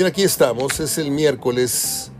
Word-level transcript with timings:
Bien, 0.00 0.08
aquí 0.08 0.22
estamos, 0.22 0.80
es 0.80 0.96
el 0.96 1.10
miércoles 1.10 2.10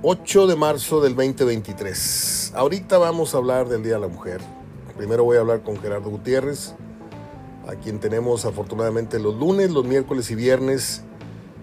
8 0.00 0.46
de 0.46 0.54
marzo 0.54 1.00
del 1.00 1.16
2023. 1.16 2.52
Ahorita 2.54 2.98
vamos 2.98 3.34
a 3.34 3.38
hablar 3.38 3.68
del 3.68 3.82
Día 3.82 3.94
de 3.94 3.98
la 3.98 4.06
Mujer. 4.06 4.40
Primero 4.96 5.24
voy 5.24 5.36
a 5.36 5.40
hablar 5.40 5.64
con 5.64 5.76
Gerardo 5.76 6.08
Gutiérrez, 6.08 6.76
a 7.66 7.74
quien 7.74 7.98
tenemos 7.98 8.44
afortunadamente 8.44 9.18
los 9.18 9.34
lunes, 9.34 9.72
los 9.72 9.84
miércoles 9.84 10.30
y 10.30 10.36
viernes. 10.36 11.02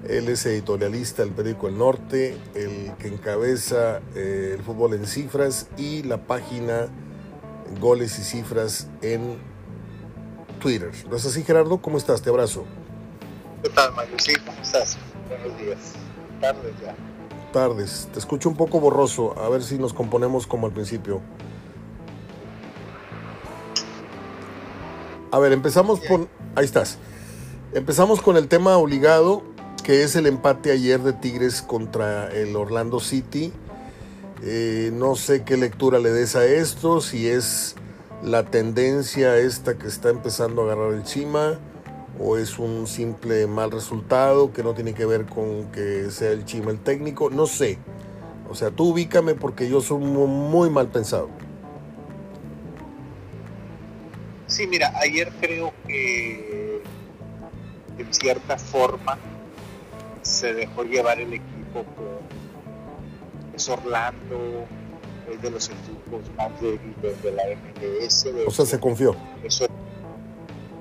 Él 0.10 0.28
es 0.28 0.46
editorialista 0.46 1.24
del 1.24 1.32
periódico 1.32 1.70
El 1.70 1.78
Norte, 1.78 2.38
el 2.54 2.92
que 3.00 3.08
encabeza 3.08 4.02
eh, 4.16 4.56
el 4.58 4.64
fútbol 4.66 4.96
en 4.96 5.08
cifras 5.08 5.70
y 5.78 6.04
la 6.04 6.28
página 6.28 6.90
Goles 7.80 8.20
y 8.20 8.24
Cifras 8.24 8.90
en 9.02 9.38
Twitter. 10.60 10.92
¿No 11.10 11.16
es 11.16 11.26
así, 11.26 11.42
Gerardo? 11.46 11.82
¿Cómo 11.82 11.98
estás? 11.98 12.22
Te 12.22 12.32
abrazo. 12.32 12.66
¿Qué 13.64 13.70
tal, 13.70 13.94
Mario? 13.94 14.18
¿cómo 14.46 14.62
estás? 14.62 14.98
Buenos 15.28 15.60
días. 15.60 15.78
Tardes 16.40 16.74
ya. 16.82 16.96
Tardes. 17.52 18.08
Te 18.14 18.20
escucho 18.20 18.50
un 18.50 18.56
poco 18.56 18.80
borroso. 18.80 19.38
A 19.40 19.50
ver 19.50 19.64
si 19.64 19.78
nos 19.78 19.94
componemos 19.94 20.48
como 20.48 20.68
al 20.68 20.74
principio. 20.74 21.22
A 25.32 25.40
ver, 25.40 25.52
empezamos 25.52 26.00
con... 26.02 26.30
Ahí 26.56 26.66
estás. 26.66 26.98
Empezamos 27.74 28.22
con 28.22 28.38
el 28.38 28.48
tema 28.48 28.78
obligado, 28.78 29.44
que 29.84 30.04
es 30.04 30.16
el 30.16 30.26
empate 30.26 30.72
ayer 30.72 31.02
de 31.02 31.14
Tigres 31.14 31.62
contra 31.62 32.32
el 32.32 32.56
Orlando 32.56 33.00
City. 33.00 33.52
Eh, 34.44 34.92
no 34.94 35.16
sé 35.16 35.44
qué 35.44 35.58
lectura 35.58 36.00
le 36.00 36.12
des 36.12 36.36
a 36.36 36.46
esto, 36.46 37.02
si 37.02 37.28
es 37.28 37.76
la 38.24 38.44
tendencia 38.44 39.38
esta 39.38 39.78
que 39.78 39.88
está 39.88 40.10
empezando 40.10 40.62
a 40.62 40.66
agarrar 40.66 40.94
el 40.94 41.04
Chima 41.04 41.60
o 42.20 42.38
es 42.38 42.58
un 42.60 42.88
simple 42.88 43.48
mal 43.48 43.72
resultado 43.72 44.52
que 44.52 44.64
no 44.64 44.74
tiene 44.74 44.94
que 44.94 45.06
ver 45.06 45.26
con 45.26 45.72
que 45.72 46.10
sea 46.12 46.32
el 46.32 46.46
Chima 46.46 46.72
el 46.72 46.80
técnico, 46.80 47.30
no 47.30 47.46
sé. 47.48 47.78
O 48.50 48.56
sea, 48.56 48.72
tú 48.72 48.92
ubícame 48.92 49.36
porque 49.36 49.70
yo 49.70 49.82
soy 49.82 50.00
muy, 50.00 50.70
mal 50.70 50.88
pensado. 50.88 51.30
Sí, 54.48 54.66
mira, 54.68 54.94
ayer 55.02 55.32
creo 55.42 55.74
que 55.86 56.82
en 57.98 58.14
cierta 58.14 58.58
forma 58.58 59.18
se 60.22 60.54
dejó 60.54 60.84
llevar 60.84 61.20
el 61.20 61.34
equipo 61.34 61.84
por 61.96 62.18
es 63.54 63.70
Orlando, 63.70 64.66
es 65.30 65.42
de 65.42 65.50
los 65.50 65.70
equipos 65.70 66.22
más 66.38 66.62
débiles 66.62 67.24
de 67.24 67.32
la 67.32 67.44
MLS. 67.56 68.28
O 68.46 68.52
sea, 68.52 68.66
se 68.66 68.80
confió. 68.80 69.16
Eso, 69.44 69.68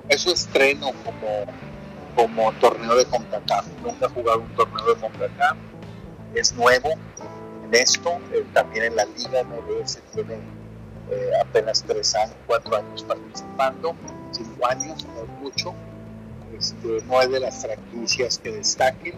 eso 0.09 0.31
estreno 0.31 0.91
como, 1.03 1.45
como 2.15 2.51
torneo 2.59 2.95
de 2.95 3.05
CONCACAF. 3.05 3.65
Nunca 3.83 4.05
ha 4.05 4.09
jugado 4.09 4.39
un 4.39 4.55
torneo 4.55 4.93
de 4.93 5.01
CONCACAF. 5.01 5.57
Es 6.33 6.53
nuevo 6.53 6.89
en 7.65 7.73
esto. 7.73 8.19
Eh, 8.33 8.45
también 8.53 8.85
en 8.85 8.95
la 8.95 9.05
Liga 9.05 9.43
MLS 9.43 9.99
tiene 10.13 10.35
eh, 11.09 11.31
apenas 11.41 11.83
tres 11.83 12.15
años, 12.15 12.35
cuatro 12.45 12.77
años 12.77 13.03
participando, 13.03 13.95
cinco 14.31 14.67
años, 14.67 15.05
no 15.05 15.23
es 15.23 15.29
mucho. 15.41 15.73
Este, 16.57 17.01
no 17.07 17.21
es 17.21 17.29
de 17.29 17.39
las 17.39 17.61
franquicias 17.61 18.39
que 18.39 18.51
destaquen. 18.51 19.15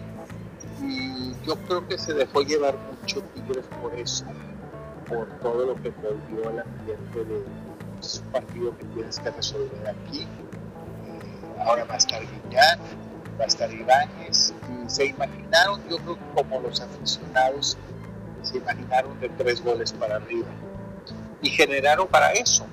Y 0.82 1.34
yo 1.46 1.56
creo 1.66 1.86
que 1.86 1.98
se 1.98 2.14
dejó 2.14 2.42
llevar 2.42 2.76
mucho 2.76 3.22
Tigres 3.34 3.64
por 3.82 3.94
eso, 3.94 4.24
por 5.08 5.28
todo 5.40 5.66
lo 5.66 5.74
que 5.82 5.90
volvió 5.90 6.50
el 6.50 6.60
ambiente 6.60 7.24
de 7.24 7.44
es 8.00 8.22
un 8.24 8.32
partido 8.32 8.76
que 8.78 8.84
tienes 8.86 9.18
que 9.18 9.30
resolver 9.30 9.88
aquí. 9.88 10.26
Ahora 11.64 11.84
va 11.84 11.94
a 11.94 11.98
estar 11.98 12.20
Guiñán, 12.20 12.78
va 13.38 13.44
a 13.44 13.46
estar 13.46 13.70
Ibáñez, 13.72 14.54
y 14.68 14.90
se 14.90 15.06
imaginaron, 15.06 15.80
yo 15.88 15.98
creo 15.98 16.14
que 16.16 16.24
como 16.34 16.60
los 16.60 16.80
aficionados, 16.80 17.76
se 18.42 18.56
imaginaron 18.56 19.18
de 19.20 19.28
tres 19.30 19.62
goles 19.62 19.92
para 19.92 20.16
arriba. 20.16 20.48
Y 21.42 21.50
generaron 21.50 22.08
para 22.08 22.32
eso, 22.32 22.66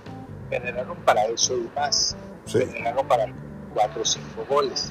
generaron 0.49 0.97
para 0.97 1.25
eso 1.25 1.57
y 1.57 1.69
más, 1.75 2.15
Sí. 2.45 2.59
generaron 2.59 3.07
para 3.07 3.25
cuatro 3.73 4.01
o 4.01 4.05
cinco 4.05 4.45
goles. 4.49 4.89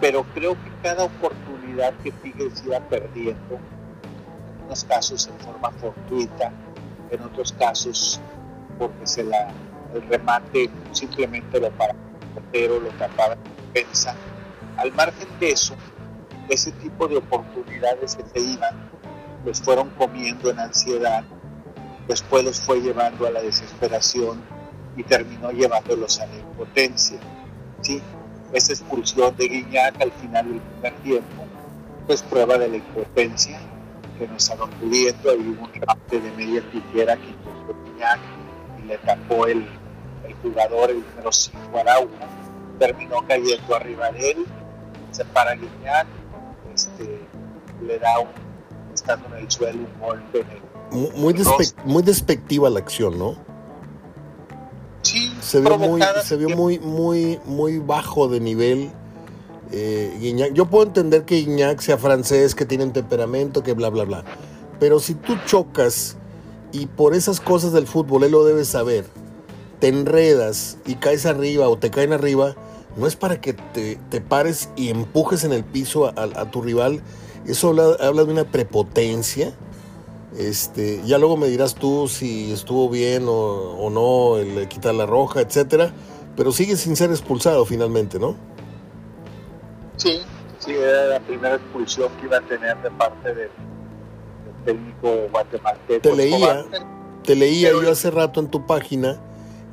Pero 0.00 0.24
creo 0.34 0.54
que 0.54 0.70
cada 0.82 1.04
oportunidad 1.04 1.92
que 2.02 2.10
Tigres 2.10 2.62
iba 2.66 2.80
perdiendo, 2.80 3.56
en 3.56 4.64
unos 4.66 4.84
casos 4.84 5.28
en 5.28 5.38
forma 5.38 5.70
fortuita, 5.72 6.52
en 7.10 7.22
otros 7.22 7.52
casos 7.52 8.20
porque 8.78 9.06
se 9.06 9.24
la, 9.24 9.48
el 9.94 10.02
remate 10.08 10.70
simplemente 10.92 11.60
lo 11.60 11.70
paraba 11.72 12.09
el 12.30 12.42
portero, 12.42 12.80
lo 12.80 12.88
tapaba 12.90 13.34
en 13.34 13.72
defensa. 13.72 14.14
Al 14.76 14.92
margen 14.92 15.28
de 15.38 15.50
eso, 15.50 15.74
ese 16.48 16.72
tipo 16.72 17.06
de 17.08 17.18
oportunidades 17.18 18.16
que 18.16 18.24
se 18.32 18.40
iban, 18.40 18.90
los 19.44 19.60
fueron 19.60 19.90
comiendo 19.90 20.50
en 20.50 20.58
ansiedad, 20.58 21.24
después 22.08 22.44
los 22.44 22.60
fue 22.60 22.80
llevando 22.80 23.26
a 23.26 23.30
la 23.30 23.40
desesperación 23.40 24.40
y 24.96 25.02
terminó 25.02 25.50
llevándolos 25.50 26.20
a 26.20 26.26
la 26.26 26.36
impotencia. 26.36 27.18
¿sí? 27.80 28.02
Esa 28.52 28.72
expulsión 28.72 29.34
de 29.36 29.48
Guiñac 29.48 30.00
al 30.00 30.12
final 30.12 30.48
del 30.48 30.60
primer 30.60 30.94
tiempo, 31.02 31.44
pues 32.06 32.22
prueba 32.22 32.58
de 32.58 32.68
la 32.68 32.76
impotencia 32.76 33.60
que 34.18 34.26
nos 34.26 34.42
estaban 34.42 34.70
pudiendo. 34.70 35.30
Ahí 35.30 35.38
hubo 35.38 35.64
un 35.64 35.72
remate 35.72 36.20
de 36.20 36.30
media 36.32 36.62
tijera 36.70 37.16
que 37.16 37.34
Guiñac 37.84 38.18
y 38.82 38.86
le 38.88 38.98
tapó 38.98 39.46
el, 39.46 39.66
el 40.30 40.36
jugador, 40.50 40.90
el 40.90 41.02
número 41.10 41.32
5 41.32 41.58
Araujo. 41.78 42.08
Terminó 42.78 43.16
cayendo 43.26 43.74
arriba 43.74 44.10
de 44.12 44.30
él, 44.32 44.46
se 45.10 45.24
para 45.26 45.54
Guiñac, 45.54 46.06
este, 46.74 47.20
le 47.82 47.98
da 47.98 48.18
un, 48.20 48.28
estando 48.94 49.26
en 49.36 49.42
el 49.44 49.50
suelo, 49.50 49.78
un 49.80 50.00
golpe 50.00 50.40
en 50.40 50.46
el 50.50 50.60
Mu- 50.92 51.10
Muy, 51.14 51.34
muy 51.84 52.02
despectiva 52.02 52.68
la 52.70 52.80
acción, 52.80 53.18
¿no? 53.18 53.36
Sí, 55.02 55.32
Se 55.40 55.60
vio 55.60 55.78
muy, 55.78 56.02
se 56.24 56.36
vio 56.36 56.50
muy, 56.56 56.78
muy, 56.78 57.38
muy 57.46 57.78
bajo 57.78 58.28
de 58.28 58.40
nivel. 58.40 58.90
eh, 59.72 60.16
Guiñac. 60.20 60.52
Yo 60.52 60.66
puedo 60.66 60.84
entender 60.84 61.24
que 61.24 61.36
Guiñac 61.36 61.80
sea 61.80 61.96
francés, 61.96 62.54
que 62.54 62.64
tiene 62.66 62.84
un 62.84 62.92
temperamento, 62.92 63.62
que 63.62 63.72
bla, 63.72 63.88
bla, 63.88 64.04
bla. 64.04 64.24
Pero 64.78 64.98
si 65.00 65.14
tú 65.14 65.36
chocas 65.46 66.16
y 66.72 66.86
por 66.86 67.14
esas 67.14 67.40
cosas 67.40 67.72
del 67.72 67.86
fútbol, 67.86 68.24
él 68.24 68.32
lo 68.32 68.44
debe 68.44 68.64
saber, 68.64 69.04
te 69.80 69.88
enredas 69.88 70.78
y 70.86 70.94
caes 70.96 71.26
arriba 71.26 71.68
o 71.68 71.76
te 71.78 71.90
caen 71.90 72.12
arriba, 72.12 72.54
no 72.96 73.06
es 73.06 73.16
para 73.16 73.40
que 73.40 73.52
te, 73.54 73.96
te 74.10 74.20
pares 74.20 74.68
y 74.76 74.90
empujes 74.90 75.44
en 75.44 75.52
el 75.52 75.64
piso 75.64 76.06
a, 76.06 76.10
a- 76.16 76.40
a 76.42 76.50
tu 76.50 76.62
rival. 76.62 77.02
Eso 77.46 77.68
habla, 77.70 77.96
habla 78.00 78.24
de 78.24 78.32
una 78.32 78.44
prepotencia. 78.44 79.52
Este, 80.36 81.00
ya 81.04 81.18
luego 81.18 81.36
me 81.36 81.48
dirás 81.48 81.74
tú 81.74 82.06
si 82.08 82.52
estuvo 82.52 82.88
bien 82.88 83.24
o, 83.26 83.32
o 83.32 83.90
no 83.90 84.38
el 84.38 84.68
quitar 84.68 84.94
la 84.94 85.06
roja, 85.06 85.40
etcétera. 85.40 85.92
Pero 86.36 86.52
sigue 86.52 86.76
sin 86.76 86.94
ser 86.96 87.10
expulsado 87.10 87.64
finalmente, 87.64 88.18
¿no? 88.18 88.36
Sí, 89.96 90.20
sí, 90.58 90.72
era 90.72 91.06
la 91.06 91.20
primera 91.20 91.56
expulsión 91.56 92.08
que 92.20 92.26
iba 92.26 92.38
a 92.38 92.40
tener 92.42 92.80
de 92.82 92.90
parte 92.92 93.34
del, 93.34 93.50
técnico 94.64 95.28
guatemalteco. 95.32 96.00
Te 96.02 96.14
leía. 96.14 96.60
Escobar. 96.60 96.86
Te 97.24 97.34
leía 97.34 97.68
Pero- 97.68 97.82
yo 97.82 97.90
hace 97.90 98.10
rato 98.10 98.40
en 98.40 98.48
tu 98.48 98.66
página 98.66 99.20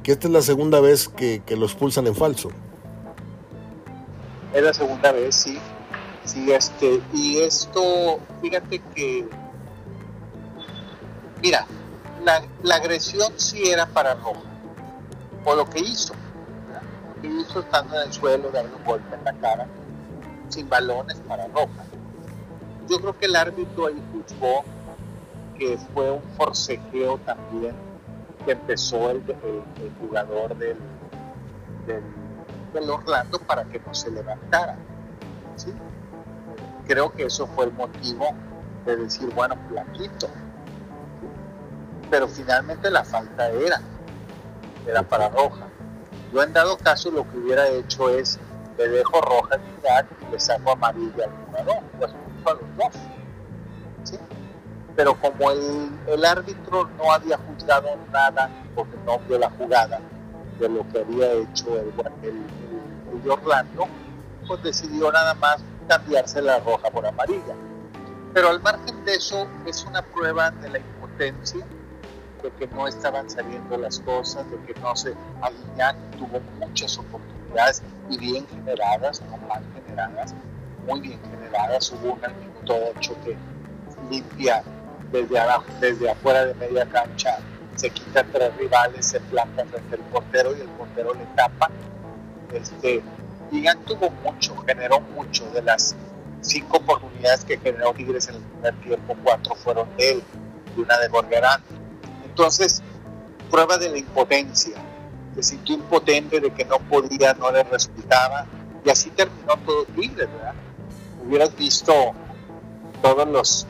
que 0.08 0.14
esta 0.14 0.28
es 0.28 0.34
la 0.34 0.42
segunda 0.42 0.80
vez 0.80 1.10
que, 1.10 1.44
lo 1.50 1.66
expulsan 1.66 2.08
en 2.08 2.16
falso. 2.16 2.50
Es 4.54 4.64
la 4.64 4.74
segunda 4.74 5.12
vez, 5.12 5.36
sí. 5.36 5.60
Este, 6.48 7.02
y 7.12 7.40
esto, 7.40 8.18
fíjate 8.42 8.80
que, 8.96 9.28
mira, 11.44 11.68
la, 12.24 12.76
agresión 12.76 13.34
sí 13.36 13.70
era 13.70 13.86
para 13.86 14.14
Roja, 14.14 14.40
por 15.44 15.58
lo 15.58 15.70
que 15.70 15.80
hizo. 15.80 16.14
Lo 16.14 17.22
que 17.22 17.28
hizo 17.28 17.60
estando 17.60 18.00
en 18.02 18.08
el 18.08 18.14
suelo, 18.14 18.50
darle 18.50 18.74
un 18.78 18.86
golpe 18.86 19.14
en 19.14 19.26
la 19.26 19.34
cara, 19.34 19.68
sin 20.48 20.70
balones 20.70 21.18
para 21.28 21.48
Roja. 21.48 21.84
Yo 22.88 23.02
creo 23.02 23.20
que 23.20 23.26
el 23.26 23.36
árbitro 23.36 23.88
ahí 23.88 24.02
juzgó 24.14 24.64
que 25.60 25.78
fue 25.94 26.12
un 26.12 26.22
forcejeo 26.38 27.18
también 27.26 27.87
que 28.48 28.54
empezó 28.54 29.12
el, 29.12 29.22
jugador 30.00 30.56
del, 30.56 30.78
del, 31.86 32.90
Orlando 32.90 33.40
para 33.40 33.66
que 33.66 33.78
no 33.86 33.94
se 33.94 34.10
levantara. 34.10 34.78
¿sí? 35.58 35.74
Creo 36.88 37.12
que 37.12 37.26
eso 37.26 37.46
fue 37.48 37.66
el 37.66 37.74
motivo 37.74 38.30
de 38.86 38.96
decir, 38.96 39.30
bueno, 39.36 39.58
plaquito. 39.68 40.28
¿sí? 40.28 41.28
Pero 42.10 42.30
finalmente 42.30 42.90
la 42.90 43.04
falta 43.04 43.50
era, 43.50 43.82
era 44.88 45.04
para 45.04 45.28
roja. 45.28 45.68
Yo 46.32 46.42
en 46.42 46.54
dado 46.54 46.78
caso 46.78 47.12
lo 47.12 47.30
que 47.30 47.40
hubiera 47.40 47.68
hecho 47.68 48.10
es, 48.10 48.40
le 48.78 48.88
dejo 48.88 49.20
roja 49.20 49.58
y 49.58 50.32
le 50.32 50.40
saco 50.40 50.72
amarilla 50.72 51.26
al 51.26 51.32
jugador, 51.46 51.84
pues 52.00 52.12
a 52.46 52.54
los 52.54 52.78
dos. 52.78 53.02
Pero 54.98 55.16
como 55.22 55.52
el, 55.52 55.90
el 56.08 56.26
árbitro 56.26 56.90
no 56.98 57.14
había 57.14 57.38
juzgado 57.38 57.88
nada, 58.12 58.50
porque 58.76 58.98
no 59.06 59.20
vio 59.20 59.38
la 59.40 59.50
jugada 59.52 60.02
de 60.60 60.68
lo 60.68 60.86
que 60.90 61.00
había 61.00 61.32
hecho 61.34 61.68
el, 61.78 61.94
el, 62.24 62.30
el- 62.30 63.32
Orlando, 63.32 63.88
pues 64.48 64.62
decidió 64.64 65.12
nada 65.12 65.34
más 65.36 65.58
cambiarse 65.88 66.42
la 66.42 66.60
roja 66.60 66.90
por 66.92 67.06
amarilla. 67.06 67.56
Pero 68.34 68.50
al 68.50 68.62
margen 68.62 69.04
de 69.06 69.16
eso, 69.16 69.48
es 69.66 69.84
una 69.86 70.02
prueba 70.02 70.50
de 70.52 70.70
la 70.70 70.80
impotencia, 70.80 71.66
de 72.44 72.52
que 72.52 72.68
no 72.68 72.88
estaban 72.88 73.30
saliendo 73.30 73.78
las 73.78 74.00
cosas, 74.00 74.50
de 74.52 74.58
que 74.62 74.80
no 74.82 74.96
se. 74.96 75.14
Aliñac 75.42 75.96
tuvo 76.18 76.40
muchas 76.60 76.98
oportunidades 76.98 77.82
y 78.10 78.18
bien 78.18 78.48
generadas, 78.48 79.22
no 79.30 79.38
mal 79.48 79.64
generadas, 79.86 80.34
muy 80.88 81.02
bien 81.02 81.20
generadas. 81.30 81.92
Hubo 81.92 82.14
una 82.14 82.30
minuto 82.30 82.76
8 82.98 83.16
que 83.26 83.38
limpia 84.10 84.64
desde 85.12 85.40
abajo, 85.40 85.66
desde 85.80 86.10
afuera 86.10 86.46
de 86.46 86.54
media 86.56 86.86
cancha, 86.86 87.40
se 87.76 87.90
quita 87.90 88.24
tres 88.24 88.56
rivales, 88.58 89.06
se 89.06 89.20
planta 89.20 89.66
frente 89.66 89.96
al 89.96 90.02
portero 90.12 90.56
y 90.58 90.62
el 90.62 90.68
portero 90.70 91.14
le 91.14 91.26
tapa. 91.36 91.70
Este, 92.52 93.02
Guiñac 93.52 93.84
tuvo 93.86 94.10
mucho, 94.24 94.56
generó 94.66 95.00
mucho 95.00 95.50
de 95.52 95.62
las 95.62 95.96
cinco 96.42 96.78
oportunidades 96.78 97.46
que 97.46 97.58
generó 97.58 97.94
Tigres 97.94 98.28
en 98.30 98.36
el 98.36 98.42
primer 98.42 98.76
tiempo, 98.82 99.16
cuatro 99.24 99.56
fueron 99.56 99.88
de 99.98 100.12
él 100.12 100.24
y 100.76 100.82
una 100.82 100.98
de 100.98 101.08
Gorgerán. 101.08 101.62
Entonces, 102.26 102.82
prueba 103.52 103.78
de 103.78 103.90
la 103.90 103.98
impotencia, 103.98 104.78
se 105.36 105.44
sintió 105.44 105.76
impotente 105.76 106.40
de 106.40 106.52
que 106.52 106.66
no 106.66 106.80
podía, 106.80 107.34
no 107.36 107.52
le 107.52 107.64
resultaba, 107.64 108.46
y 108.84 108.90
así 108.90 109.10
terminó 109.12 109.56
todo 109.66 109.86
Tigres, 109.86 110.28
¿verdad? 110.32 110.54
Hubieras 111.24 111.56
visto 111.56 111.94
todos 113.02 113.28
los 113.28 113.68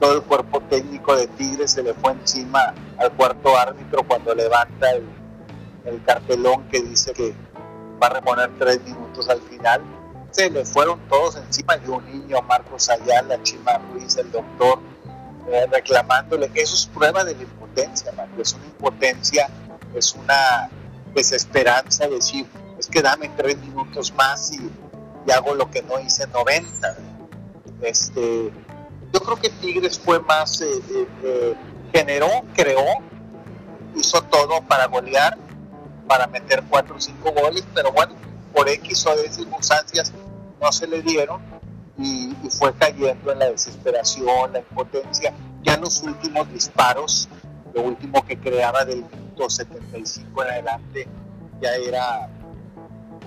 todo 0.00 0.16
el 0.16 0.22
cuerpo 0.22 0.60
técnico 0.62 1.14
de 1.14 1.28
Tigres 1.28 1.72
se 1.72 1.82
le 1.82 1.94
fue 1.94 2.12
encima 2.12 2.74
al 2.98 3.12
cuarto 3.12 3.56
árbitro 3.56 4.02
cuando 4.02 4.34
levanta 4.34 4.90
el, 4.90 5.04
el 5.84 6.02
cartelón 6.04 6.68
que 6.68 6.80
dice 6.80 7.12
que 7.12 7.34
va 8.02 8.08
a 8.08 8.10
reponer 8.10 8.50
tres 8.58 8.82
minutos 8.82 9.28
al 9.28 9.40
final 9.42 9.82
se 10.30 10.48
le 10.48 10.64
fueron 10.64 11.00
todos 11.08 11.36
encima 11.36 11.76
de 11.76 11.90
un 11.90 12.04
niño, 12.06 12.40
Marcos 12.42 12.88
Ayala, 12.88 13.42
Chima 13.42 13.78
Ruiz, 13.78 14.16
el 14.16 14.30
doctor, 14.30 14.78
eh, 15.48 15.66
reclamándole. 15.70 16.50
Eso 16.54 16.74
es 16.74 16.86
prueba 16.86 17.24
de 17.24 17.34
la 17.34 17.42
impotencia, 17.42 18.12
Marco. 18.12 18.40
Es 18.40 18.54
una 18.54 18.66
impotencia, 18.66 19.48
es 19.94 20.14
una 20.14 20.70
desesperanza 21.14 22.06
decir, 22.06 22.46
es 22.78 22.86
que 22.86 23.02
dame 23.02 23.28
tres 23.36 23.58
minutos 23.58 24.12
más 24.14 24.52
y, 24.52 24.70
hago 25.32 25.54
lo 25.54 25.70
que 25.70 25.82
no 25.82 26.00
hice 26.00 26.26
90. 26.28 26.96
Este, 27.82 28.52
yo 29.12 29.20
creo 29.20 29.36
que 29.36 29.50
Tigres 29.50 29.98
fue 29.98 30.20
más, 30.20 30.60
eh, 30.60 30.80
eh, 31.24 31.54
generó, 31.92 32.28
creó, 32.54 32.84
hizo 33.96 34.22
todo 34.22 34.62
para 34.62 34.86
golear, 34.86 35.36
para 36.06 36.26
meter 36.26 36.62
cuatro 36.68 36.96
o 36.96 37.00
cinco 37.00 37.32
goles, 37.32 37.64
pero 37.74 37.92
bueno, 37.92 38.14
por 38.52 38.68
X 38.68 39.06
o 39.06 39.16
de 39.16 39.30
circunstancias 39.30 40.12
no 40.60 40.72
se 40.72 40.86
le 40.86 41.02
dieron 41.02 41.40
y, 41.98 42.34
fue 42.50 42.72
cayendo 42.74 43.30
en 43.30 43.38
la 43.38 43.50
desesperación, 43.50 44.52
la 44.52 44.58
impotencia. 44.58 45.32
Ya 45.62 45.74
en 45.74 45.82
los 45.82 46.02
últimos 46.02 46.50
disparos, 46.52 47.28
lo 47.72 47.82
último 47.82 48.24
que 48.26 48.36
creaba 48.36 48.84
del 48.84 49.04
minuto 49.04 49.48
75 49.48 50.42
en 50.42 50.50
adelante, 50.50 51.08
ya 51.60 51.74
era, 51.74 52.28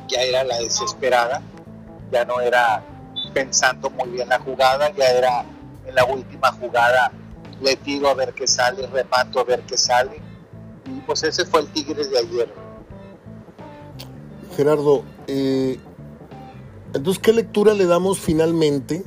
ya 0.10 0.22
era 0.22 0.44
la 0.44 0.58
desesperada, 0.58 1.42
ya 2.12 2.26
no 2.26 2.42
era 2.42 2.84
pensando 3.34 3.90
muy 3.92 4.10
bien 4.10 4.28
la 4.28 4.40
jugada, 4.40 4.92
ya 4.92 5.06
era 5.06 5.46
en 5.86 5.96
la 5.96 6.06
última 6.06 6.52
jugada, 6.54 7.12
le 7.62 7.76
tiro 7.78 8.10
a 8.10 8.14
ver 8.14 8.34
qué 8.34 8.48
sale, 8.48 8.88
remato 8.88 9.40
a 9.40 9.44
ver 9.44 9.62
qué 9.62 9.78
sale. 9.78 10.22
Y 10.86 11.00
pues 11.02 11.24
ese 11.24 11.46
fue 11.46 11.62
el 11.62 11.68
Tigres 11.68 12.10
de 12.12 12.20
ayer. 12.20 12.54
Gerardo, 14.56 15.04
eh, 15.28 15.80
entonces, 16.94 17.22
¿qué 17.22 17.34
lectura 17.34 17.74
le 17.74 17.86
damos 17.86 18.20
finalmente? 18.20 19.04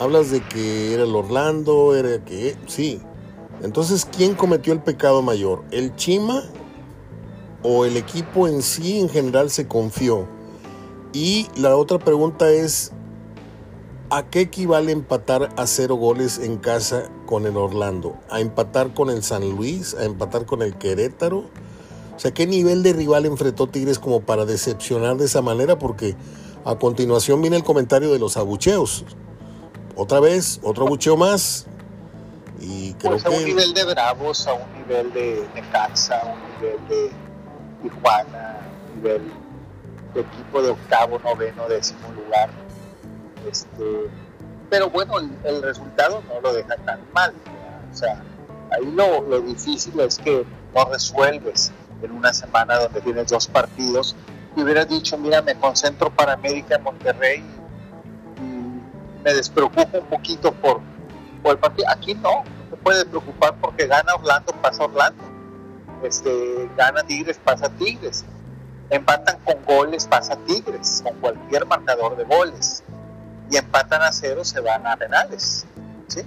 Hablas 0.00 0.30
de 0.30 0.40
que 0.42 0.92
era 0.92 1.04
el 1.04 1.14
Orlando, 1.14 1.94
era 1.94 2.22
que... 2.24 2.56
Sí. 2.66 3.00
Entonces, 3.62 4.04
¿quién 4.04 4.34
cometió 4.34 4.72
el 4.72 4.80
pecado 4.80 5.22
mayor? 5.22 5.62
¿El 5.70 5.94
Chima 5.94 6.42
o 7.62 7.84
el 7.84 7.96
equipo 7.96 8.48
en 8.48 8.60
sí 8.60 8.98
en 8.98 9.08
general 9.08 9.50
se 9.50 9.68
confió? 9.68 10.28
Y 11.12 11.46
la 11.56 11.76
otra 11.76 11.98
pregunta 11.98 12.50
es, 12.50 12.92
¿a 14.10 14.24
qué 14.30 14.40
equivale 14.42 14.92
empatar 14.92 15.50
a 15.56 15.66
cero 15.66 15.96
goles 15.96 16.38
en 16.38 16.58
casa 16.58 17.04
con 17.26 17.46
el 17.46 17.56
Orlando? 17.56 18.16
¿A 18.30 18.40
empatar 18.40 18.94
con 18.94 19.10
el 19.10 19.22
San 19.22 19.48
Luis? 19.50 19.94
¿A 19.94 20.04
empatar 20.04 20.46
con 20.46 20.62
el 20.62 20.76
Querétaro? 20.76 21.38
O 22.14 22.18
sea, 22.18 22.32
¿qué 22.32 22.46
nivel 22.46 22.82
de 22.82 22.92
rival 22.92 23.26
enfrentó 23.26 23.66
Tigres 23.66 23.98
como 23.98 24.20
para 24.20 24.44
decepcionar 24.44 25.16
de 25.16 25.26
esa 25.26 25.42
manera? 25.42 25.78
Porque 25.78 26.16
a 26.64 26.76
continuación 26.76 27.40
viene 27.40 27.56
el 27.56 27.64
comentario 27.64 28.12
de 28.12 28.18
los 28.18 28.36
abucheos. 28.36 29.04
Otra 29.96 30.20
vez, 30.20 30.60
otro 30.62 30.86
abucheo 30.86 31.16
más. 31.16 31.66
Y 32.60 32.94
creo 32.94 33.12
pues 33.12 33.26
a 33.26 33.30
un 33.30 33.44
nivel 33.44 33.74
de 33.74 33.84
Bravos, 33.84 34.46
a 34.46 34.54
un 34.54 34.72
nivel 34.78 35.12
de 35.12 35.46
Necaxa, 35.54 36.20
a 36.20 36.24
un 36.24 36.40
nivel 36.54 36.88
de 36.88 37.10
Tijuana, 37.82 38.60
a 38.60 38.92
un 38.92 38.96
nivel 38.96 39.22
de 40.14 40.20
equipo 40.22 40.62
de 40.62 40.70
octavo, 40.70 41.18
noveno, 41.18 41.68
décimo 41.68 42.08
lugar. 42.12 42.65
Este, 43.46 44.10
pero 44.68 44.90
bueno, 44.90 45.18
el, 45.18 45.62
resultado 45.62 46.22
no 46.28 46.40
lo 46.40 46.52
deja 46.52 46.76
tan 46.76 47.00
mal. 47.12 47.32
O 47.92 47.96
sea, 47.96 48.22
ahí 48.72 48.90
lo, 48.92 49.40
difícil 49.40 49.98
es 50.00 50.18
que 50.18 50.44
no 50.74 50.84
resuelves 50.86 51.72
en 52.02 52.10
una 52.12 52.32
semana 52.32 52.78
donde 52.78 53.00
tienes 53.00 53.28
dos 53.28 53.46
partidos 53.46 54.16
y 54.56 54.62
hubieras 54.62 54.88
dicho, 54.88 55.16
mira, 55.18 55.42
me 55.42 55.54
concentro 55.54 56.10
para 56.10 56.32
América 56.32 56.78
Monterrey 56.78 57.44
y 58.38 59.22
me 59.22 59.34
despreocupo 59.34 59.98
un 59.98 60.06
poquito 60.06 60.52
por, 60.52 60.80
por 61.42 61.52
el 61.52 61.58
partido. 61.58 61.88
Aquí 61.90 62.14
no, 62.14 62.42
no 62.42 62.70
te 62.70 62.76
puedes 62.76 63.04
preocupar 63.04 63.54
porque 63.60 63.86
gana 63.86 64.14
Orlando, 64.14 64.52
pasa 64.60 64.84
Orlando. 64.84 65.22
Este, 66.02 66.68
gana 66.76 67.02
Tigres, 67.02 67.38
pasa 67.42 67.68
Tigres. 67.68 68.24
Empatan 68.90 69.38
con 69.44 69.64
goles, 69.64 70.06
pasa 70.06 70.36
Tigres, 70.46 71.02
con 71.02 71.14
cualquier 71.20 71.66
marcador 71.66 72.16
de 72.16 72.24
goles. 72.24 72.82
Y 73.50 73.56
empatan 73.56 74.02
a 74.02 74.12
cero, 74.12 74.44
se 74.44 74.60
van 74.60 74.86
a 74.86 74.96
penales. 74.96 75.66
¿sí? 76.08 76.20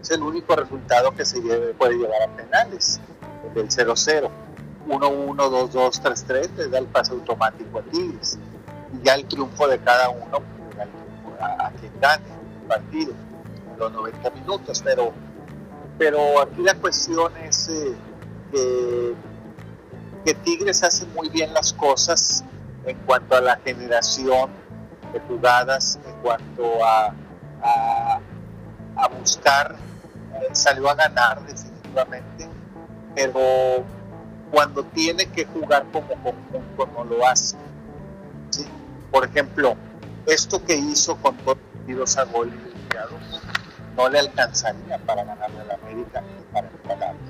Es 0.00 0.10
el 0.10 0.22
único 0.22 0.54
resultado 0.56 1.14
que 1.14 1.24
se 1.24 1.40
puede 1.78 1.96
llevar 1.96 2.22
a 2.22 2.28
penales, 2.28 3.00
el 3.46 3.54
del 3.54 3.68
0-0. 3.68 4.30
1-1, 4.88 5.36
2-2, 5.36 6.02
3-3, 6.02 6.56
le 6.56 6.68
da 6.68 6.78
el 6.78 6.86
pase 6.86 7.12
automático 7.12 7.78
a 7.78 7.82
Tigres. 7.82 8.38
Y 8.94 9.04
ya 9.04 9.14
el 9.14 9.26
triunfo 9.26 9.68
de 9.68 9.78
cada 9.78 10.08
uno 10.08 10.38
el 10.70 10.88
triunfo 10.88 11.36
a, 11.40 11.70
quien 11.72 11.92
gane 12.00 12.24
el 12.62 12.66
partido, 12.66 13.12
los 13.78 13.92
90 13.92 14.30
minutos. 14.30 14.80
Pero, 14.82 15.12
pero 15.98 16.40
aquí 16.40 16.62
la 16.62 16.74
cuestión 16.74 17.36
es 17.38 17.68
eh, 17.68 17.94
que, 18.50 19.14
que 20.24 20.34
Tigres 20.34 20.82
hace 20.82 21.04
muy 21.06 21.28
bien 21.28 21.52
las 21.52 21.74
cosas 21.74 22.44
en 22.86 22.96
cuanto 23.00 23.36
a 23.36 23.42
la 23.42 23.56
generación 23.56 24.50
de 25.12 25.20
jugadas, 25.20 25.98
en 26.06 26.14
cuanto 26.22 26.84
a, 26.84 27.12
a, 28.96 29.08
buscar, 29.18 29.76
eh, 30.34 30.48
salió 30.52 30.88
a 30.90 30.94
ganar 30.94 31.40
definitivamente, 31.46 32.48
pero 33.14 33.84
cuando 34.50 34.84
tiene 34.84 35.26
que 35.26 35.44
jugar 35.46 35.84
como 35.92 36.08
conjunto 36.08 36.86
no 36.94 37.04
lo 37.04 37.26
hace. 37.26 37.56
Por 39.10 39.24
ejemplo, 39.24 39.76
esto 40.26 40.62
que 40.62 40.76
hizo 40.76 41.16
con 41.16 41.36
dos 41.44 41.56
tiros 41.86 42.16
a 42.18 42.24
gol 42.24 42.52
no 43.96 44.08
le 44.08 44.18
alcanzaría 44.20 44.98
para 44.98 45.24
ganarle 45.24 45.60
al 45.60 45.70
América 45.72 46.20
ni 46.20 46.42
para 46.52 46.68
empatarle, 46.68 47.20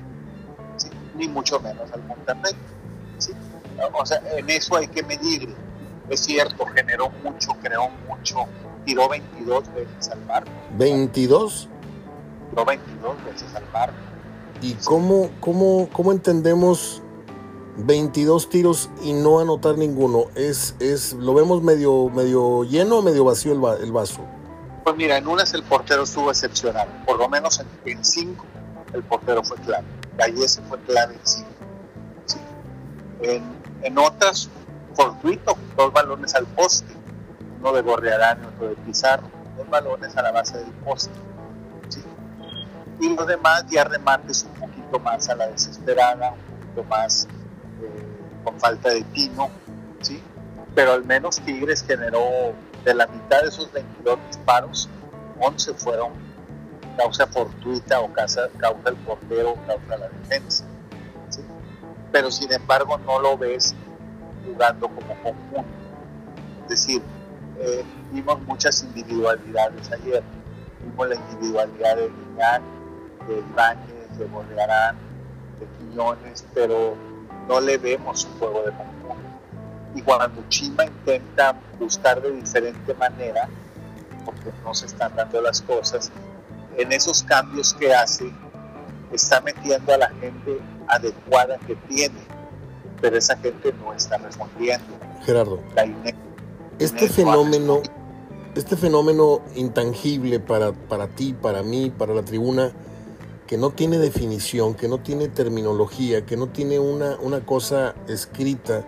ni 1.15 1.27
mucho 1.27 1.59
menos 1.59 1.91
al 1.91 2.03
Monterrey. 2.03 2.53
O 3.93 4.05
sea, 4.05 4.21
en 4.35 4.49
eso 4.49 4.75
hay 4.75 4.87
que 4.87 5.01
medir. 5.03 5.55
Es 6.09 6.21
cierto, 6.21 6.65
generó 6.67 7.09
mucho, 7.23 7.51
creó 7.61 7.89
mucho, 8.07 8.45
tiró 8.85 9.07
22 9.09 9.73
veces 9.73 10.09
al 10.09 10.19
barco. 10.25 10.51
¿22? 10.77 11.67
Tiró 12.49 12.65
22 12.65 13.25
veces 13.25 13.55
al 13.55 13.65
barco. 13.71 13.95
¿Y 14.61 14.73
cómo, 14.73 15.29
cómo, 15.39 15.87
cómo 15.93 16.11
entendemos 16.11 17.01
22 17.85 18.49
tiros 18.49 18.89
y 19.01 19.13
no 19.13 19.39
anotar 19.39 19.77
ninguno. 19.77 20.25
Es, 20.35 20.75
es, 20.79 21.13
¿Lo 21.13 21.33
vemos 21.33 21.61
medio, 21.63 22.09
medio 22.09 22.63
lleno 22.63 22.97
o 22.97 23.01
medio 23.01 23.23
vacío 23.23 23.53
el, 23.53 23.91
vaso? 23.91 24.25
Pues 24.83 24.95
mira, 24.95 25.17
en 25.17 25.27
unas 25.27 25.53
el 25.53 25.63
portero 25.63 26.03
estuvo 26.03 26.29
excepcional. 26.29 26.87
Por 27.05 27.17
lo 27.17 27.29
menos 27.29 27.63
en, 27.85 28.03
cinco 28.03 28.45
el 28.93 29.03
portero 29.03 29.43
fue 29.43 29.57
clave. 29.57 29.85
Gallese 30.17 30.61
fue 30.63 30.79
clave 30.81 31.13
en 31.13 31.21
cinco. 31.23 31.49
En, 33.21 33.43
en, 33.83 33.97
otras, 33.97 34.49
fortuito, 34.99 35.57
dos 35.77 35.93
balones 35.93 36.35
al 36.35 36.45
poste. 36.45 36.93
Uno 37.59 37.71
de 37.71 37.81
Gorriarán 37.81 38.43
y 38.43 38.45
otro 38.47 38.67
de 38.67 38.75
Pizarro. 38.75 39.29
Dos 39.57 39.69
balones 39.69 40.15
a 40.17 40.21
la 40.21 40.31
base 40.31 40.57
del 40.57 40.71
poste. 40.83 41.13
Y 42.99 43.15
los 43.15 43.25
demás 43.25 43.65
ya 43.69 43.85
remates 43.85 44.43
un 44.43 44.59
poquito 44.59 44.99
más 44.99 45.29
a 45.29 45.35
la 45.35 45.47
desesperada, 45.47 46.31
un 46.31 46.59
poquito 46.59 46.83
más 46.83 47.27
con 48.43 48.59
falta 48.59 48.89
de 48.89 49.03
tino, 49.03 49.49
¿sí? 50.01 50.21
Pero 50.75 50.93
al 50.93 51.05
menos 51.05 51.39
Tigres 51.39 51.81
generó 51.81 52.53
de 52.83 52.93
la 52.93 53.07
mitad 53.07 53.41
de 53.41 53.47
esos 53.47 53.71
22 53.71 54.19
disparos, 54.27 54.89
11 55.39 55.73
fueron 55.75 56.11
causa 56.97 57.25
fortuita 57.27 58.01
o 58.01 58.11
causa, 58.11 58.49
causa 58.57 58.89
el 58.89 58.95
portero 58.97 59.55
causa 59.65 59.97
la 59.97 60.09
defensa. 60.09 60.65
Pero 62.11 62.31
sin 62.31 62.51
embargo 62.51 62.97
no 62.97 63.19
lo 63.21 63.37
ves 63.37 63.73
jugando 64.45 64.87
como 64.87 65.07
conjunto. 65.23 65.65
Es 66.63 66.69
decir, 66.69 67.01
eh, 67.59 67.83
vimos 68.11 68.41
muchas 68.43 68.83
individualidades 68.83 69.91
ayer. 69.91 70.23
Vimos 70.83 71.09
la 71.09 71.15
individualidad 71.15 71.95
de 71.95 72.09
Guiñán, 72.09 72.61
de 73.27 73.39
Ibáñez, 73.39 74.17
de 74.17 74.25
Borrearán, 74.25 74.95
de 75.59 75.67
Quiñones, 75.77 76.45
pero 76.53 76.95
no 77.47 77.59
le 77.59 77.77
vemos 77.77 78.25
un 78.25 78.39
juego 78.39 78.63
de 78.63 78.71
conjunto. 78.71 79.15
Y 79.95 80.01
cuando 80.01 80.43
Chima 80.49 80.85
intenta 80.85 81.55
buscar 81.79 82.21
de 82.21 82.31
diferente 82.31 82.93
manera, 82.93 83.49
porque 84.23 84.51
no 84.63 84.73
se 84.73 84.85
están 84.85 85.15
dando 85.15 85.41
las 85.41 85.61
cosas, 85.61 86.11
en 86.77 86.91
esos 86.91 87.23
cambios 87.23 87.73
que 87.73 87.93
hace, 87.93 88.31
está 89.11 89.41
metiendo 89.41 89.93
a 89.93 89.97
la 89.97 90.09
gente 90.09 90.59
adecuada 90.87 91.57
que 91.59 91.75
tiene, 91.75 92.19
pero 93.01 93.17
esa 93.17 93.37
gente 93.37 93.73
no 93.73 93.93
está 93.93 94.17
respondiendo. 94.17 94.85
Gerardo, 95.25 95.59
este 96.79 97.09
fenómeno, 97.09 97.81
este 98.55 98.75
fenómeno 98.75 99.41
intangible 99.55 100.39
para, 100.39 100.71
para 100.71 101.07
ti, 101.07 101.33
para 101.33 101.63
mí, 101.63 101.91
para 101.95 102.13
la 102.13 102.23
tribuna, 102.23 102.71
que 103.47 103.57
no 103.57 103.71
tiene 103.71 103.97
definición, 103.97 104.75
que 104.75 104.87
no 104.87 104.99
tiene 104.99 105.27
terminología, 105.27 106.25
que 106.25 106.37
no 106.37 106.47
tiene 106.47 106.79
una, 106.79 107.17
una 107.19 107.45
cosa 107.45 107.95
escrita, 108.07 108.85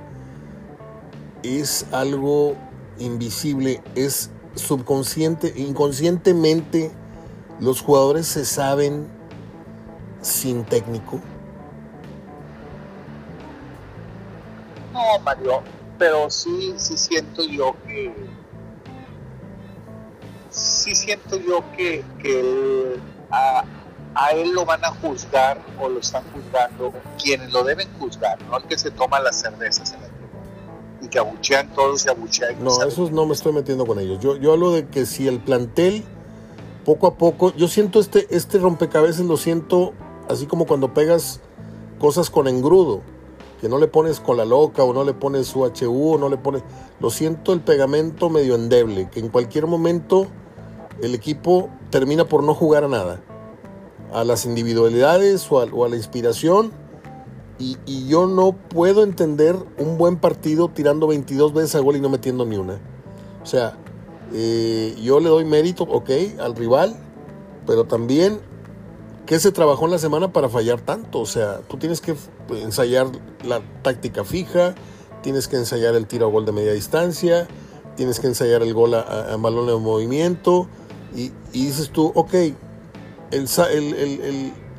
es 1.44 1.86
algo 1.92 2.56
invisible, 3.00 3.82
es 3.96 4.30
subconsciente, 4.56 5.54
inconscientemente 5.56 6.92
los 7.60 7.82
jugadores 7.82 8.28
se 8.28 8.46
saben 8.46 9.08
sin 10.22 10.64
técnico. 10.64 11.20
No, 14.94 15.20
Mario, 15.24 15.62
pero 15.98 16.30
sí, 16.30 16.74
sí 16.78 16.98
siento 16.98 17.44
yo 17.44 17.76
que 17.86 18.14
sí 20.50 20.94
siento 20.96 21.38
yo 21.40 21.64
que, 21.76 22.04
a, 23.32 23.64
a, 24.16 24.30
él 24.32 24.52
lo 24.52 24.66
van 24.66 24.84
a 24.84 24.90
juzgar 24.90 25.62
o 25.80 25.88
lo 25.88 26.00
están 26.00 26.24
juzgando 26.34 26.94
quienes 27.22 27.54
lo 27.54 27.64
deben 27.64 27.88
juzgar, 28.00 28.38
no 28.44 28.58
el 28.58 28.64
que 28.66 28.78
se 28.78 28.92
toma 28.92 29.20
las 29.22 29.40
cervezas 29.40 29.94
en 29.94 30.02
la 30.02 30.08
y 31.02 31.08
que 31.08 31.20
abuchean 31.20 31.74
todos 31.74 32.06
y 32.06 32.10
abuchean. 32.10 32.64
No, 32.64 32.84
esos 32.84 33.12
no 33.12 33.26
me 33.26 33.34
estoy 33.34 33.54
metiendo 33.54 33.86
con 33.86 34.00
ellos. 34.00 34.20
Yo, 34.20 34.38
yo 34.38 34.54
hablo 34.54 34.72
de 34.72 34.88
que 34.88 35.06
si 35.06 35.28
el 35.28 35.40
plantel, 35.40 36.04
poco 36.86 37.08
a 37.08 37.16
poco, 37.16 37.54
yo 37.56 37.68
siento 37.68 38.00
este, 38.00 38.28
este 38.30 38.60
rompecabezas, 38.60 39.26
lo 39.26 39.38
siento 39.38 39.94
así 40.30 40.46
como 40.46 40.66
cuando 40.66 40.94
pegas 40.94 41.42
cosas 42.00 42.30
con 42.30 42.48
engrudo, 42.48 43.02
que 43.62 43.70
no 43.70 43.78
le 43.78 43.88
pones 43.88 44.20
cola 44.20 44.44
loca 44.44 44.84
o 44.84 44.92
no 44.92 45.04
le 45.04 45.14
pones 45.14 45.56
UHU 45.56 46.16
o 46.16 46.18
no 46.18 46.28
le 46.28 46.38
pones... 46.38 46.64
Lo 47.00 47.10
siento 47.10 47.54
el 47.54 47.62
pegamento 47.62 48.30
medio 48.30 48.56
endeble, 48.56 49.10
que 49.10 49.20
en 49.20 49.30
cualquier 49.30 49.68
momento 49.68 50.28
el 51.02 51.16
equipo 51.16 51.70
termina 51.92 52.26
por 52.26 52.44
no 52.44 52.54
jugar 52.54 52.84
a 52.84 52.88
nada. 52.88 53.22
A 54.12 54.24
las 54.24 54.46
individualidades 54.46 55.48
o 55.52 55.62
a 55.62 55.90
la 55.90 55.96
inspiración 55.96 56.72
y, 57.62 58.08
yo 58.08 58.28
no 58.28 58.54
puedo 58.54 59.04
entender 59.04 59.56
un 59.78 59.98
buen 59.98 60.18
partido 60.18 60.70
tirando 60.70 61.08
22 61.08 61.54
veces 61.54 61.76
a 61.76 61.80
gol 61.80 61.96
y 61.96 62.02
no 62.02 62.10
metiendo 62.10 62.46
ni 62.46 62.58
una. 62.58 62.80
O 63.42 63.46
sea, 63.46 63.78
eh, 64.34 64.96
yo 65.02 65.20
le 65.20 65.30
doy 65.30 65.46
mérito, 65.46 65.84
ok, 65.84 66.10
al 66.40 66.56
rival, 66.56 66.96
pero 67.68 67.86
también, 67.86 68.40
¿qué 69.32 69.40
se 69.40 69.54
trabajó 69.54 69.86
en 69.86 69.92
la 69.92 69.98
semana 69.98 70.34
para 70.34 70.50
fallar 70.50 70.82
tanto? 70.82 71.22
O 71.22 71.26
sea, 71.26 71.62
tú 71.70 71.78
tienes 71.78 72.02
que 72.02 72.18
ensayar 72.50 73.08
la 73.46 73.62
táctica 73.82 74.26
fija, 74.26 74.76
tienes 75.24 75.48
que 75.48 75.56
ensayar 75.56 75.96
el 75.96 76.06
tiro 76.06 76.26
a 76.26 76.30
gol 76.30 76.46
de 76.46 76.52
media 76.52 76.74
distancia, 76.74 77.48
tienes 77.96 78.20
que 78.20 78.28
ensayar 78.28 78.62
el 78.62 78.74
gol 78.74 78.94
a, 78.94 79.38
balón 79.40 79.68
de 79.68 79.76
movimiento, 79.78 80.68
y, 81.16 81.32
dices 81.54 81.92
tú, 81.92 82.12
ok, 82.14 82.34
el, 83.32 83.48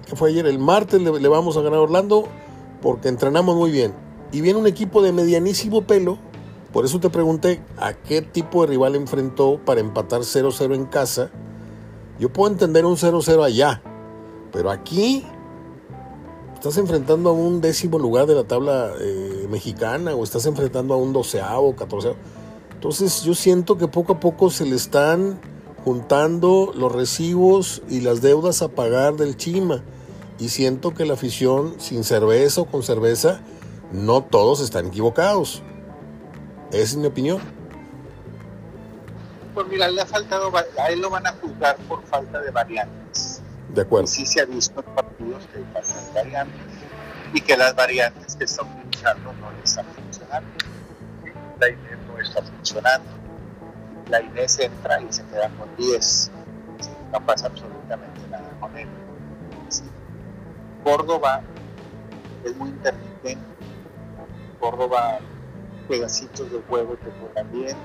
¿qué 0.06 0.16
fue 0.16 0.28
ayer? 0.28 0.44
El 0.44 0.58
martes 0.58 1.00
le, 1.00 1.18
le 1.18 1.28
vamos 1.28 1.56
a 1.56 1.62
ganar 1.62 1.78
a 1.78 1.82
Orlando 1.84 2.28
porque 2.82 3.08
entrenamos 3.08 3.56
muy 3.56 3.70
bien. 3.70 3.94
Y 4.32 4.42
viene 4.42 4.58
un 4.58 4.66
equipo 4.66 5.00
de 5.00 5.12
medianísimo 5.12 5.86
pelo, 5.86 6.18
por 6.74 6.84
eso 6.84 7.00
te 7.00 7.08
pregunté 7.08 7.62
a 7.78 7.94
qué 7.94 8.20
tipo 8.20 8.60
de 8.60 8.66
rival 8.66 8.96
enfrentó 8.96 9.58
para 9.64 9.80
empatar 9.80 10.20
0-0 10.20 10.74
en 10.74 10.84
casa. 10.84 11.30
Yo 12.18 12.30
puedo 12.30 12.52
entender 12.52 12.84
un 12.84 12.98
0-0 12.98 13.42
allá, 13.42 13.82
pero 14.52 14.70
aquí 14.70 15.24
estás 16.54 16.76
enfrentando 16.76 17.30
a 17.30 17.32
un 17.32 17.60
décimo 17.60 17.98
lugar 17.98 18.26
de 18.26 18.34
la 18.34 18.44
tabla 18.44 18.92
eh, 19.00 19.46
mexicana 19.50 20.14
o 20.14 20.22
estás 20.22 20.46
enfrentando 20.46 20.94
a 20.94 20.96
un 20.96 21.12
doceavo, 21.12 21.74
catorceavo. 21.74 22.16
Entonces 22.74 23.22
yo 23.22 23.34
siento 23.34 23.78
que 23.78 23.88
poco 23.88 24.14
a 24.14 24.20
poco 24.20 24.50
se 24.50 24.64
le 24.66 24.76
están 24.76 25.40
juntando 25.84 26.72
los 26.76 26.92
recibos 26.92 27.82
y 27.88 28.00
las 28.00 28.22
deudas 28.22 28.62
a 28.62 28.68
pagar 28.68 29.14
del 29.14 29.36
Chima 29.36 29.82
y 30.38 30.48
siento 30.48 30.92
que 30.92 31.04
la 31.04 31.14
afición, 31.14 31.76
sin 31.78 32.02
cerveza 32.02 32.62
o 32.62 32.64
con 32.66 32.82
cerveza, 32.82 33.40
no 33.92 34.22
todos 34.22 34.60
están 34.60 34.86
equivocados. 34.86 35.62
Esa 36.70 36.82
es 36.82 36.96
mi 36.96 37.06
opinión. 37.06 37.40
Pues 39.54 39.66
mira, 39.68 39.88
le 39.88 40.00
ha 40.00 40.06
faltado, 40.06 40.50
a 40.56 40.86
él 40.90 41.00
lo 41.00 41.10
van 41.10 41.26
a 41.26 41.32
juzgar 41.34 41.76
por 41.88 42.02
falta 42.04 42.40
de 42.40 42.50
variantes. 42.50 43.31
De 43.74 43.82
acuerdo. 43.82 44.06
sí 44.06 44.26
se 44.26 44.40
ha 44.40 44.44
visto 44.44 44.80
en 44.80 44.94
partidos 44.94 45.48
que 45.52 45.64
faltan 45.72 46.14
variantes 46.14 46.60
y 47.32 47.40
que 47.40 47.56
las 47.56 47.74
variantes 47.74 48.36
que 48.36 48.44
está 48.44 48.62
utilizando 48.62 49.32
no 49.34 49.50
le 49.50 49.62
están 49.64 49.86
funcionando. 49.86 50.48
La 51.58 51.68
Inés 51.68 51.98
no 52.06 52.20
está 52.20 52.42
funcionando. 52.42 53.08
La 54.10 54.20
Inés 54.20 54.58
entra 54.58 55.00
y 55.00 55.10
se 55.10 55.24
queda 55.24 55.48
con 55.50 55.74
10. 55.76 56.30
No 57.12 57.24
pasa 57.24 57.46
absolutamente 57.46 58.20
nada 58.30 58.50
con 58.60 58.76
él. 58.76 58.88
Córdoba 60.84 61.40
es 62.44 62.56
muy 62.56 62.68
intermitente. 62.68 63.38
Córdoba, 64.60 65.18
pedacitos 65.88 66.50
de 66.50 66.60
juego 66.68 66.96
te 66.96 67.10
juegan 67.20 67.52
bien, 67.52 67.76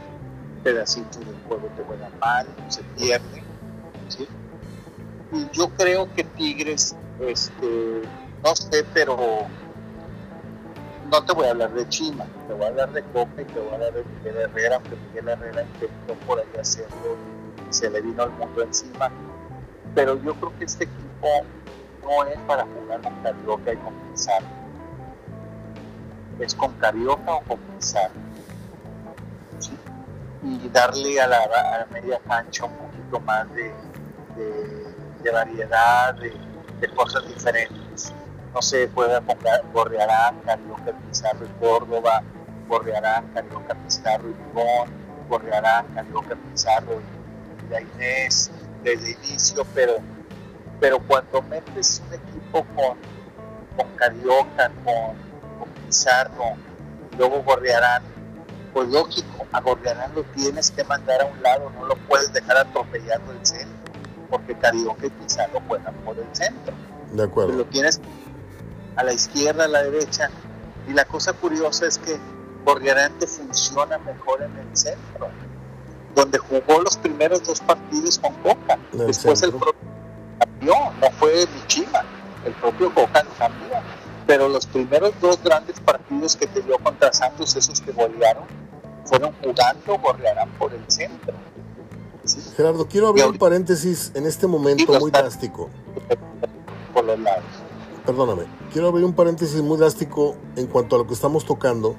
pedacitos 0.63 1.19
de 1.19 1.33
juego 1.47 1.67
te 1.75 1.83
juegan 1.83 2.11
mal, 2.19 2.47
se 2.67 2.83
pierde. 2.97 3.43
Y 5.31 5.49
yo 5.51 5.69
creo 5.69 6.13
que 6.13 6.23
Tigres, 6.23 6.95
este, 7.19 8.01
no 8.43 8.55
sé, 8.55 8.85
pero 8.93 9.47
no 11.11 11.23
te 11.23 11.33
voy 11.33 11.47
a 11.47 11.51
hablar 11.51 11.73
de 11.73 11.87
Chima, 11.89 12.25
te 12.47 12.53
voy 12.53 12.65
a 12.65 12.67
hablar 12.67 12.91
de 12.91 13.03
Copa 13.03 13.41
y 13.41 13.45
te 13.45 13.59
voy 13.59 13.71
a 13.71 13.73
hablar 13.75 13.93
de 13.93 14.03
Miguel 14.03 14.37
Herrera, 14.37 14.75
aunque 14.75 14.95
Miguel 15.07 15.29
Herrera 15.29 15.63
intentó 15.63 16.13
por 16.25 16.39
ahí 16.39 16.59
hacerlo, 16.59 17.17
se 17.69 17.89
le 17.89 18.01
vino 18.01 18.23
al 18.23 18.31
mundo 18.31 18.61
encima. 18.61 19.11
Pero 19.95 20.21
yo 20.21 20.35
creo 20.35 20.57
que 20.57 20.65
este 20.65 20.83
equipo 20.85 21.27
no 22.03 22.25
es 22.25 22.39
para 22.41 22.65
jugar 22.65 23.01
con 23.01 23.15
Carioca 23.23 23.73
y 23.73 23.77
con 23.77 23.93
Pizarro. 24.11 24.47
Es 26.39 26.55
con 26.55 26.71
Carioca 26.73 27.33
o 27.33 27.41
con. 27.41 27.57
Y 30.43 30.69
darle 30.69 31.19
a 31.19 31.27
la, 31.27 31.87
media 31.91 32.19
cancha 32.25 32.65
un 32.65 32.73
poquito 32.73 33.19
más 33.21 33.47
de, 33.53 33.73
variedad, 35.31 36.15
de, 36.15 36.87
cosas 36.95 37.27
diferentes. 37.27 38.13
No 38.53 38.61
se 38.61 38.87
puede 38.87 39.19
poner 39.21 39.61
Gorrearán, 39.73 40.39
Carioca, 40.41 40.93
Pizarro 41.07 41.45
y 41.45 41.59
Córdoba, 41.59 42.23
Gorrearán, 42.67 43.27
Carioca, 43.33 43.75
Pizarro 43.75 44.29
y 44.29 44.33
Libón, 44.33 44.89
Gorrearán, 45.29 45.85
Carioca, 45.93 46.35
Pizarro 46.35 47.01
y 47.01 47.71
la 47.71 47.81
Inés 47.81 48.51
desde 48.83 49.11
el 49.11 49.23
inicio, 49.23 49.65
pero 49.73 50.01
pero 50.79 50.99
cuando 50.99 51.41
metes 51.43 52.01
un 52.07 52.13
equipo 52.13 52.65
con, 52.75 52.97
con 53.75 53.95
Carioca, 53.95 54.71
con, 54.83 55.15
con 55.59 55.69
Pizarro, 55.85 56.55
luego 57.17 57.43
Gorriarán, 57.43 58.03
pues 58.73 58.87
lógico, 58.89 59.47
a 59.51 59.61
Gorriarán 59.61 60.13
lo 60.13 60.23
tienes 60.23 60.71
que 60.71 60.83
mandar 60.83 61.21
a 61.21 61.25
un 61.25 61.41
lado, 61.41 61.71
no 61.71 61.85
lo 61.85 61.95
puedes 62.07 62.31
dejar 62.31 62.57
atropellando 62.57 63.31
el 63.31 63.45
centro, 63.45 63.76
porque 64.29 64.55
Carioca 64.55 65.05
y 65.05 65.09
Pizarro 65.09 65.61
juegan 65.67 65.93
por 66.05 66.17
el 66.17 66.27
centro. 66.33 66.73
De 67.11 67.23
acuerdo. 67.23 67.53
Lo 67.53 67.65
tienes 67.65 68.01
a 68.95 69.03
la 69.03 69.13
izquierda, 69.13 69.65
a 69.65 69.67
la 69.67 69.83
derecha, 69.83 70.29
y 70.87 70.93
la 70.93 71.05
cosa 71.05 71.33
curiosa 71.33 71.85
es 71.85 71.97
que 71.97 72.17
Gorriarán 72.65 73.17
te 73.19 73.27
funciona 73.27 73.97
mejor 73.99 74.41
en 74.41 74.57
el 74.57 74.75
centro, 74.75 75.29
donde 76.15 76.37
jugó 76.37 76.81
los 76.81 76.97
primeros 76.97 77.43
dos 77.43 77.61
partidos 77.61 78.17
con 78.17 78.33
Coca, 78.35 78.79
después 78.91 79.41
el 79.43 79.51
propio 79.51 79.87
no 80.61 81.11
fue 81.19 81.45
Michima, 81.55 82.03
el 82.45 82.53
propio 82.53 82.93
Coca 82.93 83.23
cambió. 83.37 83.77
Pero 84.25 84.49
los 84.49 84.65
primeros 84.65 85.13
dos 85.21 85.41
grandes 85.41 85.79
partidos 85.79 86.35
que 86.35 86.47
te 86.47 86.61
dio 86.61 86.77
contra 86.79 87.13
Santos, 87.13 87.55
esos 87.55 87.79
que 87.79 87.93
golearon, 87.93 88.43
fueron 89.05 89.31
jugando, 89.41 89.97
gorrearán 89.99 90.49
por 90.59 90.73
el 90.73 90.83
centro. 90.87 91.33
Gerardo, 92.57 92.87
quiero 92.87 93.09
abrir 93.09 93.27
un 93.27 93.37
paréntesis 93.37 94.11
en 94.15 94.25
este 94.25 94.47
momento 94.47 94.99
muy 94.99 95.11
drástico. 95.11 95.69
Por 96.91 97.05
los 97.05 97.19
lados. 97.19 97.43
Perdóname, 98.03 98.45
quiero 98.73 98.87
abrir 98.87 99.05
un 99.05 99.13
paréntesis 99.13 99.61
muy 99.61 99.77
drástico 99.77 100.35
en 100.55 100.65
cuanto 100.65 100.95
a 100.95 100.99
lo 100.99 101.05
que 101.05 101.13
estamos 101.13 101.45
tocando, 101.45 101.95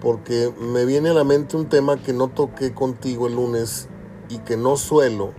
porque 0.00 0.50
me 0.58 0.86
viene 0.86 1.10
a 1.10 1.12
la 1.12 1.22
mente 1.22 1.58
un 1.58 1.68
tema 1.68 2.02
que 2.02 2.14
no 2.14 2.28
toqué 2.28 2.72
contigo 2.72 3.26
el 3.26 3.34
lunes 3.34 3.88
y 4.30 4.38
que 4.38 4.56
no 4.56 4.78
suelo, 4.78 5.34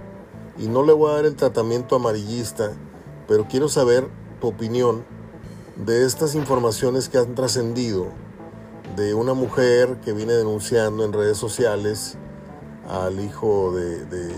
y 0.59 0.67
no 0.67 0.85
le 0.85 0.93
voy 0.93 1.09
a 1.09 1.15
dar 1.15 1.25
el 1.25 1.35
tratamiento 1.35 1.95
amarillista, 1.95 2.73
pero 3.27 3.47
quiero 3.49 3.67
saber 3.67 4.07
tu 4.39 4.49
opinión 4.49 5.05
de 5.75 6.05
estas 6.05 6.35
informaciones 6.35 7.09
que 7.09 7.17
han 7.17 7.33
trascendido 7.33 8.05
de 8.95 9.15
una 9.15 9.33
mujer 9.33 9.97
que 10.05 10.13
viene 10.13 10.33
denunciando 10.33 11.03
en 11.03 11.13
redes 11.13 11.39
sociales 11.39 12.19
al 12.89 13.19
hijo 13.19 13.71
de, 13.73 14.05
de, 14.05 14.33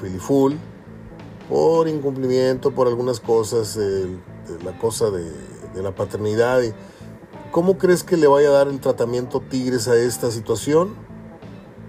Filiful 0.00 0.58
por 1.48 1.88
incumplimiento, 1.88 2.72
por 2.72 2.88
algunas 2.88 3.20
cosas, 3.20 3.78
la 4.64 4.76
cosa 4.78 5.10
de, 5.10 5.30
la 5.82 5.94
paternidad. 5.94 6.62
¿Cómo 7.50 7.78
crees 7.78 8.02
que 8.02 8.16
le 8.16 8.26
vaya 8.26 8.48
a 8.48 8.52
dar 8.52 8.68
el 8.68 8.80
tratamiento 8.80 9.40
Tigres 9.40 9.88
a 9.88 9.96
esta 9.96 10.30
situación? 10.30 10.94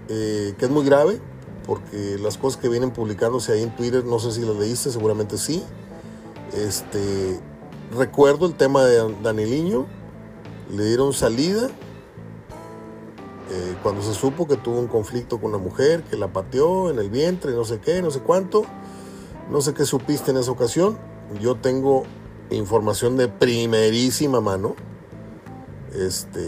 Eh, 0.08 0.54
que 0.58 0.66
es 0.66 0.70
muy 0.70 0.84
grave, 0.84 1.20
porque 1.66 2.16
las 2.20 2.38
cosas 2.38 2.60
que 2.60 2.68
vienen 2.68 2.92
publicándose 2.92 3.52
ahí 3.52 3.62
en 3.62 3.74
Twitter, 3.74 4.04
no 4.04 4.18
sé 4.18 4.32
si 4.32 4.42
las 4.42 4.56
leíste, 4.56 4.90
seguramente 4.90 5.38
sí. 5.38 5.64
Este, 6.54 7.40
recuerdo 7.96 8.46
el 8.46 8.54
tema 8.54 8.84
de 8.84 9.14
Daniliño, 9.22 9.86
le 10.70 10.84
dieron 10.84 11.12
salida 11.12 11.70
eh, 13.48 13.76
cuando 13.82 14.02
se 14.02 14.12
supo 14.12 14.48
que 14.48 14.56
tuvo 14.56 14.80
un 14.80 14.88
conflicto 14.88 15.38
con 15.40 15.50
una 15.50 15.62
mujer, 15.62 16.02
que 16.02 16.16
la 16.16 16.32
pateó 16.32 16.90
en 16.90 16.98
el 16.98 17.10
vientre, 17.10 17.52
no 17.52 17.64
sé 17.64 17.78
qué, 17.78 18.02
no 18.02 18.10
sé 18.10 18.20
cuánto, 18.20 18.64
no 19.50 19.60
sé 19.60 19.72
qué 19.72 19.84
supiste 19.84 20.32
en 20.32 20.38
esa 20.38 20.50
ocasión, 20.50 20.98
yo 21.40 21.54
tengo 21.54 22.02
información 22.50 23.16
de 23.16 23.28
primerísima 23.28 24.40
mano, 24.40 24.74
este, 25.94 26.44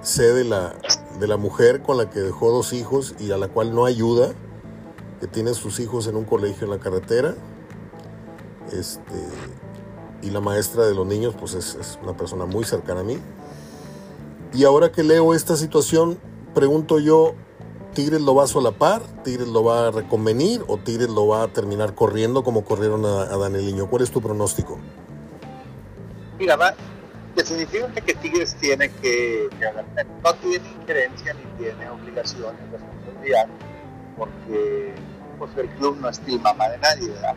sé 0.00 0.32
de 0.32 0.44
la, 0.44 0.74
de 1.20 1.26
la 1.26 1.36
mujer 1.36 1.82
con 1.82 1.98
la 1.98 2.08
que 2.08 2.20
dejó 2.20 2.50
dos 2.50 2.72
hijos 2.72 3.14
y 3.18 3.30
a 3.32 3.36
la 3.36 3.48
cual 3.48 3.74
no 3.74 3.84
ayuda, 3.84 4.32
que 5.20 5.26
tiene 5.26 5.52
sus 5.52 5.80
hijos 5.80 6.06
en 6.06 6.16
un 6.16 6.24
colegio 6.24 6.64
en 6.64 6.70
la 6.70 6.78
carretera, 6.78 7.34
este, 8.72 9.22
y 10.22 10.30
la 10.30 10.40
maestra 10.40 10.86
de 10.86 10.94
los 10.94 11.06
niños 11.06 11.34
pues 11.38 11.52
es, 11.52 11.74
es 11.74 11.98
una 12.02 12.16
persona 12.16 12.46
muy 12.46 12.64
cercana 12.64 13.00
a 13.00 13.04
mí, 13.04 13.18
y 14.52 14.64
ahora 14.64 14.92
que 14.92 15.02
leo 15.02 15.34
esta 15.34 15.56
situación, 15.56 16.18
pregunto 16.54 16.98
yo, 16.98 17.34
¿Tigres 17.94 18.20
lo 18.20 18.34
va 18.34 18.44
a 18.44 18.46
solapar? 18.46 19.00
¿Tigres 19.24 19.48
lo 19.48 19.64
va 19.64 19.88
a 19.88 19.90
reconvenir? 19.90 20.62
¿O 20.68 20.76
Tigres 20.76 21.08
lo 21.08 21.28
va 21.28 21.44
a 21.44 21.48
terminar 21.48 21.94
corriendo 21.94 22.44
como 22.44 22.62
corrieron 22.62 23.06
a, 23.06 23.22
a 23.22 23.38
Danieliño? 23.38 23.88
¿Cuál 23.88 24.02
es 24.02 24.10
tu 24.10 24.20
pronóstico? 24.20 24.78
Mira, 26.38 26.56
va, 26.56 26.74
definitivamente 27.34 28.02
que 28.02 28.14
Tigres 28.14 28.54
tiene 28.56 28.90
que, 28.90 29.48
no 30.22 30.34
tiene 30.34 30.68
injerencia 30.80 31.34
ni 31.34 31.64
tiene 31.64 31.88
obligación 31.88 32.54
ni 32.64 32.72
responsabilidad, 32.72 33.46
porque 34.18 34.94
pues, 35.38 35.50
el 35.56 35.68
club 35.70 35.96
no 36.00 36.08
es 36.08 36.20
mamá 36.42 36.68
de 36.68 36.78
nadie, 36.78 37.08
¿verdad? 37.08 37.36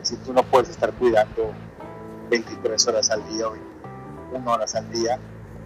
Es 0.00 0.10
decir, 0.10 0.18
tú 0.24 0.32
no 0.32 0.42
puedes 0.44 0.68
estar 0.70 0.92
cuidando 0.94 1.52
23 2.30 2.86
horas 2.88 3.10
al 3.10 3.26
día 3.28 3.48
o 3.48 3.52
21 3.52 4.50
horas 4.50 4.74
al 4.74 4.90
día 4.90 5.18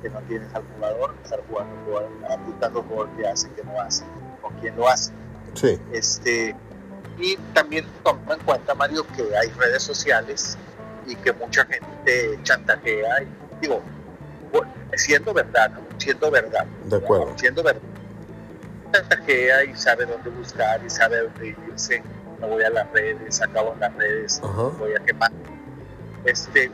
que 0.04 0.10
no 0.10 0.20
tienes 0.28 0.54
al 0.54 0.62
jugador, 0.74 1.14
estar 1.24 1.40
jugando, 1.48 2.10
apuntando 2.28 2.82
por 2.82 3.08
qué 3.16 3.26
hace, 3.26 3.48
qué 3.56 3.64
no 3.64 3.80
hace, 3.80 4.04
con 4.42 4.52
quién 4.60 4.76
lo 4.76 4.86
hace. 4.86 5.12
Sí. 5.54 5.80
Este, 5.92 6.54
y 7.18 7.36
también 7.54 7.86
toma 8.02 8.34
en 8.34 8.40
cuenta, 8.40 8.74
Mario, 8.74 9.06
que 9.16 9.22
hay 9.34 9.48
redes 9.48 9.82
sociales 9.82 10.58
y 11.06 11.16
que 11.16 11.32
mucha 11.32 11.64
gente 11.64 12.38
chantajea, 12.42 13.22
y, 13.22 13.28
digo, 13.62 13.80
siendo 14.94 15.32
verdad, 15.32 15.70
siendo 15.96 16.30
verdad. 16.30 16.66
De 16.84 16.96
acuerdo. 16.96 17.32
Siendo 17.38 17.62
verdad. 17.62 17.80
Chantajea 18.92 19.64
y 19.64 19.74
sabe 19.74 20.04
dónde 20.04 20.28
buscar 20.30 20.84
y 20.84 20.90
sabe 20.90 21.22
dónde 21.22 21.56
irse. 21.70 22.02
Me 22.42 22.46
voy 22.46 22.62
a 22.62 22.68
las 22.68 22.92
redes, 22.92 23.40
acabo 23.40 23.72
en 23.72 23.80
las 23.80 23.94
redes, 23.94 24.42
voy 24.78 24.94
a 24.94 25.02
quemar. 25.02 25.32
Este, 26.26 26.70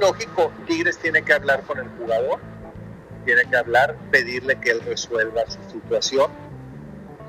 lógico, 0.00 0.50
Tigres 0.66 0.98
tiene 0.98 1.22
que 1.22 1.34
hablar 1.34 1.62
con 1.62 1.78
el 1.78 1.88
jugador, 1.98 2.40
tiene 3.28 3.44
que 3.44 3.56
hablar, 3.58 3.94
pedirle 4.10 4.58
que 4.58 4.70
él 4.70 4.80
resuelva 4.86 5.42
su 5.48 5.58
situación 5.70 6.30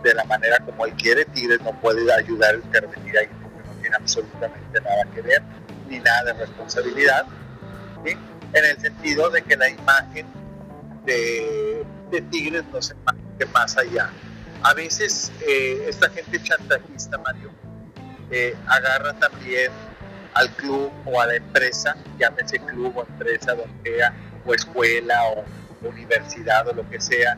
de 0.02 0.14
la 0.14 0.24
manera 0.24 0.58
como 0.60 0.86
él 0.86 0.94
quiere. 0.94 1.26
Tigres 1.26 1.60
no 1.62 1.78
puede 1.82 2.10
ayudar 2.14 2.56
a 2.56 2.58
intervenir 2.58 3.18
ahí 3.18 3.28
porque 3.44 3.68
no 3.68 3.74
tiene 3.82 3.98
absolutamente 3.98 4.80
nada 4.80 5.04
que 5.14 5.22
ver, 5.22 5.42
ni 5.90 6.00
nada 6.00 6.32
de 6.32 6.34
responsabilidad. 6.46 7.26
En 8.06 8.66
el 8.66 8.80
sentido 8.80 9.30
de 9.30 9.42
que 9.42 9.58
la 9.58 9.68
imagen 9.68 10.26
de, 11.04 11.86
Tigres 12.32 12.64
no 12.72 12.82
se 12.82 12.96
que 13.38 13.46
más 13.48 13.78
allá. 13.78 14.10
A 14.64 14.74
veces 14.74 15.34
eh, 15.46 15.86
esta 15.90 16.10
gente 16.12 16.42
chantajista, 16.42 17.18
Mario, 17.18 17.52
eh, 18.32 18.56
agarra 18.68 19.12
también 19.16 19.70
al 20.34 20.50
club 20.56 20.94
o 21.04 21.20
a 21.20 21.28
la 21.28 21.36
empresa, 21.36 21.98
llámese 22.18 22.58
club 22.60 22.96
o 22.96 23.02
empresa, 23.02 23.54
donde 23.54 23.98
sea, 23.98 24.14
o 24.46 24.54
escuela 24.54 25.26
o 25.26 25.59
universidad 25.88 26.68
o 26.68 26.74
lo 26.74 26.90
que 26.90 27.00
sea, 27.00 27.38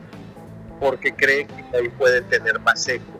porque 0.79 1.13
cree 1.13 1.45
que 1.45 1.77
ahí 1.77 1.89
puede 1.89 2.21
tener 2.21 2.59
más 2.59 2.87
eco, 2.87 3.19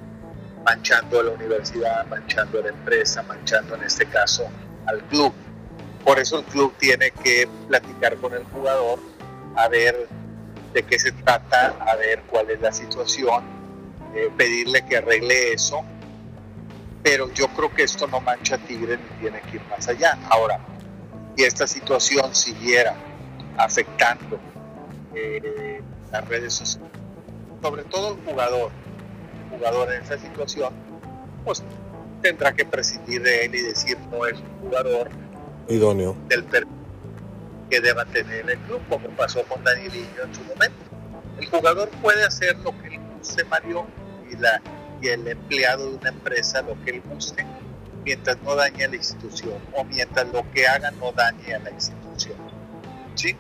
manchando 0.66 1.20
a 1.20 1.24
la 1.24 1.32
universidad, 1.32 2.06
manchando 2.08 2.60
a 2.60 2.64
la 2.64 2.70
empresa, 2.70 3.24
manchando 3.24 3.76
en 3.76 3.84
este 3.84 4.06
caso 4.06 4.50
al 4.86 5.02
club. 5.04 5.34
Por 6.04 6.18
eso 6.18 6.40
el 6.40 6.46
club 6.46 6.74
tiene 6.78 7.12
que 7.12 7.48
platicar 7.68 8.18
con 8.18 8.34
el 8.34 8.44
jugador, 8.46 9.00
a 9.56 9.68
ver 9.68 10.08
de 10.74 10.84
qué 10.84 10.98
se 10.98 11.12
trata, 11.12 11.76
a 11.80 11.96
ver 11.96 12.24
cuál 12.28 12.50
es 12.50 12.62
la 12.62 12.72
situación, 12.72 13.44
eh, 14.16 14.30
pedirle 14.36 14.86
que 14.86 14.98
arregle 14.98 15.54
eso 15.54 15.84
pero 17.04 17.32
yo 17.34 17.48
creo 17.50 17.74
que 17.74 17.84
esto 17.84 18.08
no 18.08 18.22
mancha 18.22 18.56
a 18.56 18.58
Tigre 18.60 18.98
ni 18.98 19.20
tiene 19.22 19.42
que 19.42 19.58
ir 19.58 19.64
más 19.70 19.88
allá. 19.88 20.18
Ahora, 20.30 20.60
si 21.36 21.44
esta 21.44 21.66
situación 21.66 22.34
siguiera 22.36 22.96
afectando 23.58 24.40
eh, 25.16 25.82
las 26.12 26.28
redes 26.28 26.54
sociales, 26.54 26.90
sobre 27.62 27.84
todo 27.84 28.16
el 28.16 28.26
jugador, 28.26 28.72
el 29.44 29.58
jugador 29.58 29.94
en 29.94 30.04
esa 30.04 30.18
situación, 30.18 30.74
pues 31.44 31.64
tendrá 32.22 32.54
que 32.54 32.66
prescindir 32.66 33.22
de 33.22 33.46
él 33.46 33.56
y 33.56 33.62
decir 33.62 33.98
no 34.12 34.26
es 34.26 34.34
un 34.34 34.60
jugador 34.62 35.10
idóneo 35.68 36.16
del 36.28 36.46
que 37.70 37.80
deba 37.80 38.06
tener 38.06 38.50
el 38.50 38.60
club, 38.60 38.82
como 38.90 39.08
pasó 39.10 39.44
con 39.44 39.64
Danielillo 39.64 40.24
en 40.26 40.36
su 40.36 40.42
momento. 40.42 40.76
El 41.40 41.48
jugador 41.48 41.90
puede 42.02 42.24
hacer 42.26 42.58
lo 42.60 42.72
que 42.82 43.00
se 43.22 43.46
Mario 43.46 43.86
y 44.30 44.36
la 44.36 44.62
y 45.02 45.08
el 45.08 45.28
empleado 45.28 45.90
de 45.90 45.98
una 45.98 46.10
empresa 46.10 46.62
lo 46.62 46.80
que 46.84 46.92
él 46.92 47.02
guste, 47.10 47.46
mientras 48.06 48.38
no 48.44 48.56
dañe 48.56 48.86
a 48.86 48.88
la 48.88 48.96
institución 48.96 49.56
o 49.74 49.84
mientras 49.84 50.32
lo 50.32 50.50
que 50.52 50.68
haga 50.68 50.92
no 50.92 51.12
dañe 51.12 51.56
a 51.56 51.60
la 51.60 51.72
institución. 51.72 52.38
¿Sí? 53.16 53.36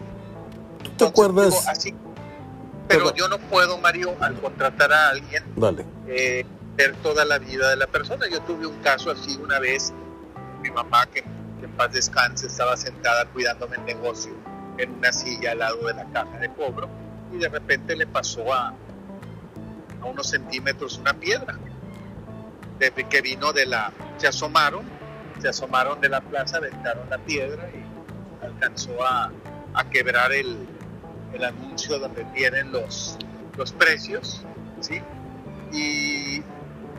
¿Tú 1.02 1.06
te 1.06 1.10
acuerdas? 1.10 1.68
así, 1.68 1.96
pero 2.88 3.16
yo 3.16 3.28
no 3.28 3.40
puedo, 3.40 3.78
Mario, 3.78 4.16
al 4.20 4.40
contratar 4.40 4.92
a 4.92 5.10
alguien, 5.10 5.44
Dale. 5.56 5.86
Eh, 6.08 6.46
ver 6.76 6.96
toda 6.98 7.26
la 7.26 7.40
vida 7.40 7.70
de 7.70 7.76
la 7.76 7.88
persona. 7.88 8.28
Yo 8.30 8.42
tuve 8.42 8.68
un 8.68 8.78
caso 8.82 9.12
así 9.12 9.38
una 9.38 9.60
vez, 9.60 9.94
mi 10.62 10.70
mamá, 10.70 11.06
que, 11.08 11.24
que 11.24 11.66
en 11.66 11.72
paz 11.72 11.92
descanse, 11.94 12.48
estaba 12.48 12.76
sentada 12.78 13.26
cuidándome 13.26 13.78
el 13.78 13.86
negocio 13.86 14.34
en 14.78 14.92
una 14.92 15.12
silla 15.12 15.52
al 15.52 15.60
lado 15.60 15.88
de 15.88 15.94
la 15.94 16.06
caja 16.12 16.38
de 16.38 16.50
cobro 16.50 16.90
y 17.32 17.38
de 17.38 17.50
repente 17.50 17.96
le 17.96 18.08
pasó 18.08 18.54
a, 18.54 18.74
a 20.02 20.06
unos 20.06 20.30
centímetros 20.30 20.98
una 20.98 21.14
piedra 21.14 21.58
de, 22.80 22.92
que 22.92 23.22
vino 23.22 23.54
de 23.54 23.66
la, 23.66 23.92
se 24.18 24.28
asomaron, 24.28 24.86
se 25.40 25.50
asomaron 25.50 26.00
de 26.02 26.10
la 26.10 26.22
plaza, 26.22 26.58
aventaron 26.58 27.10
la 27.10 27.18
piedra 27.20 27.70
y 27.74 28.46
alcanzó 28.46 29.04
a, 29.04 29.32
a 29.74 29.90
quebrar 29.90 30.32
el, 30.32 30.68
el, 31.34 31.44
anuncio 31.44 32.00
donde 32.00 32.24
tienen 32.36 32.72
los, 32.72 33.18
los 33.58 33.72
precios, 33.72 34.44
¿sí? 34.80 35.02
Y 35.72 36.42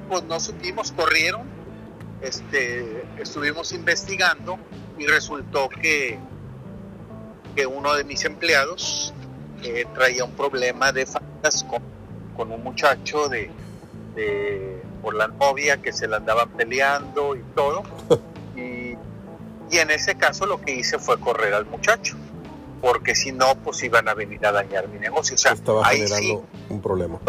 pues 0.09 0.25
no 0.25 0.41
supimos, 0.41 0.93
corrieron, 0.93 1.43
este, 2.21 3.05
estuvimos 3.19 3.73
investigando 3.73 4.59
y 4.99 5.07
resultó 5.07 5.69
que, 5.69 6.19
que 7.55 7.67
uno 7.67 7.95
de 7.95 8.05
mis 8.05 8.25
empleados 8.25 9.13
eh, 9.63 9.87
traía 9.95 10.25
un 10.25 10.33
problema 10.33 10.93
de 10.93 11.07
faltas 11.07 11.65
con 11.65 11.83
con 12.37 12.53
un 12.53 12.63
muchacho 12.63 13.29
de, 13.29 13.51
por 15.01 15.15
la 15.15 15.29
novia 15.29 15.79
que 15.79 15.93
se 15.93 16.07
la 16.07 16.19
andaban 16.19 16.51
peleando 16.51 17.37
y 17.37 17.43
todo. 17.55 17.83
y, 18.57 18.97
en 19.71 19.91
ese 19.91 20.15
caso 20.17 20.45
lo 20.45 20.61
que 20.61 20.75
hice 20.75 20.99
fue 20.99 21.19
correr 21.19 21.55
al 21.55 21.65
muchacho. 21.65 22.17
Porque 22.83 23.15
si 23.15 23.31
no, 23.31 23.55
pues 23.63 23.83
iban 23.85 24.09
a 24.09 24.15
venir 24.15 24.45
a 24.45 24.51
dañar 24.51 24.89
mi 24.89 24.99
negocio. 24.99 25.37
O 25.37 25.39
sea, 25.39 25.53
estaba 25.53 25.85
generando 25.85 26.45
un 26.69 26.83
problema. 26.83 27.21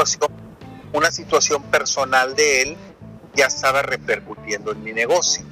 Una 0.92 1.12
situación 1.12 1.62
personal 1.63 2.36
de 2.36 2.63
él 2.63 2.78
ya 3.36 3.46
estaba 3.46 3.84
repercutiendo 3.84 4.72
en 4.72 4.84
mi 4.84 4.94
negocio, 4.94 5.46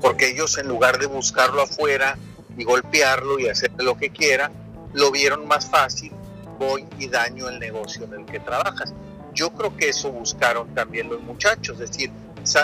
porque 0.00 0.28
ellos 0.28 0.58
en 0.58 0.68
lugar 0.68 0.98
de 0.98 1.06
buscarlo 1.06 1.62
afuera 1.62 2.18
y 2.56 2.64
golpearlo 2.64 3.38
y 3.38 3.48
hacerle 3.48 3.82
lo 3.82 3.96
que 3.96 4.10
quiera, 4.10 4.52
lo 4.92 5.10
vieron 5.10 5.48
más 5.48 5.66
fácil, 5.66 6.12
voy 6.58 6.86
y 6.98 7.08
daño 7.08 7.48
el 7.48 7.58
negocio 7.58 8.04
en 8.04 8.12
el 8.12 8.26
que 8.26 8.40
trabajas. 8.40 8.92
Yo 9.32 9.50
creo 9.52 9.74
que 9.74 9.88
eso 9.88 10.12
buscaron 10.12 10.74
también 10.74 11.08
los 11.08 11.22
muchachos, 11.22 11.80
es 11.80 11.90
decir, 11.90 12.10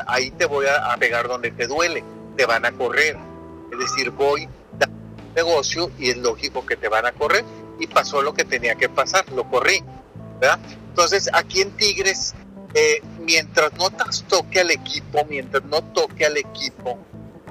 ahí 0.06 0.30
te 0.30 0.44
voy 0.44 0.66
a, 0.66 0.94
pegar 0.98 1.26
donde 1.26 1.50
te 1.50 1.66
duele, 1.66 2.04
te 2.36 2.44
van 2.44 2.66
a 2.66 2.72
correr. 2.72 3.16
Es 3.72 3.78
decir, 3.78 4.10
voy 4.10 4.46
negocio 5.34 5.90
y 5.98 6.10
es 6.10 6.16
lógico 6.16 6.64
que 6.66 6.76
te 6.76 6.88
van 6.88 7.06
a 7.06 7.12
correr 7.12 7.44
y 7.78 7.86
pasó 7.86 8.22
lo 8.22 8.34
que 8.34 8.44
tenía 8.44 8.74
que 8.74 8.88
pasar, 8.88 9.30
lo 9.32 9.48
corrí. 9.48 9.82
¿verdad? 10.40 10.58
Entonces, 10.88 11.30
aquí 11.32 11.62
en 11.62 11.70
Tigres, 11.72 12.34
eh, 12.74 13.00
mientras 13.20 13.72
no 13.74 13.90
toque 14.28 14.60
al 14.60 14.70
equipo, 14.70 15.24
mientras 15.28 15.64
no 15.64 15.82
toque 15.82 16.26
al 16.26 16.36
equipo, 16.36 16.98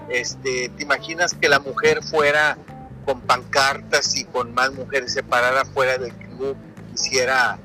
este, 0.09 0.69
¿te 0.69 0.83
imaginas 0.83 1.33
que 1.33 1.47
la 1.47 1.59
mujer 1.59 2.03
fuera 2.03 2.57
con 3.05 3.21
pancartas 3.21 4.15
y 4.15 4.25
con 4.25 4.53
más 4.53 4.71
mujeres 4.73 5.13
separadas 5.13 5.69
fuera 5.69 5.97
del 5.97 6.13
club, 6.13 6.55
quisiera 6.91 7.57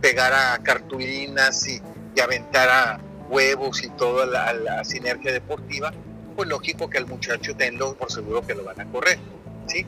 pegar 0.00 0.32
a 0.32 0.58
cartulinas 0.62 1.66
y, 1.66 1.80
y 2.14 2.20
aventar 2.20 2.68
a 2.68 3.00
huevos 3.28 3.82
y 3.82 3.88
toda 3.90 4.26
la, 4.26 4.84
sinergia 4.84 5.32
deportiva, 5.32 5.92
pues 6.34 6.48
lógico 6.48 6.88
que 6.88 6.98
al 6.98 7.06
muchacho 7.06 7.54
tenlo 7.56 7.94
por 7.94 8.10
seguro 8.10 8.46
que 8.46 8.54
lo 8.54 8.64
van 8.64 8.80
a 8.80 8.86
correr. 8.86 9.18
¿sí? 9.66 9.86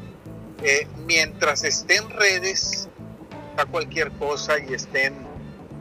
Eh, 0.62 0.86
mientras 1.06 1.64
estén 1.64 2.04
en 2.04 2.10
redes 2.10 2.88
a 3.56 3.64
cualquier 3.66 4.10
cosa 4.12 4.58
y 4.58 4.74
estén 4.74 5.14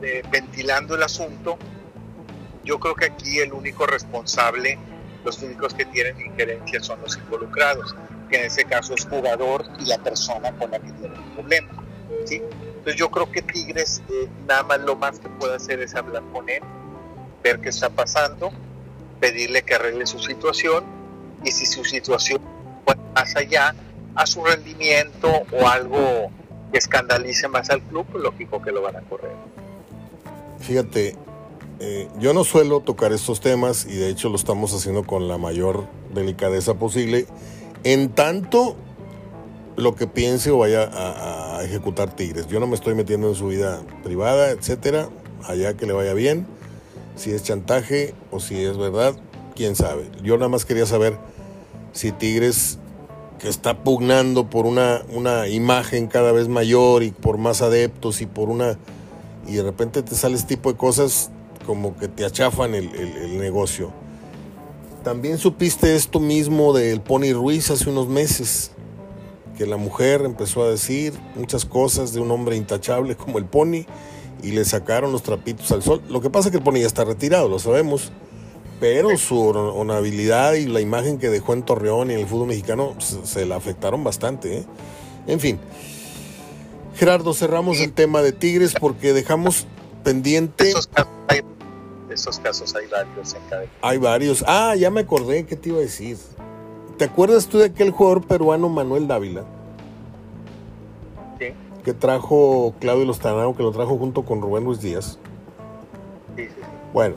eh, 0.02 0.22
ventilando 0.30 0.94
el 0.94 1.02
asunto, 1.02 1.58
yo 2.64 2.78
creo 2.78 2.94
que 2.94 3.06
aquí 3.06 3.38
el 3.38 3.52
único 3.52 3.86
responsable, 3.86 4.78
los 5.24 5.40
únicos 5.42 5.74
que 5.74 5.84
tienen 5.86 6.20
injerencia 6.20 6.82
son 6.82 7.00
los 7.00 7.16
involucrados, 7.16 7.94
que 8.28 8.38
en 8.40 8.46
ese 8.46 8.64
caso 8.64 8.94
es 8.94 9.06
jugador 9.06 9.64
y 9.78 9.86
la 9.86 9.98
persona 9.98 10.52
con 10.52 10.70
la 10.70 10.78
que 10.78 10.90
tiene 10.92 11.14
el 11.14 11.32
problema. 11.34 11.84
¿sí? 12.24 12.42
Entonces 12.78 12.96
yo 12.96 13.10
creo 13.10 13.30
que 13.30 13.42
Tigres 13.42 14.02
eh, 14.08 14.28
nada 14.46 14.62
más 14.64 14.80
lo 14.80 14.96
más 14.96 15.18
que 15.18 15.28
puede 15.28 15.56
hacer 15.56 15.80
es 15.80 15.94
hablar 15.94 16.22
con 16.32 16.48
él, 16.48 16.62
ver 17.42 17.60
qué 17.60 17.68
está 17.68 17.88
pasando, 17.88 18.50
pedirle 19.20 19.62
que 19.62 19.74
arregle 19.74 20.06
su 20.06 20.18
situación 20.18 20.84
y 21.44 21.52
si 21.52 21.66
su 21.66 21.84
situación 21.84 22.40
va 22.88 22.96
más 23.14 23.36
allá 23.36 23.74
a 24.14 24.26
su 24.26 24.44
rendimiento 24.44 25.28
o 25.52 25.68
algo 25.68 26.30
que 26.72 26.78
escandalice 26.78 27.48
más 27.48 27.70
al 27.70 27.82
club, 27.82 28.06
pues 28.10 28.24
lógico 28.24 28.62
que 28.62 28.72
lo 28.72 28.82
van 28.82 28.96
a 28.96 29.00
correr. 29.02 29.32
Fíjate, 30.58 31.16
eh, 31.80 32.08
yo 32.18 32.32
no 32.32 32.44
suelo 32.44 32.80
tocar 32.80 33.12
estos 33.12 33.40
temas 33.40 33.86
y 33.86 33.96
de 33.96 34.08
hecho 34.08 34.28
lo 34.28 34.36
estamos 34.36 34.72
haciendo 34.74 35.04
con 35.04 35.28
la 35.28 35.38
mayor 35.38 35.86
delicadeza 36.14 36.74
posible, 36.74 37.26
en 37.84 38.10
tanto 38.10 38.76
lo 39.76 39.94
que 39.94 40.06
piense 40.06 40.50
o 40.50 40.58
vaya 40.58 40.84
a, 40.84 41.58
a 41.58 41.64
ejecutar 41.64 42.16
Tigres. 42.16 42.46
Yo 42.46 42.58
no 42.60 42.66
me 42.66 42.74
estoy 42.74 42.94
metiendo 42.94 43.28
en 43.28 43.34
su 43.34 43.48
vida 43.48 43.82
privada, 44.02 44.50
etcétera, 44.50 45.10
allá 45.44 45.76
que 45.76 45.86
le 45.86 45.92
vaya 45.92 46.14
bien 46.14 46.46
si 47.16 47.32
es 47.32 47.42
chantaje 47.42 48.14
o 48.30 48.40
si 48.40 48.62
es 48.62 48.76
verdad, 48.76 49.16
quién 49.54 49.74
sabe. 49.74 50.08
Yo 50.22 50.36
nada 50.36 50.48
más 50.48 50.64
quería 50.64 50.86
saber 50.86 51.16
si 51.92 52.12
Tigres, 52.12 52.78
que 53.38 53.48
está 53.48 53.82
pugnando 53.82 54.48
por 54.48 54.66
una, 54.66 55.02
una 55.10 55.48
imagen 55.48 56.06
cada 56.06 56.32
vez 56.32 56.48
mayor 56.48 57.02
y 57.02 57.10
por 57.10 57.38
más 57.38 57.62
adeptos 57.62 58.20
y 58.20 58.26
por 58.26 58.48
una... 58.48 58.78
Y 59.48 59.54
de 59.54 59.62
repente 59.62 60.02
te 60.02 60.14
sale 60.14 60.36
este 60.36 60.56
tipo 60.56 60.72
de 60.72 60.78
cosas 60.78 61.30
como 61.66 61.96
que 61.96 62.08
te 62.08 62.24
achafan 62.24 62.74
el, 62.74 62.94
el 62.94 63.38
negocio. 63.38 63.92
También 65.02 65.38
supiste 65.38 65.94
esto 65.94 66.18
mismo 66.18 66.72
del 66.72 67.00
Pony 67.00 67.32
Ruiz 67.32 67.70
hace 67.70 67.88
unos 67.88 68.08
meses, 68.08 68.72
que 69.56 69.64
la 69.64 69.76
mujer 69.76 70.22
empezó 70.24 70.64
a 70.64 70.68
decir 70.68 71.14
muchas 71.36 71.64
cosas 71.64 72.12
de 72.12 72.20
un 72.20 72.30
hombre 72.30 72.56
intachable 72.56 73.14
como 73.16 73.38
el 73.38 73.44
Pony 73.44 73.86
y 74.42 74.52
le 74.52 74.64
sacaron 74.64 75.12
los 75.12 75.22
trapitos 75.22 75.70
al 75.72 75.82
sol. 75.82 76.02
Lo 76.08 76.20
que 76.20 76.30
pasa 76.30 76.48
es 76.48 76.52
que 76.52 76.58
el 76.58 76.64
Pony 76.64 76.80
ya 76.80 76.86
está 76.86 77.04
retirado, 77.04 77.48
lo 77.48 77.58
sabemos, 77.58 78.12
pero 78.80 79.16
su 79.16 79.38
honorabilidad 79.40 80.54
y 80.54 80.66
la 80.66 80.80
imagen 80.80 81.18
que 81.18 81.30
dejó 81.30 81.54
en 81.54 81.62
Torreón 81.62 82.10
y 82.10 82.14
en 82.14 82.20
el 82.20 82.26
fútbol 82.26 82.48
mexicano 82.48 82.94
se, 82.98 83.46
la 83.46 83.56
afectaron 83.56 84.04
bastante. 84.04 84.58
¿eh? 84.58 84.64
En 85.26 85.40
fin, 85.40 85.58
Gerardo, 86.96 87.34
cerramos 87.34 87.80
el 87.80 87.92
tema 87.92 88.22
de 88.22 88.32
Tigres 88.32 88.74
porque 88.78 89.12
dejamos 89.12 89.66
pendiente. 90.04 90.70
Esos 90.70 90.86
casos 90.86 91.12
hay, 91.28 91.40
esos 92.10 92.38
casos 92.38 92.74
hay 92.74 92.86
varios 92.86 93.34
en 93.34 93.42
cada 93.48 93.64
Hay 93.82 93.98
varios. 93.98 94.44
Ah, 94.46 94.74
ya 94.76 94.90
me 94.90 95.00
acordé, 95.00 95.46
¿qué 95.46 95.56
te 95.56 95.70
iba 95.70 95.78
a 95.78 95.82
decir? 95.82 96.18
¿Te 96.98 97.04
acuerdas 97.04 97.46
tú 97.46 97.58
de 97.58 97.66
aquel 97.66 97.90
jugador 97.90 98.26
peruano 98.26 98.68
Manuel 98.68 99.06
Dávila? 99.06 99.44
Que 101.86 101.94
trajo 101.94 102.74
Claudio 102.80 103.04
Lostanaro, 103.04 103.54
que 103.54 103.62
lo 103.62 103.70
trajo 103.70 103.96
junto 103.96 104.24
con 104.24 104.42
Rubén 104.42 104.64
Luis 104.64 104.80
Díaz. 104.80 105.20
Bueno, 106.92 107.14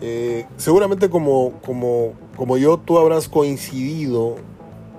eh, 0.00 0.46
seguramente 0.56 1.10
como, 1.10 1.52
como, 1.62 2.14
como 2.38 2.56
yo, 2.56 2.78
tú 2.78 2.96
habrás 2.96 3.28
coincidido 3.28 4.36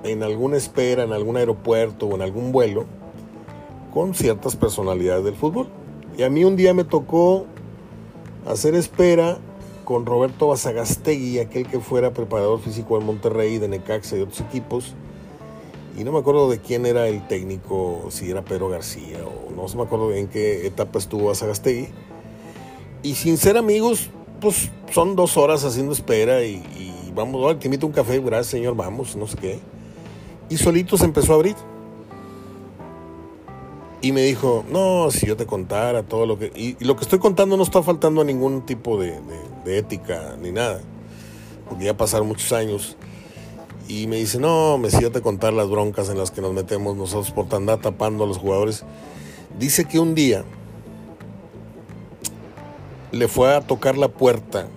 en 0.03 0.21
alguna 0.21 0.57
espera, 0.57 1.01
en 1.01 1.11
algún 1.11 1.37
aeropuerto 1.37 2.05
o 2.05 2.13
en 2.13 2.21
algún 2.21 2.51
vuelo 2.51 2.85
con 3.91 4.13
ciertas 4.13 4.55
personalidades 4.55 5.23
del 5.23 5.33
fútbol. 5.33 5.67
Y 6.15 6.21
a 6.21 6.29
mí 6.29 6.43
un 6.43 6.55
día 6.57 6.75
me 6.75 6.83
tocó 6.83 7.47
hacer 8.45 8.75
espera 8.75 9.39
con 9.85 10.05
Roberto 10.05 10.49
Basagastegui, 10.49 11.39
aquel 11.39 11.65
que 11.65 11.79
fuera 11.79 12.13
preparador 12.13 12.59
físico 12.59 12.99
en 12.99 13.07
Monterrey, 13.07 13.57
de 13.57 13.69
Necaxa 13.69 14.13
y 14.13 14.19
de 14.19 14.25
otros 14.25 14.41
equipos, 14.41 14.93
y 15.97 16.03
no 16.03 16.11
me 16.11 16.19
acuerdo 16.19 16.49
de 16.49 16.59
quién 16.59 16.85
era 16.85 17.07
el 17.07 17.27
técnico, 17.27 18.07
si 18.09 18.29
era 18.29 18.43
Pedro 18.43 18.69
García 18.69 19.19
o 19.25 19.51
no 19.51 19.67
me 19.75 19.83
acuerdo 19.83 20.13
en 20.13 20.27
qué 20.27 20.65
etapa 20.65 20.99
estuvo 20.99 21.29
a 21.29 21.35
Sagasteguy. 21.35 21.89
Y 23.03 23.15
sin 23.15 23.37
ser 23.37 23.57
amigos, 23.57 24.09
pues 24.39 24.69
son 24.91 25.15
dos 25.15 25.37
horas 25.37 25.63
haciendo 25.63 25.91
espera 25.91 26.43
y, 26.43 27.11
vamos, 27.13 27.59
te 27.59 27.67
invito 27.67 27.85
a 27.85 27.89
un 27.89 27.93
café, 27.93 28.19
gracias 28.19 28.47
señor, 28.47 28.75
vamos, 28.75 29.15
no 29.15 29.27
sé 29.27 29.37
qué. 29.37 29.59
Y 30.49 30.57
solito 30.57 30.97
se 30.97 31.05
empezó 31.05 31.33
a 31.33 31.35
abrir. 31.35 31.55
Y 34.01 34.13
me 34.13 34.21
dijo, 34.23 34.65
no, 34.71 35.11
si 35.11 35.27
yo 35.27 35.37
te 35.37 35.45
contara 35.45 36.03
todo 36.03 36.25
lo 36.25 36.39
que... 36.39 36.51
Y, 36.55 36.83
lo 36.83 36.95
que 36.95 37.03
estoy 37.03 37.19
contando 37.19 37.55
no 37.55 37.63
está 37.63 37.83
faltando 37.83 38.21
a 38.21 38.23
ningún 38.23 38.65
tipo 38.65 38.99
de, 38.99 39.19
de 39.63 39.77
ética 39.77 40.35
ni 40.41 40.51
nada, 40.51 40.81
porque 41.69 41.85
ya 41.85 41.95
pasaron 41.95 42.27
muchos 42.27 42.51
años. 42.51 42.97
Y 43.87 44.07
me 44.07 44.17
dice, 44.17 44.39
no, 44.39 44.77
me 44.77 44.89
siento 44.89 45.19
a 45.19 45.21
contar 45.21 45.53
las 45.53 45.69
broncas 45.69 46.09
en 46.09 46.17
las 46.17 46.31
que 46.31 46.41
nos 46.41 46.53
metemos 46.53 46.95
nosotros 46.95 47.31
por 47.31 47.53
andar 47.53 47.81
tapando 47.81 48.23
a 48.23 48.27
los 48.27 48.37
jugadores. 48.37 48.83
Dice 49.59 49.85
que 49.85 49.99
un 49.99 50.15
día 50.15 50.45
le 53.11 53.27
fue 53.27 53.53
a 53.53 53.61
tocar 53.61 53.97
la 53.97 54.07
puerta. 54.07 54.67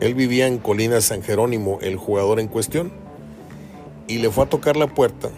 Él 0.00 0.14
vivía 0.14 0.46
en 0.46 0.58
Colina 0.58 1.00
San 1.00 1.22
Jerónimo, 1.22 1.78
el 1.80 1.96
jugador 1.96 2.40
en 2.40 2.48
cuestión. 2.48 2.92
Y 4.06 4.18
le 4.18 4.30
fue 4.30 4.44
a 4.44 4.48
tocar 4.48 4.76
la 4.76 4.88
puerta. 4.88 5.30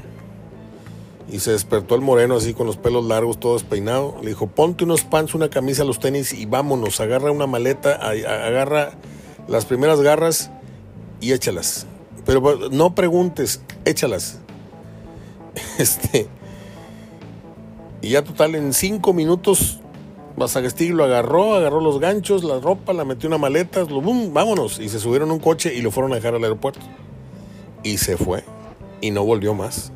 Y 1.31 1.41
se 1.41 1.53
despertó 1.53 1.95
el 1.95 2.01
moreno 2.01 2.37
así 2.37 2.55
con 2.55 2.67
los 2.67 2.77
pelos 2.77 3.05
largos, 3.05 3.39
todo 3.39 3.55
despeinado. 3.55 4.17
Le 4.23 4.29
dijo, 4.29 4.49
ponte 4.49 4.85
unos 4.85 5.03
pants, 5.03 5.35
una 5.35 5.51
camisa, 5.51 5.85
los 5.85 6.01
tenis 6.01 6.33
y 6.33 6.47
vámonos. 6.47 7.01
Agarra 7.01 7.31
una 7.31 7.47
maleta, 7.47 7.95
agarra 7.95 8.93
las 9.49 9.67
primeras 9.67 10.01
garras 10.01 10.51
y 11.21 11.33
échalas. 11.33 11.87
Pero 12.27 12.69
no 12.71 12.95
preguntes, 12.95 13.63
échalas. 13.85 14.41
Este. 15.79 16.27
Y 18.03 18.11
ya 18.11 18.23
total, 18.23 18.55
en 18.57 18.75
cinco 18.75 19.15
minutos, 19.15 19.81
Basagasti 20.37 20.89
lo 20.89 21.05
agarró, 21.05 21.55
agarró 21.55 21.81
los 21.81 21.99
ganchos, 21.99 22.45
la 22.45 22.61
ropa, 22.61 22.93
la 22.93 23.05
metió 23.05 23.27
en 23.29 23.33
una 23.33 23.39
maleta, 23.39 23.81
lo, 23.85 24.03
boom, 24.03 24.35
vámonos. 24.35 24.79
Y 24.81 24.91
se 24.91 25.01
subieron 25.01 25.31
a 25.31 25.33
un 25.33 25.39
coche 25.39 25.75
y 25.75 25.81
lo 25.81 25.91
fueron 25.91 26.13
a 26.13 26.17
dejar 26.17 26.35
al 26.35 26.43
aeropuerto. 26.43 26.81
Y 27.83 27.97
se 27.97 28.19
fue. 28.19 28.45
Y 29.01 29.13
no 29.13 29.25
volvió 29.25 29.55
más. 29.55 29.93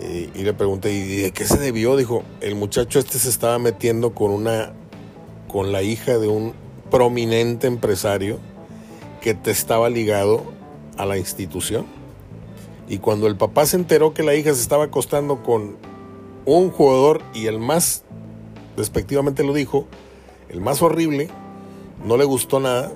Y, 0.00 0.30
y 0.38 0.42
le 0.42 0.52
pregunté, 0.52 0.92
¿y 0.92 1.22
de 1.22 1.30
qué 1.32 1.44
se 1.44 1.58
debió? 1.58 1.96
Dijo, 1.96 2.24
el 2.40 2.56
muchacho 2.56 2.98
este 2.98 3.18
se 3.18 3.28
estaba 3.28 3.58
metiendo 3.58 4.14
con 4.14 4.32
una. 4.32 4.72
con 5.46 5.70
la 5.70 5.82
hija 5.82 6.18
de 6.18 6.28
un 6.28 6.54
prominente 6.90 7.66
empresario 7.66 8.38
que 9.20 9.34
te 9.34 9.50
estaba 9.50 9.90
ligado 9.90 10.57
a 10.98 11.06
la 11.06 11.16
institución. 11.16 11.86
Y 12.88 12.98
cuando 12.98 13.26
el 13.26 13.36
papá 13.36 13.66
se 13.66 13.76
enteró 13.76 14.14
que 14.14 14.22
la 14.22 14.34
hija 14.34 14.54
se 14.54 14.60
estaba 14.60 14.84
acostando 14.84 15.42
con 15.42 15.76
un 16.44 16.70
jugador 16.70 17.22
y 17.34 17.46
el 17.46 17.58
más, 17.58 18.04
respectivamente 18.76 19.44
lo 19.44 19.52
dijo, 19.52 19.86
el 20.48 20.60
más 20.60 20.82
horrible, 20.82 21.28
no 22.04 22.16
le 22.16 22.24
gustó 22.24 22.60
nada 22.60 22.92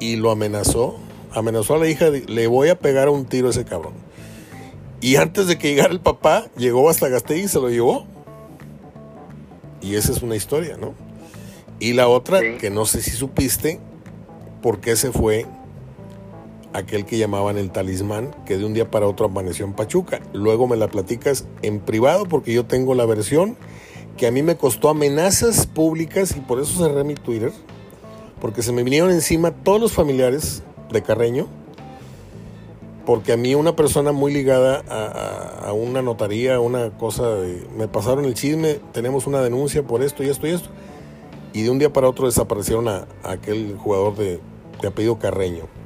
y 0.00 0.16
lo 0.16 0.30
amenazó. 0.30 0.96
Amenazó 1.32 1.74
a 1.74 1.78
la 1.78 1.88
hija, 1.88 2.08
le 2.08 2.46
voy 2.46 2.70
a 2.70 2.78
pegar 2.78 3.08
un 3.10 3.26
tiro 3.26 3.48
a 3.48 3.50
ese 3.50 3.64
cabrón. 3.64 3.92
Y 5.00 5.16
antes 5.16 5.46
de 5.46 5.58
que 5.58 5.68
llegara 5.68 5.92
el 5.92 6.00
papá, 6.00 6.46
llegó 6.56 6.88
hasta 6.88 7.08
Gastegui 7.08 7.42
y 7.42 7.48
se 7.48 7.60
lo 7.60 7.68
llevó. 7.68 8.06
Y 9.80 9.94
esa 9.94 10.10
es 10.12 10.22
una 10.22 10.34
historia, 10.34 10.76
¿no? 10.76 10.94
Y 11.78 11.92
la 11.92 12.08
otra, 12.08 12.40
que 12.58 12.70
no 12.70 12.86
sé 12.86 13.02
si 13.02 13.10
supiste, 13.10 13.78
por 14.62 14.80
qué 14.80 14.96
se 14.96 15.12
fue 15.12 15.46
aquel 16.72 17.04
que 17.04 17.18
llamaban 17.18 17.56
el 17.58 17.70
talismán, 17.70 18.34
que 18.44 18.58
de 18.58 18.64
un 18.64 18.74
día 18.74 18.90
para 18.90 19.06
otro 19.06 19.26
amaneció 19.26 19.64
en 19.64 19.72
Pachuca. 19.72 20.20
Luego 20.32 20.66
me 20.66 20.76
la 20.76 20.88
platicas 20.88 21.46
en 21.62 21.80
privado 21.80 22.26
porque 22.26 22.52
yo 22.52 22.66
tengo 22.66 22.94
la 22.94 23.06
versión 23.06 23.56
que 24.18 24.26
a 24.26 24.30
mí 24.32 24.42
me 24.42 24.56
costó 24.56 24.90
amenazas 24.90 25.66
públicas 25.66 26.36
y 26.36 26.40
por 26.40 26.60
eso 26.60 26.84
cerré 26.84 27.04
mi 27.04 27.14
Twitter, 27.14 27.52
porque 28.40 28.62
se 28.62 28.72
me 28.72 28.82
vinieron 28.82 29.10
encima 29.10 29.52
todos 29.52 29.80
los 29.80 29.92
familiares 29.92 30.62
de 30.90 31.02
Carreño, 31.02 31.46
porque 33.06 33.32
a 33.32 33.36
mí 33.36 33.54
una 33.54 33.76
persona 33.76 34.12
muy 34.12 34.32
ligada 34.32 34.82
a, 34.88 35.72
una 35.72 36.02
notaría, 36.02 36.60
una 36.60 36.90
cosa 36.90 37.36
me 37.76 37.88
pasaron 37.88 38.24
el 38.24 38.34
chisme, 38.34 38.80
tenemos 38.92 39.26
una 39.26 39.40
denuncia 39.40 39.84
por 39.84 40.02
esto 40.02 40.22
y 40.24 40.28
esto 40.28 40.46
y 40.46 40.50
esto, 40.50 40.68
y 41.52 41.62
de 41.62 41.70
un 41.70 41.78
día 41.78 41.92
para 41.92 42.08
otro 42.08 42.26
desaparecieron 42.26 42.88
a, 42.88 43.06
aquel 43.22 43.76
jugador 43.78 44.16
de, 44.16 44.40
de 44.82 44.88
apellido 44.88 45.18
Carreño. 45.18 45.77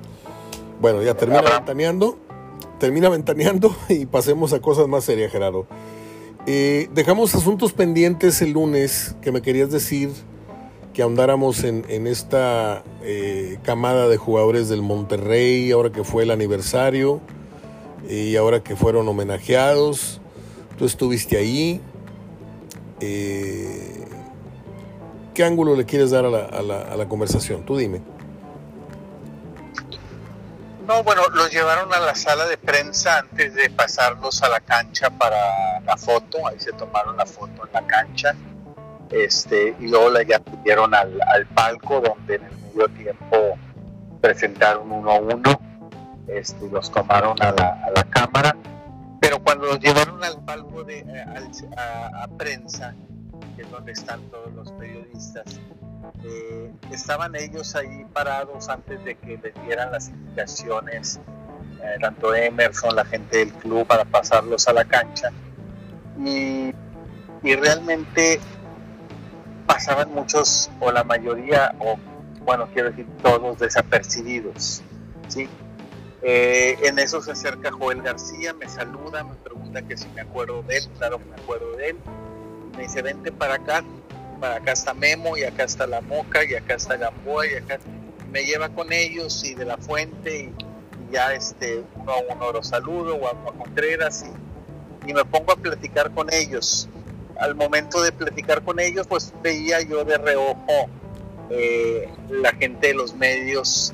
Bueno, 0.82 1.00
ya 1.00 1.14
termina 1.14 1.42
ventaneando, 1.42 2.18
termina 2.80 3.08
ventaneando 3.08 3.72
y 3.88 4.04
pasemos 4.04 4.52
a 4.52 4.58
cosas 4.58 4.88
más 4.88 5.04
serias, 5.04 5.30
Gerardo. 5.30 5.68
Eh, 6.44 6.88
dejamos 6.92 7.36
asuntos 7.36 7.72
pendientes 7.72 8.42
el 8.42 8.50
lunes 8.50 9.14
que 9.22 9.30
me 9.30 9.42
querías 9.42 9.70
decir 9.70 10.10
que 10.92 11.02
ahondáramos 11.02 11.62
en, 11.62 11.84
esta 12.08 12.82
eh, 13.04 13.60
camada 13.62 14.08
de 14.08 14.16
jugadores 14.16 14.68
del 14.68 14.82
Monterrey, 14.82 15.70
ahora 15.70 15.92
que 15.92 16.02
fue 16.02 16.24
el 16.24 16.32
aniversario 16.32 17.20
y 18.10 18.34
ahora 18.34 18.64
que 18.64 18.74
fueron 18.74 19.06
homenajeados. 19.06 20.20
Tú 20.78 20.84
estuviste 20.84 21.36
ahí. 21.36 21.80
Eh, 22.98 24.04
¿Qué 25.32 25.44
ángulo 25.44 25.76
le 25.76 25.84
quieres 25.84 26.10
dar 26.10 26.24
a 26.24 26.30
la, 26.30 26.42
a 26.42 26.96
la 26.96 27.08
conversación? 27.08 27.64
Tú 27.64 27.76
dime. 27.76 28.00
No, 30.86 31.04
bueno, 31.04 31.22
los 31.32 31.52
llevaron 31.52 31.92
a 31.94 32.00
la 32.00 32.14
sala 32.14 32.46
de 32.46 32.58
prensa 32.58 33.18
antes 33.18 33.54
de 33.54 33.70
pasarlos 33.70 34.42
a 34.42 34.48
la 34.48 34.60
cancha 34.60 35.10
para 35.10 35.80
la 35.80 35.96
foto. 35.96 36.46
Ahí 36.46 36.58
se 36.58 36.72
tomaron 36.72 37.16
la 37.16 37.24
foto 37.24 37.64
en 37.66 37.72
la 37.72 37.86
cancha. 37.86 38.34
Este, 39.10 39.76
y 39.78 39.88
luego 39.88 40.10
la 40.10 40.22
ya 40.22 40.40
pidieron 40.40 40.92
al, 40.94 41.46
palco 41.54 42.00
donde 42.00 42.36
en 42.36 42.44
el 42.44 42.56
medio 42.56 42.88
tiempo 42.88 43.36
presentaron 44.20 44.90
uno 44.90 45.10
a 45.12 45.20
uno. 45.20 45.60
Este, 46.26 46.68
los 46.68 46.90
tomaron 46.90 47.40
a 47.40 47.52
la, 47.52 48.04
cámara. 48.10 48.56
Pero 49.20 49.38
cuando 49.38 49.66
los 49.66 49.78
llevaron 49.78 50.22
al 50.24 50.44
palco 50.44 50.82
de, 50.82 50.98
eh, 50.98 51.24
a 51.76 52.26
prensa, 52.36 52.92
que 53.54 53.62
es 53.62 53.70
donde 53.70 53.92
están 53.92 54.20
todos 54.30 54.52
los 54.52 54.72
periodistas, 54.72 55.60
eh, 56.24 56.72
estaban 56.90 57.34
ellos 57.34 57.74
ahí 57.74 58.06
parados 58.12 58.68
antes 58.68 59.04
de 59.04 59.14
que 59.16 59.38
les 59.42 59.54
dieran 59.64 59.92
las 59.92 60.08
indicaciones, 60.08 61.20
eh, 61.82 61.96
tanto 62.00 62.34
Emerson, 62.34 62.94
la 62.94 63.04
gente 63.04 63.38
del 63.38 63.52
club, 63.52 63.86
para 63.86 64.04
pasarlos 64.04 64.68
a 64.68 64.72
la 64.72 64.84
cancha. 64.84 65.30
Y, 66.18 66.72
realmente 67.42 68.38
pasaban 69.66 70.12
muchos, 70.14 70.70
o 70.78 70.92
la 70.92 71.02
mayoría, 71.02 71.74
o 71.80 71.98
bueno, 72.44 72.68
quiero 72.72 72.90
decir 72.90 73.06
todos 73.20 73.58
desapercibidos. 73.58 74.82
¿sí? 75.28 75.48
Eh, 76.22 76.78
en 76.84 77.00
eso 77.00 77.20
se 77.20 77.32
acerca 77.32 77.72
Joel 77.72 78.00
García, 78.00 78.54
me 78.54 78.68
saluda, 78.68 79.24
me 79.24 79.34
pregunta 79.34 79.82
que 79.82 79.96
si 79.96 80.08
me 80.10 80.20
acuerdo 80.20 80.62
de 80.62 80.78
él, 80.78 80.84
claro 80.98 81.18
me 81.18 81.34
acuerdo 81.34 81.76
de 81.76 81.90
él. 81.90 81.96
Me 82.76 82.84
dice, 82.84 83.02
vente 83.02 83.32
para 83.32 83.54
acá, 83.54 83.82
acá 84.44 84.72
está 84.72 84.94
Memo 84.94 85.36
y 85.36 85.44
acá 85.44 85.64
está 85.64 85.86
La 85.86 86.00
Moca 86.00 86.44
y 86.44 86.54
acá 86.54 86.74
está 86.74 86.96
Gamboa 86.96 87.46
y 87.46 87.54
acá 87.54 87.78
me 88.30 88.44
lleva 88.44 88.68
con 88.70 88.92
ellos 88.92 89.44
y 89.44 89.54
de 89.54 89.64
la 89.64 89.76
fuente 89.76 90.44
y, 90.44 90.54
ya 91.12 91.34
este 91.34 91.84
uno 91.96 92.12
a 92.12 92.34
uno 92.34 92.52
los 92.52 92.68
saludo 92.68 93.16
o 93.16 93.28
a, 93.28 93.34
Contreras 93.58 94.24
y, 94.24 95.10
y, 95.10 95.12
me 95.12 95.24
pongo 95.26 95.52
a 95.52 95.56
platicar 95.56 96.10
con 96.12 96.32
ellos. 96.32 96.88
Al 97.38 97.54
momento 97.54 98.02
de 98.02 98.12
platicar 98.12 98.62
con 98.62 98.80
ellos 98.80 99.06
pues 99.06 99.32
veía 99.42 99.82
yo 99.82 100.04
de 100.04 100.16
reojo 100.16 100.88
eh, 101.54 102.08
la 102.30 102.52
gente 102.52 102.88
de 102.88 102.94
los 102.94 103.14
medios, 103.14 103.92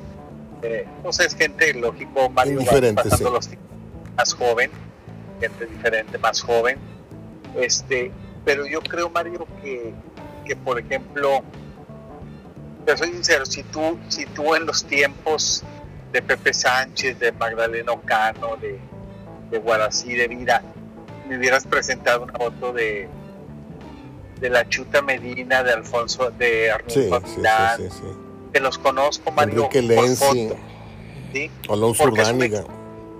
eh, 0.61 0.87
pues 1.03 1.19
es 1.19 1.35
gente 1.35 1.73
lógico, 1.73 2.29
Mario 2.29 2.61
pasando 2.95 3.31
los 3.31 3.49
más 4.15 4.33
joven, 4.33 4.71
gente 5.41 5.65
diferente, 5.65 6.17
más 6.19 6.41
joven. 6.41 6.77
Este, 7.55 8.13
pero 8.45 8.65
yo 8.65 8.79
creo, 8.79 9.09
Mario, 9.09 9.45
que 9.61 9.93
que, 10.49 10.55
por 10.55 10.79
ejemplo, 10.79 11.43
te 12.83 12.97
soy 12.97 13.09
sincero, 13.09 13.45
si 13.45 13.61
tú, 13.61 13.99
si 14.07 14.25
tú 14.25 14.55
en 14.55 14.65
los 14.65 14.83
tiempos 14.83 15.63
de 16.11 16.23
Pepe 16.23 16.55
Sánchez, 16.55 17.19
de 17.19 17.31
Magdalena 17.33 17.91
Ocano, 17.91 18.57
de, 18.57 18.79
de 19.51 19.59
Guarací, 19.59 20.15
de 20.15 20.27
Vida, 20.27 20.63
me 21.27 21.37
hubieras 21.37 21.67
presentado 21.67 22.23
una 22.23 22.33
foto 22.33 22.73
de 22.73 23.07
de 24.39 24.49
la 24.49 24.67
Chuta 24.67 25.01
Medina, 25.01 25.63
de 25.63 25.73
Alfonso, 25.73 26.31
de 26.31 26.71
Arnulfo 26.71 27.21
sí, 27.27 27.41
sí, 27.77 27.89
sí, 27.89 28.05
que 28.53 28.59
los 28.61 28.77
conozco, 28.77 29.31
Mario, 29.31 29.65
Enrique 29.65 29.81
Lenzi, 29.81 30.49
¿sí? 31.33 31.51
Alonso 31.69 32.05
Urdániga. 32.05 32.63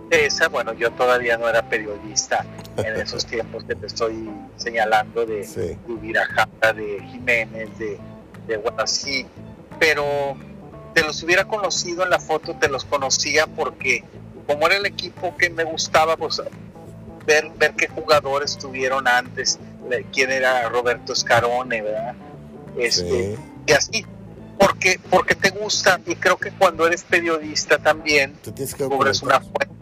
Esa, 0.10 0.48
bueno, 0.48 0.74
yo 0.74 0.92
todavía 0.92 1.38
no 1.38 1.48
era 1.48 1.62
periodista 1.62 2.46
en 2.86 3.00
esos 3.00 3.26
tiempos 3.26 3.64
que 3.64 3.76
te 3.76 3.88
estoy 3.88 4.30
señalando 4.58 5.26
de, 5.26 5.44
sí. 5.44 5.78
de 5.88 6.74
de 6.74 7.04
Jiménez, 7.12 7.70
de, 7.78 8.00
de 8.48 8.62
pero 9.80 10.36
te 10.94 11.04
los 11.04 11.24
hubiera 11.24 11.46
conocido 11.46 12.04
en 12.04 12.10
la 12.10 12.20
foto, 12.20 12.56
te 12.56 12.68
los 12.68 12.86
conocía 12.86 13.48
porque 13.48 14.04
como 14.46 14.66
era 14.66 14.78
el 14.78 14.86
equipo 14.86 15.36
que 15.38 15.50
me 15.50 15.64
gustaba, 15.64 16.18
pues 16.18 16.42
ver, 17.26 17.52
ver 17.58 17.76
qué 17.76 17.88
jugadores 17.88 18.58
tuvieron 18.58 19.08
antes, 19.08 19.60
quién 20.12 20.32
era 20.32 20.68
Roberto 20.70 21.16
Scarone, 21.16 21.82
¿verdad? 21.82 22.16
Este, 22.76 23.38
Y 23.68 23.72
así, 23.72 24.06
porque, 24.58 25.00
porque 25.10 25.36
te 25.36 25.52
gusta 25.52 26.00
y 26.06 26.16
creo 26.16 26.38
que 26.38 26.52
cuando 26.52 26.88
eres 26.88 27.04
periodista 27.04 27.78
también, 27.78 28.36
cubres 28.90 29.22
una 29.22 29.40
fuente 29.40 29.79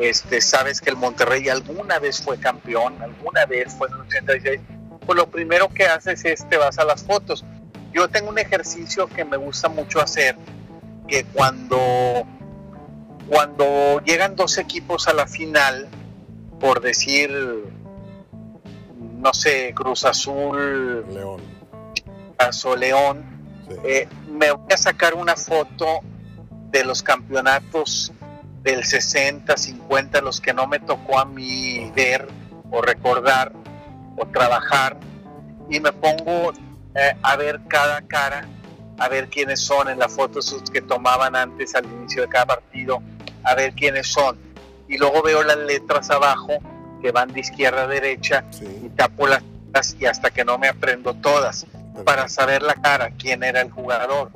este, 0.00 0.40
sabes 0.40 0.80
que 0.80 0.88
el 0.88 0.96
Monterrey 0.96 1.48
alguna 1.50 1.98
vez 1.98 2.22
fue 2.22 2.38
campeón, 2.38 3.00
alguna 3.02 3.44
vez 3.44 3.74
fue 3.76 3.86
en 3.88 3.94
el 3.94 4.00
86, 4.00 4.60
pues 5.04 5.16
lo 5.16 5.30
primero 5.30 5.68
que 5.68 5.84
haces 5.84 6.24
es 6.24 6.48
te 6.48 6.56
vas 6.56 6.78
a 6.78 6.84
las 6.84 7.04
fotos. 7.04 7.44
Yo 7.92 8.08
tengo 8.08 8.30
un 8.30 8.38
ejercicio 8.38 9.06
que 9.08 9.26
me 9.26 9.36
gusta 9.36 9.68
mucho 9.68 10.00
hacer, 10.00 10.36
que 11.06 11.24
cuando, 11.24 12.24
cuando 13.28 14.00
llegan 14.00 14.36
dos 14.36 14.56
equipos 14.56 15.06
a 15.06 15.12
la 15.12 15.26
final, 15.26 15.88
por 16.58 16.80
decir, 16.80 17.30
no 19.18 19.34
sé, 19.34 19.74
Cruz 19.74 20.06
Azul, 20.06 21.04
León, 21.12 21.42
Caso 22.38 22.74
León, 22.74 23.22
eh, 23.84 24.08
me 24.30 24.50
voy 24.50 24.72
a 24.72 24.78
sacar 24.78 25.12
una 25.12 25.36
foto 25.36 26.00
de 26.70 26.84
los 26.84 27.02
campeonatos 27.02 28.12
del 28.62 28.84
60, 28.84 29.56
50, 29.56 30.20
los 30.20 30.40
que 30.40 30.52
no 30.52 30.66
me 30.66 30.78
tocó 30.80 31.18
a 31.18 31.24
mí 31.24 31.90
ver 31.94 32.28
o 32.70 32.82
recordar 32.82 33.52
o 34.16 34.26
trabajar, 34.26 34.98
y 35.68 35.80
me 35.80 35.92
pongo 35.92 36.52
eh, 36.94 37.16
a 37.22 37.36
ver 37.36 37.60
cada 37.68 38.02
cara, 38.02 38.46
a 38.98 39.08
ver 39.08 39.28
quiénes 39.28 39.60
son 39.60 39.88
en 39.88 39.98
las 39.98 40.12
fotos 40.12 40.62
que 40.72 40.82
tomaban 40.82 41.36
antes 41.36 41.74
al 41.74 41.86
inicio 41.86 42.22
de 42.22 42.28
cada 42.28 42.46
partido, 42.46 43.02
a 43.44 43.54
ver 43.54 43.72
quiénes 43.72 44.08
son. 44.08 44.38
Y 44.88 44.98
luego 44.98 45.22
veo 45.22 45.42
las 45.42 45.56
letras 45.56 46.10
abajo 46.10 46.58
que 47.00 47.12
van 47.12 47.32
de 47.32 47.40
izquierda 47.40 47.84
a 47.84 47.86
derecha 47.86 48.44
y 48.60 48.88
tapo 48.90 49.26
las 49.26 49.42
y 49.98 50.06
hasta 50.06 50.30
que 50.30 50.44
no 50.44 50.58
me 50.58 50.68
aprendo 50.68 51.14
todas 51.14 51.64
para 52.04 52.28
saber 52.28 52.62
la 52.62 52.74
cara, 52.74 53.12
quién 53.16 53.44
era 53.44 53.60
el 53.60 53.70
jugador. 53.70 54.32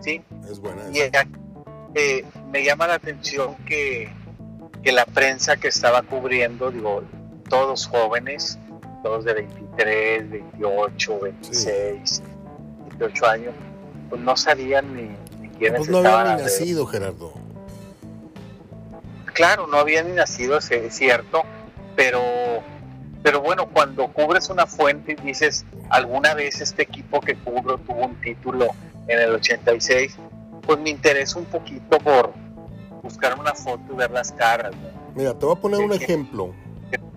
¿sí? 0.00 0.22
Es 0.50 0.60
buena. 0.60 0.82
Y 0.92 1.00
eh, 1.94 2.24
me 2.50 2.64
llama 2.64 2.86
la 2.86 2.94
atención 2.94 3.56
que, 3.66 4.10
la 4.84 5.04
prensa 5.04 5.56
que 5.56 5.68
estaba 5.68 6.02
cubriendo, 6.02 6.70
digo, 6.70 7.02
todos 7.48 7.86
jóvenes, 7.86 8.58
todos 9.02 9.24
de 9.24 9.34
23, 9.34 10.30
28, 10.30 11.20
26, 11.20 12.22
28 12.90 13.26
años, 13.26 13.54
pues 14.08 14.20
no 14.20 14.36
sabían 14.36 14.94
ni, 14.94 15.08
ni 15.40 15.48
quiénes 15.58 15.78
pues 15.78 15.90
no 15.90 15.98
habían 15.98 16.36
ni 16.36 16.42
nacido, 16.44 16.86
Gerardo. 16.86 17.32
Claro, 19.32 19.66
no 19.66 19.78
habían 19.78 20.06
ni 20.08 20.12
nacido, 20.12 20.58
es 20.58 20.70
cierto, 20.90 21.42
pero, 21.96 22.22
pero 23.24 23.40
bueno, 23.40 23.68
cuando 23.68 24.06
cubres 24.08 24.50
una 24.50 24.66
fuente 24.66 25.16
y 25.18 25.26
dices, 25.26 25.66
alguna 25.90 26.34
vez 26.34 26.60
este 26.60 26.82
equipo 26.82 27.20
que 27.20 27.34
cubro 27.34 27.78
tuvo 27.78 28.06
un 28.06 28.20
título 28.20 28.68
en 29.08 29.18
el 29.18 29.34
86, 29.34 30.16
pues 30.66 30.78
me 30.80 30.90
interesa 30.90 31.38
un 31.38 31.44
poquito 31.46 31.98
por 31.98 32.32
buscar 33.02 33.38
una 33.38 33.54
foto 33.54 33.82
y 33.92 33.96
ver 33.96 34.10
las 34.10 34.32
caras. 34.32 34.72
Mira, 35.14 35.32
te 35.38 35.46
voy 35.46 35.56
a 35.56 35.60
poner 35.60 35.80
un 35.80 35.92
ejemplo 35.92 36.52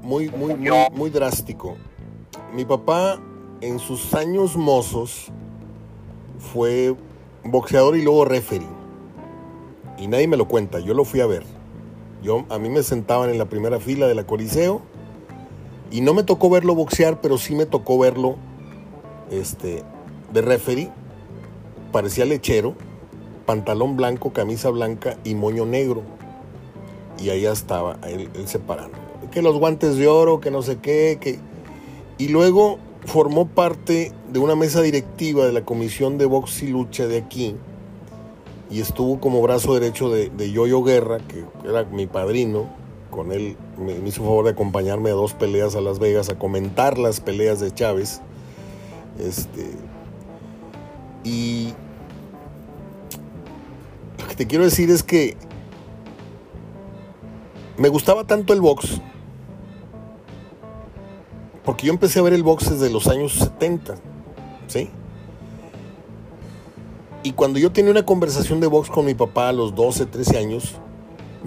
muy, 0.01 0.29
muy, 0.29 0.55
muy, 0.55 0.71
muy 0.91 1.09
drástico. 1.09 1.75
Mi 2.53 2.63
papá 2.65 3.19
en 3.61 3.79
sus 3.79 4.13
años 4.13 4.55
mozos 4.55 5.27
fue 6.53 6.95
boxeador 7.43 7.97
y 7.97 8.03
luego 8.03 8.25
referee. 8.25 8.67
Y 9.97 10.07
nadie 10.07 10.27
me 10.27 10.37
lo 10.37 10.47
cuenta, 10.47 10.79
yo 10.79 10.93
lo 10.93 11.03
fui 11.03 11.19
a 11.19 11.25
ver. 11.25 11.43
Yo, 12.21 12.45
a 12.49 12.57
mí 12.57 12.69
me 12.69 12.83
sentaban 12.83 13.29
en 13.29 13.37
la 13.37 13.45
primera 13.45 13.79
fila 13.79 14.07
de 14.07 14.15
la 14.15 14.25
Coliseo 14.25 14.81
y 15.91 16.01
no 16.01 16.13
me 16.13 16.23
tocó 16.23 16.49
verlo 16.49 16.75
boxear, 16.75 17.21
pero 17.21 17.37
sí 17.37 17.55
me 17.55 17.65
tocó 17.65 17.97
verlo 17.97 18.37
este, 19.31 19.83
de 20.31 20.41
referee. 20.41 20.91
Parecía 21.91 22.25
lechero, 22.25 22.75
pantalón 23.49 23.97
blanco, 23.97 24.31
camisa 24.31 24.69
blanca 24.69 25.17
y 25.23 25.33
moño 25.33 25.65
negro. 25.65 26.03
Y 27.19 27.31
ahí 27.31 27.47
estaba 27.47 27.97
él, 28.07 28.29
él 28.35 28.47
separando. 28.47 28.95
Que 29.31 29.41
los 29.41 29.57
guantes 29.57 29.95
de 29.95 30.07
oro, 30.07 30.39
que 30.39 30.51
no 30.51 30.61
sé 30.61 30.77
qué, 30.77 31.17
que... 31.19 31.39
Y 32.19 32.27
luego 32.27 32.77
formó 33.05 33.47
parte 33.47 34.11
de 34.31 34.37
una 34.37 34.55
mesa 34.55 34.83
directiva 34.83 35.47
de 35.47 35.51
la 35.51 35.65
Comisión 35.65 36.19
de 36.19 36.27
Box 36.27 36.61
y 36.61 36.67
Lucha 36.67 37.07
de 37.07 37.17
aquí 37.17 37.55
y 38.69 38.81
estuvo 38.81 39.19
como 39.19 39.41
brazo 39.41 39.73
derecho 39.73 40.11
de, 40.11 40.29
de 40.29 40.51
Yoyo 40.51 40.83
Guerra, 40.83 41.17
que 41.17 41.43
era 41.67 41.85
mi 41.85 42.05
padrino. 42.05 42.69
Con 43.09 43.31
él 43.31 43.57
me, 43.79 43.95
me 43.95 44.09
hizo 44.09 44.21
favor 44.21 44.45
de 44.45 44.51
acompañarme 44.51 45.09
a 45.09 45.13
dos 45.13 45.33
peleas 45.33 45.75
a 45.75 45.81
Las 45.81 45.97
Vegas, 45.97 46.29
a 46.29 46.37
comentar 46.37 46.99
las 46.99 47.19
peleas 47.19 47.59
de 47.59 47.73
Chávez. 47.73 48.21
Este, 49.17 49.71
y 51.23 51.73
que 54.29 54.35
te 54.35 54.47
quiero 54.47 54.63
decir 54.63 54.89
es 54.89 55.03
que 55.03 55.35
me 57.77 57.89
gustaba 57.89 58.25
tanto 58.25 58.53
el 58.53 58.61
box 58.61 59.01
porque 61.69 61.85
yo 61.85 61.93
empecé 61.93 62.19
a 62.19 62.23
ver 62.23 62.33
el 62.33 62.41
box 62.41 62.71
desde 62.71 62.89
los 62.89 63.07
años 63.07 63.33
70, 63.33 63.95
¿sí? 64.67 64.89
Y 67.21 67.33
cuando 67.33 67.59
yo 67.59 67.71
tenía 67.71 67.91
una 67.91 68.05
conversación 68.05 68.59
de 68.59 68.65
box 68.65 68.89
con 68.89 69.05
mi 69.05 69.13
papá 69.13 69.49
a 69.49 69.53
los 69.53 69.75
12, 69.75 70.07
13 70.07 70.37
años, 70.39 70.75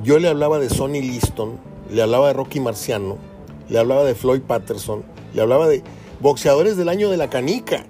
yo 0.02 0.20
le 0.20 0.28
hablaba 0.28 0.60
de 0.60 0.70
Sonny 0.70 1.00
Liston, 1.00 1.58
le 1.90 2.02
hablaba 2.02 2.28
de 2.28 2.34
Rocky 2.34 2.60
Marciano, 2.60 3.18
le 3.68 3.78
hablaba 3.80 4.04
de 4.04 4.14
Floyd 4.14 4.42
Patterson, 4.42 5.02
le 5.34 5.42
hablaba 5.42 5.66
de 5.66 5.82
boxeadores 6.20 6.76
del 6.76 6.88
año 6.88 7.10
de 7.10 7.16
la 7.16 7.28
canica. 7.28 7.84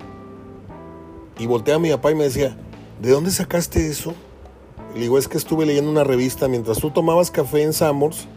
Y 1.38 1.46
volteaba 1.46 1.76
a 1.76 1.82
mi 1.82 1.90
papá 1.90 2.12
y 2.12 2.14
me 2.14 2.24
decía, 2.24 2.56
¿de 3.02 3.10
dónde 3.10 3.30
sacaste 3.30 3.88
eso? 3.88 4.14
Le 4.94 5.00
digo, 5.00 5.16
es 5.16 5.26
que 5.26 5.38
estuve 5.38 5.64
leyendo 5.64 5.90
una 5.90 6.04
revista 6.04 6.48
mientras 6.48 6.78
tú 6.78 6.90
tomabas 6.90 7.30
café 7.30 7.62
en 7.62 7.72
Samos, 7.72 8.28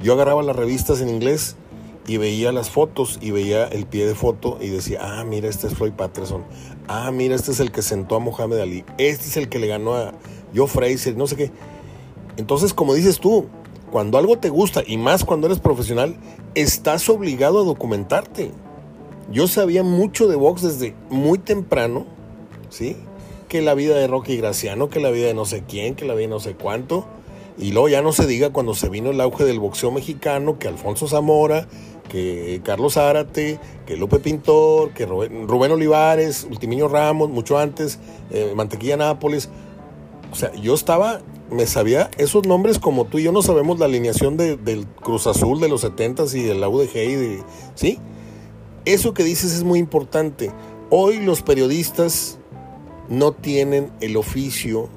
yo 0.00 0.12
agarraba 0.12 0.42
las 0.42 0.54
revistas 0.54 1.00
en 1.00 1.08
inglés 1.08 1.56
y 2.06 2.16
veía 2.18 2.52
las 2.52 2.70
fotos 2.70 3.18
y 3.20 3.32
veía 3.32 3.66
el 3.66 3.86
pie 3.86 4.06
de 4.06 4.14
foto 4.14 4.58
y 4.60 4.68
decía, 4.68 5.00
ah, 5.02 5.24
mira, 5.24 5.48
este 5.48 5.66
es 5.66 5.74
Floyd 5.74 5.92
Patterson. 5.92 6.44
Ah, 6.86 7.10
mira, 7.10 7.34
este 7.34 7.50
es 7.50 7.58
el 7.58 7.72
que 7.72 7.82
sentó 7.82 8.16
a 8.16 8.18
Mohamed 8.20 8.58
Ali. 8.58 8.84
Este 8.98 9.26
es 9.26 9.36
el 9.36 9.48
que 9.48 9.58
le 9.58 9.66
ganó 9.66 9.94
a 9.94 10.12
Joe 10.54 10.68
Fraser, 10.68 11.16
no 11.16 11.26
sé 11.26 11.34
qué. 11.34 11.50
Entonces, 12.36 12.72
como 12.72 12.94
dices 12.94 13.18
tú, 13.18 13.46
cuando 13.90 14.18
algo 14.18 14.38
te 14.38 14.48
gusta 14.48 14.82
y 14.86 14.98
más 14.98 15.24
cuando 15.24 15.48
eres 15.48 15.58
profesional, 15.58 16.16
estás 16.54 17.08
obligado 17.08 17.60
a 17.60 17.64
documentarte. 17.64 18.52
Yo 19.32 19.48
sabía 19.48 19.82
mucho 19.82 20.28
de 20.28 20.36
box 20.36 20.62
desde 20.62 20.94
muy 21.10 21.38
temprano, 21.38 22.06
¿sí? 22.68 22.96
Que 23.48 23.62
la 23.62 23.74
vida 23.74 23.96
de 23.96 24.06
Rocky 24.06 24.36
Graciano, 24.36 24.90
que 24.90 25.00
la 25.00 25.10
vida 25.10 25.26
de 25.28 25.34
no 25.34 25.44
sé 25.44 25.62
quién, 25.68 25.94
que 25.94 26.04
la 26.04 26.14
vida 26.14 26.28
de 26.28 26.34
no 26.34 26.40
sé 26.40 26.54
cuánto. 26.54 27.06
Y 27.58 27.72
luego 27.72 27.88
ya 27.88 28.02
no 28.02 28.12
se 28.12 28.26
diga 28.26 28.50
cuando 28.50 28.74
se 28.74 28.88
vino 28.88 29.10
el 29.10 29.20
auge 29.20 29.44
del 29.44 29.60
boxeo 29.60 29.90
mexicano, 29.90 30.58
que 30.58 30.68
Alfonso 30.68 31.08
Zamora, 31.08 31.66
que 32.08 32.60
Carlos 32.64 32.94
Zárate, 32.94 33.58
que 33.86 33.96
Lupe 33.96 34.18
Pintor, 34.18 34.92
que 34.92 35.06
Rubén 35.06 35.72
Olivares, 35.72 36.46
Ultimiño 36.50 36.88
Ramos, 36.88 37.30
mucho 37.30 37.58
antes, 37.58 37.98
eh, 38.30 38.52
Mantequilla 38.54 38.96
Nápoles. 38.96 39.48
O 40.32 40.34
sea, 40.34 40.52
yo 40.54 40.74
estaba, 40.74 41.20
me 41.50 41.66
sabía 41.66 42.10
esos 42.18 42.46
nombres 42.46 42.78
como 42.78 43.06
tú 43.06 43.18
y 43.18 43.22
yo 43.22 43.32
no 43.32 43.42
sabemos 43.42 43.78
la 43.78 43.86
alineación 43.86 44.36
de, 44.36 44.56
del 44.56 44.86
Cruz 44.86 45.26
Azul 45.26 45.60
de 45.60 45.68
los 45.68 45.84
70s 45.84 46.34
y 46.34 46.42
de 46.42 46.54
la 46.54 46.68
UDG 46.68 46.96
y 46.96 47.14
de, 47.14 47.42
¿sí? 47.74 47.98
Eso 48.84 49.14
que 49.14 49.24
dices 49.24 49.52
es 49.52 49.64
muy 49.64 49.78
importante. 49.78 50.52
Hoy 50.90 51.18
los 51.20 51.42
periodistas 51.42 52.38
no 53.08 53.32
tienen 53.32 53.90
el 54.00 54.16
oficio 54.16 54.88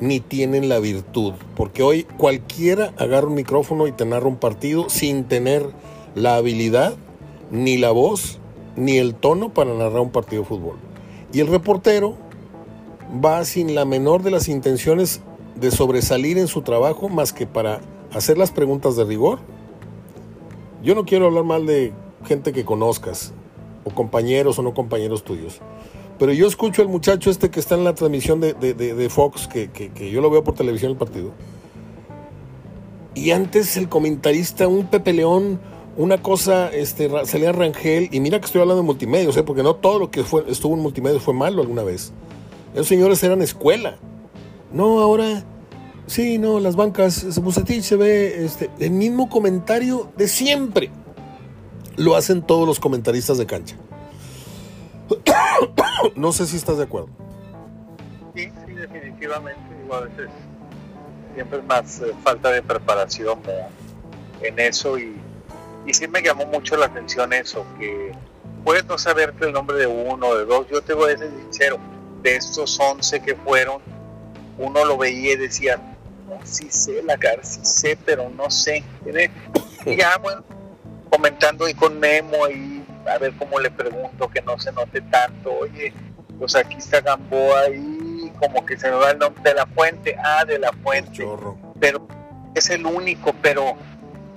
ni 0.00 0.20
tienen 0.20 0.68
la 0.68 0.78
virtud, 0.78 1.34
porque 1.56 1.82
hoy 1.82 2.04
cualquiera 2.04 2.92
agarra 2.96 3.26
un 3.26 3.34
micrófono 3.34 3.86
y 3.88 3.92
te 3.92 4.04
narra 4.04 4.28
un 4.28 4.36
partido 4.36 4.88
sin 4.88 5.24
tener 5.24 5.70
la 6.14 6.36
habilidad, 6.36 6.94
ni 7.50 7.78
la 7.78 7.90
voz, 7.90 8.38
ni 8.76 8.98
el 8.98 9.14
tono 9.14 9.52
para 9.52 9.74
narrar 9.74 10.00
un 10.00 10.10
partido 10.10 10.42
de 10.42 10.48
fútbol. 10.48 10.76
Y 11.32 11.40
el 11.40 11.48
reportero 11.48 12.16
va 13.24 13.44
sin 13.44 13.74
la 13.74 13.84
menor 13.84 14.22
de 14.22 14.30
las 14.30 14.48
intenciones 14.48 15.20
de 15.56 15.70
sobresalir 15.70 16.38
en 16.38 16.46
su 16.46 16.62
trabajo 16.62 17.08
más 17.08 17.32
que 17.32 17.46
para 17.46 17.80
hacer 18.12 18.38
las 18.38 18.52
preguntas 18.52 18.96
de 18.96 19.04
rigor. 19.04 19.40
Yo 20.82 20.94
no 20.94 21.04
quiero 21.04 21.26
hablar 21.26 21.44
mal 21.44 21.66
de 21.66 21.92
gente 22.24 22.52
que 22.52 22.64
conozcas, 22.64 23.32
o 23.84 23.90
compañeros 23.90 24.58
o 24.58 24.62
no 24.62 24.74
compañeros 24.74 25.24
tuyos. 25.24 25.60
Pero 26.18 26.32
yo 26.32 26.46
escucho 26.46 26.82
al 26.82 26.88
muchacho 26.88 27.30
este 27.30 27.50
que 27.50 27.60
está 27.60 27.76
en 27.76 27.84
la 27.84 27.94
transmisión 27.94 28.40
de, 28.40 28.52
de, 28.54 28.74
de, 28.74 29.08
Fox, 29.08 29.46
que, 29.46 29.70
que, 29.70 30.10
yo 30.10 30.20
lo 30.20 30.30
veo 30.30 30.42
por 30.42 30.54
televisión 30.54 30.92
el 30.92 30.98
partido. 30.98 31.30
Y 33.14 33.30
antes 33.30 33.76
el 33.76 33.88
comentarista, 33.88 34.66
un 34.66 34.86
Pepe 34.86 35.12
León, 35.12 35.60
una 35.96 36.20
cosa, 36.20 36.70
este, 36.70 37.08
Rangel, 37.08 38.08
y 38.10 38.20
mira 38.20 38.40
que 38.40 38.46
estoy 38.46 38.60
hablando 38.60 38.82
de 38.82 38.86
multimedia, 38.86 39.30
¿eh? 39.30 39.42
porque 39.44 39.62
no 39.62 39.76
todo 39.76 39.98
lo 40.00 40.10
que 40.10 40.24
estuvo 40.48 40.74
en 40.74 40.80
multimedia 40.80 41.20
fue 41.20 41.34
malo 41.34 41.62
alguna 41.62 41.84
vez. 41.84 42.12
Esos 42.74 42.88
señores 42.88 43.22
eran 43.22 43.40
escuela. 43.40 43.98
No, 44.72 45.00
ahora, 45.00 45.44
sí, 46.06 46.38
no, 46.38 46.58
las 46.58 46.74
bancas, 46.74 47.40
Bucetich 47.40 47.82
se 47.82 47.96
ve 47.96 48.44
este, 48.44 48.70
el 48.80 48.90
mismo 48.90 49.28
comentario 49.28 50.10
de 50.16 50.26
siempre. 50.26 50.90
Lo 51.96 52.16
hacen 52.16 52.42
todos 52.42 52.66
los 52.66 52.80
comentaristas 52.80 53.38
de 53.38 53.46
cancha. 53.46 53.76
no 56.16 56.32
sé 56.32 56.46
si 56.46 56.56
estás 56.56 56.78
de 56.78 56.84
acuerdo. 56.84 57.08
Sí, 58.34 58.50
sí, 58.66 58.72
definitivamente. 58.72 59.60
Digo, 59.82 59.94
a 59.94 60.00
veces 60.00 60.28
siempre 61.34 61.58
es 61.58 61.64
más 61.64 62.00
eh, 62.00 62.14
falta 62.22 62.50
de 62.50 62.62
preparación 62.62 63.42
¿verdad? 63.42 63.68
en 64.42 64.58
eso 64.58 64.98
y 64.98 65.16
y 65.88 65.94
sí 65.94 66.06
me 66.06 66.20
llamó 66.20 66.44
mucho 66.44 66.76
la 66.76 66.86
atención 66.86 67.32
eso, 67.32 67.64
que 67.78 68.12
puedes 68.62 68.84
no 68.84 68.98
saberte 68.98 69.46
el 69.46 69.52
nombre 69.52 69.78
de 69.78 69.86
uno 69.86 70.28
o 70.28 70.36
de 70.36 70.44
dos, 70.44 70.66
yo 70.70 70.82
te 70.82 70.92
voy 70.92 71.12
a 71.12 71.18
ser 71.18 71.30
sincero, 71.30 71.78
de 72.22 72.36
estos 72.36 72.78
11 72.78 73.22
que 73.22 73.34
fueron, 73.34 73.80
uno 74.58 74.84
lo 74.84 74.98
veía 74.98 75.32
y 75.32 75.36
decía, 75.36 75.80
no, 76.28 76.38
sí 76.44 76.66
sé 76.68 77.02
la 77.02 77.16
cara, 77.16 77.42
sí 77.42 77.60
sé, 77.62 77.98
pero 78.04 78.28
no 78.28 78.50
sé. 78.50 78.84
Y 79.86 79.96
ya, 79.96 80.18
bueno, 80.18 80.44
comentando 81.08 81.64
ahí 81.64 81.72
con 81.72 81.98
Memo 81.98 82.48
y 82.48 82.77
a 83.08 83.18
ver 83.18 83.32
cómo 83.36 83.58
le 83.58 83.70
pregunto, 83.70 84.28
que 84.28 84.42
no 84.42 84.58
se 84.58 84.72
note 84.72 85.00
tanto, 85.02 85.52
oye, 85.52 85.92
pues 86.38 86.54
aquí 86.54 86.76
está 86.76 87.00
Gamboa 87.00 87.68
y 87.70 88.32
como 88.38 88.64
que 88.64 88.76
se 88.76 88.90
me 88.90 88.96
va 88.96 89.10
el 89.10 89.18
nombre 89.18 89.42
de 89.42 89.54
la 89.54 89.66
fuente, 89.66 90.16
ah, 90.22 90.44
de 90.44 90.58
la 90.58 90.72
fuente, 90.72 91.12
Chorro. 91.12 91.58
pero 91.80 92.06
es 92.54 92.70
el 92.70 92.86
único, 92.86 93.34
pero 93.42 93.76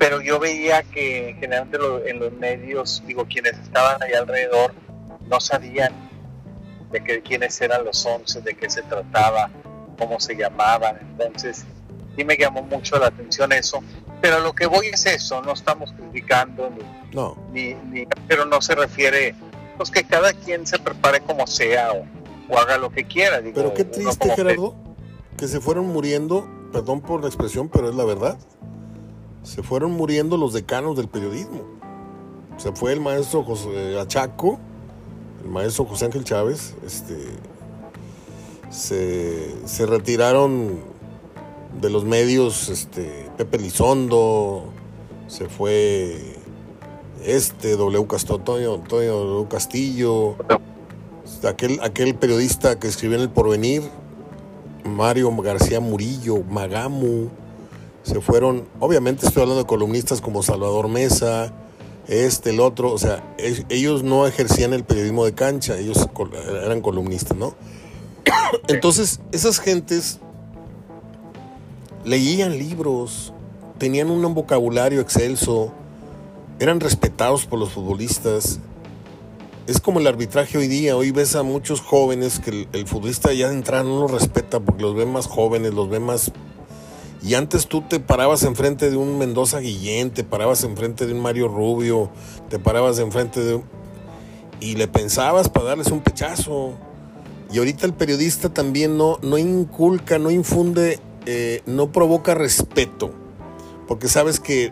pero 0.01 0.19
yo 0.19 0.39
veía 0.39 0.81
que 0.81 1.35
generalmente 1.39 1.77
lo, 1.77 2.03
en 2.03 2.17
los 2.17 2.33
medios, 2.33 3.03
digo, 3.05 3.27
quienes 3.27 3.53
estaban 3.59 4.01
ahí 4.01 4.13
alrededor 4.13 4.73
no 5.29 5.39
sabían 5.39 5.93
de 6.91 7.03
que, 7.03 7.21
quiénes 7.21 7.61
eran 7.61 7.85
los 7.85 8.03
once, 8.07 8.41
de 8.41 8.55
qué 8.55 8.67
se 8.67 8.81
trataba, 8.81 9.51
cómo 9.99 10.19
se 10.19 10.35
llamaban, 10.35 10.97
entonces 11.01 11.65
sí 12.15 12.25
me 12.25 12.35
llamó 12.35 12.63
mucho 12.63 12.97
la 12.97 13.07
atención 13.07 13.51
eso, 13.51 13.83
pero 14.21 14.39
lo 14.39 14.53
que 14.53 14.67
voy 14.67 14.87
es 14.87 15.05
eso, 15.05 15.41
no 15.41 15.51
estamos 15.53 15.91
criticando, 15.93 16.69
ni, 16.69 17.15
No. 17.15 17.35
ni, 17.51 17.73
ni- 17.73 18.05
pero 18.27 18.45
no 18.45 18.61
se 18.61 18.75
refiere, 18.75 19.35
pues 19.77 19.89
que 19.91 20.03
cada 20.03 20.33
quien 20.33 20.65
se 20.67 20.77
prepare 20.79 21.21
como 21.21 21.47
sea 21.47 21.91
o, 21.91 22.05
o 22.53 22.57
haga 22.57 22.77
lo 22.77 22.91
que 22.91 23.05
quiera. 23.05 23.41
Digo, 23.41 23.55
Pero 23.55 23.73
qué 23.73 23.83
triste, 23.83 24.29
Gerardo, 24.35 24.75
que 25.37 25.47
se 25.47 25.59
fueron 25.59 25.87
muriendo, 25.87 26.47
perdón 26.71 27.01
por 27.01 27.21
la 27.21 27.27
expresión, 27.27 27.67
pero 27.69 27.89
es 27.89 27.95
la 27.95 28.05
verdad. 28.05 28.37
Se 29.43 29.63
fueron 29.63 29.91
muriendo 29.93 30.37
los 30.37 30.53
decanos 30.53 30.95
del 30.95 31.07
periodismo. 31.07 31.63
Se 32.57 32.71
fue 32.73 32.93
el 32.93 32.99
maestro 33.01 33.43
José 33.43 33.99
Achaco, 33.99 34.59
el 35.43 35.49
maestro 35.49 35.85
José 35.85 36.05
Ángel 36.05 36.23
Chávez, 36.23 36.75
este, 36.85 37.17
se, 38.69 39.67
se 39.67 39.85
retiraron 39.85 40.79
de 41.79 41.89
los 41.89 42.03
medios 42.03 42.69
este, 42.69 43.29
Pepe 43.37 43.57
Lizondo, 43.57 44.65
se 45.27 45.47
fue 45.47 46.35
este 47.25 47.77
W 47.77 48.07
Castillo, 48.07 48.35
Antonio, 48.35 48.75
Antonio 48.75 49.13
W. 49.23 49.47
Castillo, 49.47 50.35
aquel, 51.47 51.79
aquel 51.81 52.15
periodista 52.15 52.79
que 52.79 52.87
escribió 52.87 53.17
en 53.17 53.23
El 53.23 53.29
Porvenir, 53.29 53.83
Mario 54.83 55.35
García 55.37 55.79
Murillo, 55.79 56.43
Magamu, 56.43 57.29
se 58.03 58.19
fueron, 58.19 58.67
obviamente 58.79 59.27
estoy 59.27 59.43
hablando 59.43 59.63
de 59.63 59.67
columnistas 59.67 60.21
como 60.21 60.43
Salvador 60.43 60.87
Mesa, 60.87 61.53
este, 62.07 62.49
el 62.49 62.59
otro, 62.59 62.91
o 62.91 62.97
sea, 62.97 63.23
ellos 63.69 64.03
no 64.03 64.25
ejercían 64.25 64.73
el 64.73 64.83
periodismo 64.83 65.23
de 65.23 65.33
cancha, 65.33 65.77
ellos 65.77 66.09
eran 66.63 66.81
columnistas, 66.81 67.37
¿no? 67.37 67.55
Entonces, 68.67 69.21
esas 69.31 69.59
gentes 69.59 70.19
leían 72.05 72.57
libros, 72.57 73.33
tenían 73.77 74.09
un 74.09 74.33
vocabulario 74.33 75.01
excelso, 75.01 75.71
eran 76.59 76.79
respetados 76.79 77.45
por 77.45 77.59
los 77.59 77.71
futbolistas. 77.71 78.59
Es 79.67 79.79
como 79.79 79.99
el 79.99 80.07
arbitraje 80.07 80.57
hoy 80.57 80.67
día. 80.67 80.95
Hoy 80.95 81.11
ves 81.11 81.35
a 81.35 81.43
muchos 81.43 81.81
jóvenes 81.81 82.39
que 82.39 82.67
el, 82.71 82.87
futbolista 82.87 83.33
ya 83.33 83.49
de 83.49 83.55
entrada 83.55 83.83
no 83.83 84.01
los 84.01 84.11
respeta 84.11 84.59
porque 84.59 84.83
los 84.83 84.95
ve 84.95 85.05
más 85.05 85.27
jóvenes, 85.27 85.73
los 85.73 85.89
ve 85.89 85.99
más. 85.99 86.31
Y 87.23 87.35
antes 87.35 87.67
tú 87.67 87.81
te 87.81 87.99
parabas 87.99 88.43
enfrente 88.43 88.89
de 88.89 88.97
un 88.97 89.17
Mendoza 89.19 89.59
Guillén, 89.59 90.11
te 90.11 90.23
parabas 90.23 90.63
enfrente 90.63 91.05
de 91.05 91.13
un 91.13 91.19
Mario 91.19 91.47
Rubio, 91.47 92.09
te 92.49 92.59
parabas 92.59 92.99
enfrente 92.99 93.39
de. 93.39 93.61
Y 94.59 94.75
le 94.75 94.87
pensabas 94.87 95.49
para 95.49 95.67
darles 95.67 95.87
un 95.87 96.01
pechazo. 96.01 96.73
Y 97.51 97.57
ahorita 97.57 97.85
el 97.85 97.93
periodista 97.93 98.49
también 98.49 98.97
no, 98.97 99.19
no 99.21 99.37
inculca, 99.37 100.19
no 100.19 100.29
infunde, 100.29 100.99
eh, 101.25 101.61
no 101.65 101.91
provoca 101.91 102.33
respeto, 102.33 103.11
porque 103.87 104.07
sabes 104.07 104.39
que 104.39 104.71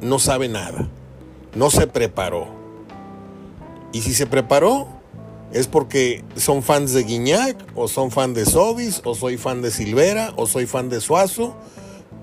no 0.00 0.18
sabe 0.18 0.48
nada, 0.48 0.88
no 1.54 1.70
se 1.70 1.86
preparó. 1.86 2.48
Y 3.92 4.02
si 4.02 4.12
se 4.12 4.26
preparó, 4.26 4.88
es 5.52 5.68
porque 5.68 6.24
son 6.36 6.62
fans 6.62 6.92
de 6.92 7.04
Guiñac, 7.04 7.64
o 7.76 7.86
son 7.86 8.10
fan 8.10 8.34
de 8.34 8.44
Sobis, 8.44 9.00
o 9.04 9.14
soy 9.14 9.36
fan 9.36 9.62
de 9.62 9.70
Silvera, 9.70 10.32
o 10.36 10.46
soy 10.46 10.66
fan 10.66 10.88
de 10.88 11.00
Suazo, 11.00 11.56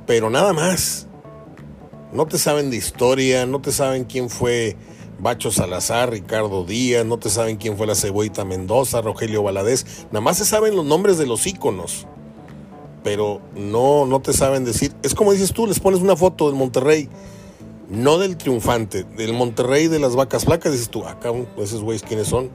pero 0.06 0.30
nada 0.30 0.52
más. 0.52 1.08
No 2.12 2.26
te 2.26 2.38
saben 2.38 2.70
de 2.70 2.76
historia, 2.76 3.46
no 3.46 3.62
te 3.62 3.72
saben 3.72 4.04
quién 4.04 4.30
fue 4.30 4.76
Bacho 5.22 5.52
Salazar, 5.52 6.10
Ricardo 6.10 6.66
Díaz, 6.66 7.06
no 7.06 7.20
te 7.20 7.30
saben 7.30 7.56
quién 7.56 7.78
fue 7.78 7.88
la 7.88 7.96
Cebollita 7.96 8.44
Mendoza, 8.44 9.02
Rogelio 9.02 9.44
Valadez, 9.44 10.06
nada 10.08 10.20
más 10.20 10.40
se 10.40 10.46
saben 10.46 10.76
los 10.76 10.84
nombres 10.84 11.18
de 11.18 11.28
los 11.28 11.46
íconos, 11.48 12.08
pero 13.04 13.42
no, 13.56 14.06
no 14.06 14.22
te 14.22 14.34
saben 14.34 14.66
decir, 14.66 14.94
es 15.04 15.16
como 15.16 15.32
dices 15.32 15.54
tú, 15.54 15.68
les 15.68 15.80
pones 15.80 16.02
una 16.02 16.16
foto 16.16 16.48
del 16.48 16.56
Monterrey, 16.56 17.10
no 17.90 18.18
del 18.18 18.38
triunfante, 18.38 19.04
del 19.04 19.34
Monterrey 19.34 19.88
de 19.88 20.00
las 20.00 20.16
vacas 20.16 20.46
flacas, 20.46 20.72
dices 20.72 20.90
tú, 20.90 21.06
acá, 21.06 21.30
ah, 21.30 21.62
esos 21.62 21.82
güeyes 21.82 22.04
quiénes 22.04 22.28
son, 22.28 22.50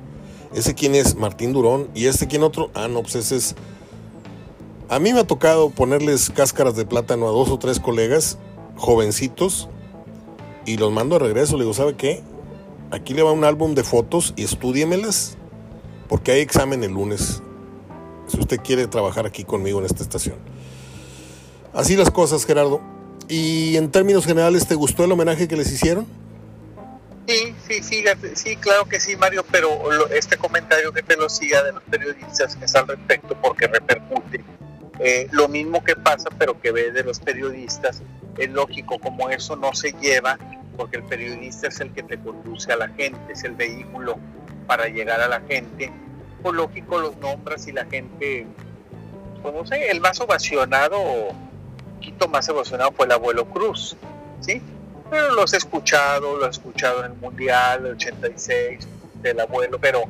ese 0.54 0.74
quién 0.74 0.94
es, 0.94 1.16
Martín 1.16 1.52
Durón, 1.52 1.88
y 1.94 2.06
este 2.06 2.26
quién 2.26 2.42
otro, 2.42 2.70
ah, 2.74 2.88
no, 2.88 3.02
pues 3.02 3.16
ese 3.16 3.36
es... 3.36 3.54
A 4.88 5.00
mí 5.00 5.12
me 5.12 5.20
ha 5.20 5.26
tocado 5.26 5.70
ponerles 5.70 6.30
cáscaras 6.30 6.76
de 6.76 6.86
plátano 6.86 7.26
a 7.26 7.32
dos 7.32 7.50
o 7.50 7.58
tres 7.58 7.80
colegas, 7.80 8.38
jovencitos, 8.76 9.68
y 10.64 10.76
los 10.76 10.92
mando 10.92 11.18
de 11.18 11.24
regreso. 11.24 11.56
Le 11.56 11.64
digo, 11.64 11.74
¿sabe 11.74 11.96
qué? 11.96 12.22
aquí 12.90 13.14
le 13.14 13.22
va 13.22 13.32
un 13.32 13.44
álbum 13.44 13.74
de 13.74 13.84
fotos 13.84 14.32
y 14.36 14.44
estudiémelas, 14.44 15.36
porque 16.08 16.32
hay 16.32 16.40
examen 16.40 16.82
el 16.84 16.92
lunes, 16.92 17.42
si 18.28 18.40
usted 18.40 18.58
quiere 18.60 18.86
trabajar 18.86 19.26
aquí 19.26 19.44
conmigo 19.44 19.78
en 19.80 19.86
esta 19.86 20.02
estación. 20.02 20.36
Así 21.72 21.96
las 21.96 22.10
cosas, 22.10 22.44
Gerardo. 22.44 22.80
¿Y 23.28 23.76
en 23.76 23.90
términos 23.90 24.24
generales, 24.24 24.66
te 24.66 24.74
gustó 24.74 25.04
el 25.04 25.12
homenaje 25.12 25.48
que 25.48 25.56
les 25.56 25.70
hicieron? 25.70 26.06
Sí, 27.26 27.54
sí, 27.66 27.82
fíjate, 27.82 28.36
sí, 28.36 28.56
claro 28.56 28.84
que 28.84 29.00
sí, 29.00 29.16
Mario, 29.16 29.44
pero 29.50 30.08
este 30.10 30.36
comentario 30.36 30.92
que 30.92 31.02
te 31.02 31.16
lo 31.16 31.28
siga 31.28 31.62
de 31.64 31.72
los 31.72 31.82
periodistas 31.82 32.56
es 32.62 32.74
al 32.76 32.86
respecto 32.86 33.36
porque 33.42 33.66
repercute. 33.66 34.44
Eh, 35.00 35.26
lo 35.32 35.48
mismo 35.48 35.82
que 35.82 35.96
pasa, 35.96 36.28
pero 36.38 36.60
que 36.60 36.70
ve 36.70 36.92
de 36.92 37.02
los 37.02 37.18
periodistas, 37.18 38.00
es 38.38 38.50
lógico, 38.50 38.98
como 39.00 39.28
eso 39.28 39.56
no 39.56 39.74
se 39.74 39.92
lleva 40.00 40.38
porque 40.76 40.98
el 40.98 41.04
periodista 41.04 41.68
es 41.68 41.80
el 41.80 41.90
que 41.92 42.02
te 42.02 42.18
conduce 42.18 42.72
a 42.72 42.76
la 42.76 42.88
gente, 42.88 43.18
es 43.32 43.42
el 43.44 43.52
vehículo 43.52 44.18
para 44.66 44.88
llegar 44.88 45.20
a 45.20 45.28
la 45.28 45.40
gente. 45.40 45.90
Por 46.46 46.54
lógico 46.54 47.00
los 47.00 47.16
nombras 47.16 47.66
y 47.66 47.72
la 47.72 47.86
gente, 47.86 48.46
pues 49.42 49.52
no 49.52 49.66
sé, 49.66 49.90
el 49.90 50.00
más 50.00 50.20
ovacionado, 50.20 50.96
un 51.00 51.94
poquito 51.96 52.28
más 52.28 52.48
ovacionado 52.48 52.92
fue 52.92 53.06
el 53.06 53.10
abuelo 53.10 53.46
Cruz, 53.46 53.96
¿sí? 54.42 54.62
Pero 55.10 55.34
los 55.34 55.52
he 55.54 55.56
escuchado, 55.56 56.36
lo 56.36 56.46
he 56.46 56.50
escuchado 56.50 57.04
en 57.04 57.10
el 57.10 57.18
Mundial, 57.18 57.86
el 57.86 57.92
86, 57.94 58.86
del 59.22 59.40
abuelo, 59.40 59.80
pero, 59.80 60.04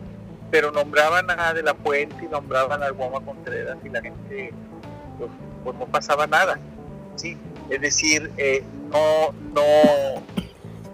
pero 0.50 0.70
nombraban 0.72 1.30
a 1.30 1.54
De 1.54 1.62
La 1.62 1.74
Fuente 1.74 2.26
y 2.26 2.28
nombraban 2.28 2.82
a 2.82 2.90
Guama 2.90 3.24
Contreras 3.24 3.78
y 3.82 3.88
la 3.88 4.02
gente, 4.02 4.52
pues, 5.18 5.30
pues 5.64 5.78
no 5.78 5.86
pasaba 5.86 6.26
nada, 6.26 6.58
¿sí? 7.14 7.38
Es 7.70 7.80
decir, 7.80 8.30
eh, 8.36 8.62
no, 8.92 9.32
no, 9.54 10.22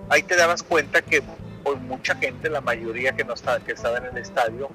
ahí 0.09 0.23
te 0.23 0.37
dabas 0.37 0.63
cuenta 0.63 1.03
que 1.03 1.21
pues, 1.65 1.81
mucha 1.81 2.15
gente, 2.15 2.49
la 2.49 2.61
mayoría 2.61 3.17
que, 3.17 3.25
no 3.25 3.35
estaba, 3.35 3.59
que 3.59 3.73
estaba 3.73 3.99
en 3.99 4.05
el 4.05 4.19
estadio, 4.19 4.71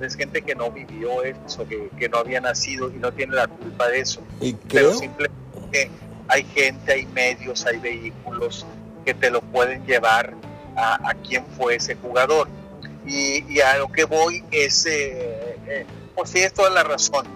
es 0.00 0.16
gente 0.16 0.42
que 0.42 0.54
no 0.54 0.70
vivió 0.70 1.22
eso, 1.22 1.66
que, 1.66 2.08
no 2.08 2.18
había 2.18 2.40
nacido 2.40 2.90
y 2.90 2.94
no 2.94 3.12
tiene 3.12 3.34
la 3.34 3.46
culpa 3.46 3.88
de 3.88 4.00
eso. 4.00 4.22
Pero 4.68 4.94
simplemente 4.94 5.90
hay 6.28 6.44
gente, 6.44 6.92
hay 6.92 7.06
medios, 7.06 7.64
hay 7.66 7.78
vehículos 7.78 8.66
que 9.04 9.14
te 9.14 9.30
lo 9.30 9.40
pueden 9.40 9.84
llevar 9.86 10.34
a, 10.76 11.14
quién 11.26 11.44
fue 11.56 11.76
ese 11.76 11.94
jugador. 11.96 12.48
Y, 13.06 13.60
a 13.60 13.78
lo 13.78 13.88
que 13.92 14.04
voy 14.04 14.44
es, 14.50 14.86
eh, 14.86 15.56
eh, 15.66 15.86
pues 16.14 16.30
sí, 16.30 16.40
es 16.40 16.52
toda 16.52 16.70
la 16.70 16.82
razón. 16.82 17.26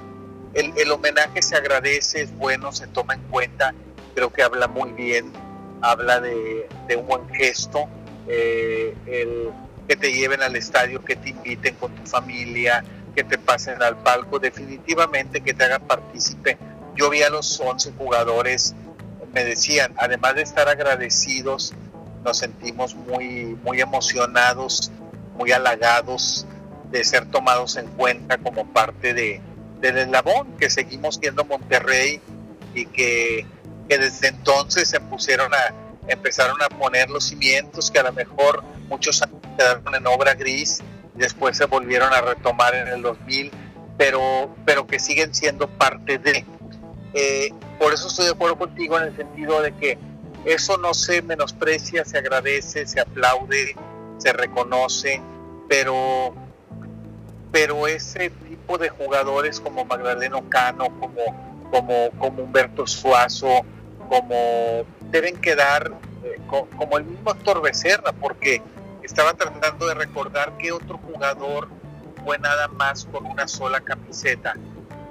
El, 0.55 0.73
el 0.77 0.91
homenaje 0.91 1.43
se 1.43 1.57
agradece, 1.57 2.23
es 2.23 2.37
bueno, 2.37 2.73
se 2.73 2.87
toma 2.87 3.15
en 3.15 3.23
cuenta, 3.31 3.75
creo 4.15 4.33
que 4.33 4.43
habla 4.43 4.67
muy 4.67 4.93
bien 4.93 5.33
habla 5.81 6.21
de, 6.21 6.69
un 6.97 7.07
buen 7.07 7.29
gesto, 7.31 7.87
eh, 8.27 8.95
el 9.07 9.51
que 9.89 9.97
te 9.97 10.13
lleven 10.13 10.43
al 10.43 10.55
estadio, 10.55 11.03
que 11.05 11.17
te 11.17 11.31
inviten 11.31 11.75
con 11.77 11.95
tu 11.95 12.07
familia, 12.07 12.85
que 13.15 13.25
te 13.25 13.39
pasen 13.39 13.83
al 13.83 13.97
palco, 14.03 14.39
definitivamente 14.39 15.41
que 15.41 15.55
te 15.55 15.65
hagan 15.65 15.83
partícipe. 15.87 16.59
Yo 16.95 17.11
vi 17.11 17.23
a 17.23 17.31
los 17.31 17.59
11 17.59 17.93
jugadores, 17.97 18.75
me 19.33 19.45
decían, 19.45 19.95
además 19.97 20.35
de 20.35 20.43
estar 20.43 20.69
agradecidos, 20.69 21.75
nos 22.25 22.39
sentimos 22.39 22.95
muy, 22.95 23.57
muy 23.65 23.81
emocionados, 23.81 24.93
muy 25.37 25.53
halagados 25.53 26.47
de 26.91 27.03
ser 27.05 27.27
tomados 27.31 27.77
en 27.77 27.87
cuenta 27.87 28.39
como 28.39 28.67
parte 28.73 29.15
de, 29.15 29.41
del 29.81 29.99
eslabón, 29.99 30.57
que 30.59 30.69
seguimos 30.69 31.17
siendo 31.17 31.45
Monterrey 31.45 32.21
y 32.75 32.87
que 32.87 33.47
que 33.89 33.99
desde 33.99 34.29
entonces 34.29 34.89
se 34.89 35.01
pusieron 35.01 35.53
a, 35.53 35.75
empezaron 36.07 36.61
a 36.63 36.69
poner 36.69 37.09
los 37.11 37.25
cimientos 37.25 37.91
que 37.91 37.99
a 37.99 38.03
lo 38.05 38.13
mejor 38.13 38.63
muchos 38.89 39.23
años 39.23 39.38
quedaron 39.59 39.95
en 39.95 40.07
obra 40.07 40.35
gris 40.35 40.83
después 41.19 41.57
se 41.57 41.67
volvieron 41.67 42.13
a 42.13 42.21
retomar 42.21 42.75
en 42.75 42.89
el 42.89 43.03
2000, 43.03 43.51
pero, 43.99 44.55
pero 44.65 44.87
que 44.87 44.99
siguen 44.99 45.35
siendo 45.35 45.69
parte 45.69 46.19
de. 46.19 46.47
Eh, 47.13 47.53
por 47.79 47.93
eso 47.93 48.09
estoy 48.09 48.27
de 48.27 48.33
acuerdo 48.33 48.57
contigo 48.57 48.97
en 48.99 49.05
el 49.05 49.17
sentido 49.17 49.61
de 49.61 49.73
que 49.73 49.99
eso 50.45 50.79
no 50.79 50.95
se 50.95 51.21
menosprecia, 51.23 52.05
se 52.05 52.19
agradece, 52.19 52.87
se 52.87 53.01
aplaude, 53.01 53.77
se 54.19 54.33
reconoce, 54.33 55.21
pero, 55.69 56.35
pero 57.51 57.87
ese 57.87 58.31
tipo 58.31 58.79
de 58.79 58.89
jugadores 58.89 59.61
como 59.61 59.85
Magdaleno 59.85 60.49
Cano, 60.49 60.89
como, 61.01 61.67
como, 61.71 62.11
como 62.19 62.43
Humberto 62.45 62.87
Suazo, 62.87 63.63
como 64.09 64.85
deben 65.11 65.37
quedar 65.41 65.93
eh, 66.25 66.41
como 66.49 66.99
el 66.99 67.05
mismo 67.05 67.31
actor 67.31 67.61
Becerra, 67.61 68.13
porque 68.13 68.63
estaba 69.09 69.33
tratando 69.33 69.87
de 69.87 69.95
recordar 69.95 70.59
que 70.59 70.71
otro 70.71 70.99
jugador 70.99 71.69
fue 72.25 72.39
nada 72.39 72.69
más 72.69 73.07
con 73.07 73.25
una 73.25 73.49
sola 73.49 73.81
camiseta. 73.81 74.55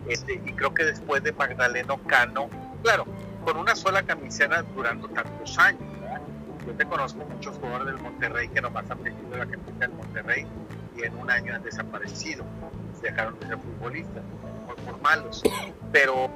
Este, 0.08 0.36
y 0.45 0.54
creo 0.54 0.72
que 0.72 0.84
después 0.84 1.24
de 1.24 1.34
Magdaleno 1.34 1.98
Cano, 2.04 2.48
claro, 2.84 3.06
con 3.43 3.58
una 3.58 3.76
sola 3.76 4.04
camiseta 4.04 4.62
durando 4.62 5.10
tantos 5.10 5.58
años. 5.58 5.82
Yo 6.66 6.74
te 6.76 6.86
conozco 6.86 7.26
muchos 7.26 7.58
jugadores 7.58 7.88
del 7.88 7.98
Monterrey 7.98 8.50
que 8.50 8.62
nomás 8.62 8.89
han 8.91 9.02
vestido 9.02 9.36
la 9.36 9.45
camiseta 9.48 9.80
del 9.80 9.93
Monterrey 9.93 10.45
y 10.95 11.04
en 11.04 11.18
un 11.18 11.32
año 11.32 11.56
han 11.56 11.64
desaparecido, 11.64 12.45
dejaron 13.02 13.39
de 13.39 13.48
ser 13.48 13.58
futbolistas, 13.58 14.24
por, 14.68 14.76
por 14.76 15.02
malos. 15.02 15.41
Pero 15.91 16.30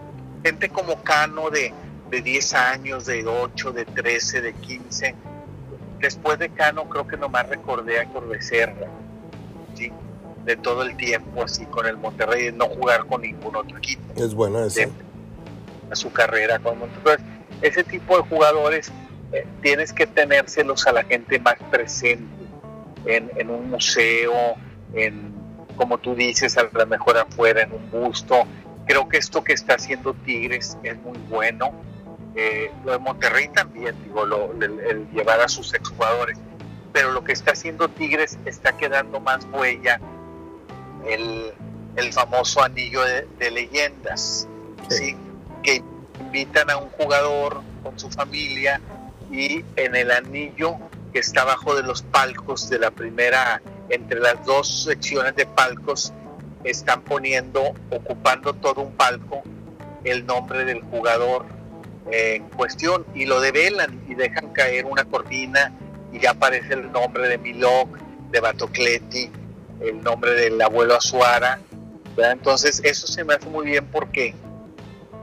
gente 0.44 0.70
como 0.70 1.04
Cano 1.04 1.52
de 1.52 1.74
de 2.12 2.22
10 2.22 2.54
años, 2.56 3.06
de 3.06 3.26
8, 3.26 3.72
de 3.72 3.86
13, 3.86 4.42
de 4.42 4.54
15. 4.54 5.16
Después 6.02 6.40
de 6.40 6.50
Cano 6.50 6.90
creo 6.90 7.08
que 7.08 7.16
nomás 7.16 7.48
recordé 7.48 8.00
a 8.00 8.06
Corbecerra, 8.06 8.88
¿sí? 9.76 9.92
de 10.46 10.56
todo 10.56 10.82
el 10.82 10.98
tiempo 10.98 11.44
así 11.44 11.66
con 11.66 11.86
el 11.86 11.98
Monterrey, 11.98 12.46
de 12.46 12.52
no 12.54 12.66
jugar 12.66 13.06
con 13.06 13.22
ningún 13.22 13.56
otro 13.56 13.78
equipo. 13.78 14.02
Es 14.16 14.34
bueno 14.34 14.66
eso. 14.66 14.82
a 15.92 15.96
su 15.96 16.12
carrera 16.12 16.58
con 16.60 16.80
Monterrey. 16.80 17.24
Ese 17.62 17.84
tipo 17.84 18.18
de 18.18 18.24
jugadores 18.24 18.92
eh, 19.32 19.46
tienes 19.62 19.94
que 19.94 20.08
tenérselos 20.08 20.88
a 20.88 20.92
la 20.92 21.04
gente 21.04 21.40
más 21.40 21.56
presente 21.70 22.26
en, 23.06 23.30
en 23.36 23.50
un 23.52 23.70
museo, 23.70 24.56
en, 24.94 25.32
como 25.76 26.00
tú 26.00 26.16
dices, 26.16 26.58
a 26.58 26.64
lo 26.64 26.88
mejor 26.88 27.20
afuera 27.20 27.62
en 27.62 27.74
un 27.74 27.92
busto. 27.92 28.44
Creo 28.88 29.08
que 29.08 29.18
esto 29.18 29.44
que 29.44 29.54
está 29.54 29.76
haciendo 29.76 30.16
Tigres 30.16 30.78
es 30.82 30.98
muy 31.02 31.20
bueno 31.30 31.72
Eh, 32.36 32.72
lo 32.86 32.94
de 32.94 33.00
Monterrey 33.00 33.50
también, 33.50 33.96
digo, 34.04 34.26
lo, 34.26 34.52
el, 34.54 35.10
llevar 35.12 35.42
a 35.42 35.48
sus 35.48 35.74
exjugadores. 35.74 36.38
Pero 36.94 37.12
lo 37.12 37.24
que 37.24 37.34
está 37.34 37.52
haciendo 37.52 37.90
Tigres 37.90 38.38
está 38.46 38.76
quedando 38.78 39.20
más 39.20 39.46
huella 39.52 40.00
el, 41.08 41.54
el 41.96 42.14
famoso 42.14 42.62
anillo 42.62 43.02
de, 43.04 43.52
leyendas, 43.52 44.48
sí. 44.90 45.16
que 45.64 45.84
invitan 46.20 46.70
a 46.70 46.78
un 46.78 46.90
jugador 46.90 47.62
con 47.84 47.98
su 48.00 48.10
familia 48.10 48.82
y 49.32 49.64
en 49.76 49.96
el 49.96 50.12
anillo 50.12 50.78
que 51.14 51.20
está 51.20 51.42
abajo 51.42 51.76
de 51.76 51.84
los 51.84 52.02
palcos 52.02 52.70
de 52.70 52.80
la 52.80 52.92
primera, 52.92 53.62
entre 53.90 54.20
las 54.20 54.46
dos 54.46 54.84
secciones 54.84 55.36
de 55.36 55.46
palcos, 55.46 56.14
están 56.64 57.02
poniendo, 57.02 57.74
ocupando 57.90 58.54
todo 58.54 58.82
un 58.82 58.94
palco, 58.94 59.42
el 60.04 60.26
nombre 60.26 60.64
del 60.66 60.82
jugador 60.82 61.46
en 62.10 62.50
cuestión 62.50 63.06
y 63.14 63.26
lo 63.26 63.40
develan 63.42 64.02
y 64.08 64.16
dejan 64.16 64.54
caer 64.54 64.86
una 64.86 65.06
cortina 65.06 65.74
y 66.12 66.20
ya 66.20 66.32
aparece 66.32 66.74
el 66.74 66.92
nombre 66.92 67.28
de 67.28 67.38
Milok, 67.38 67.98
de 68.32 68.40
Batocleti, 68.40 69.30
el 69.82 70.02
nombre 70.02 70.34
del 70.34 70.62
abuelo 70.62 70.96
Azuara. 70.96 71.60
Entonces 72.18 72.82
eso 72.84 73.08
se 73.08 73.24
me 73.24 73.34
hace 73.34 73.48
muy 73.50 73.66
bien 73.66 73.86
porque 73.88 74.34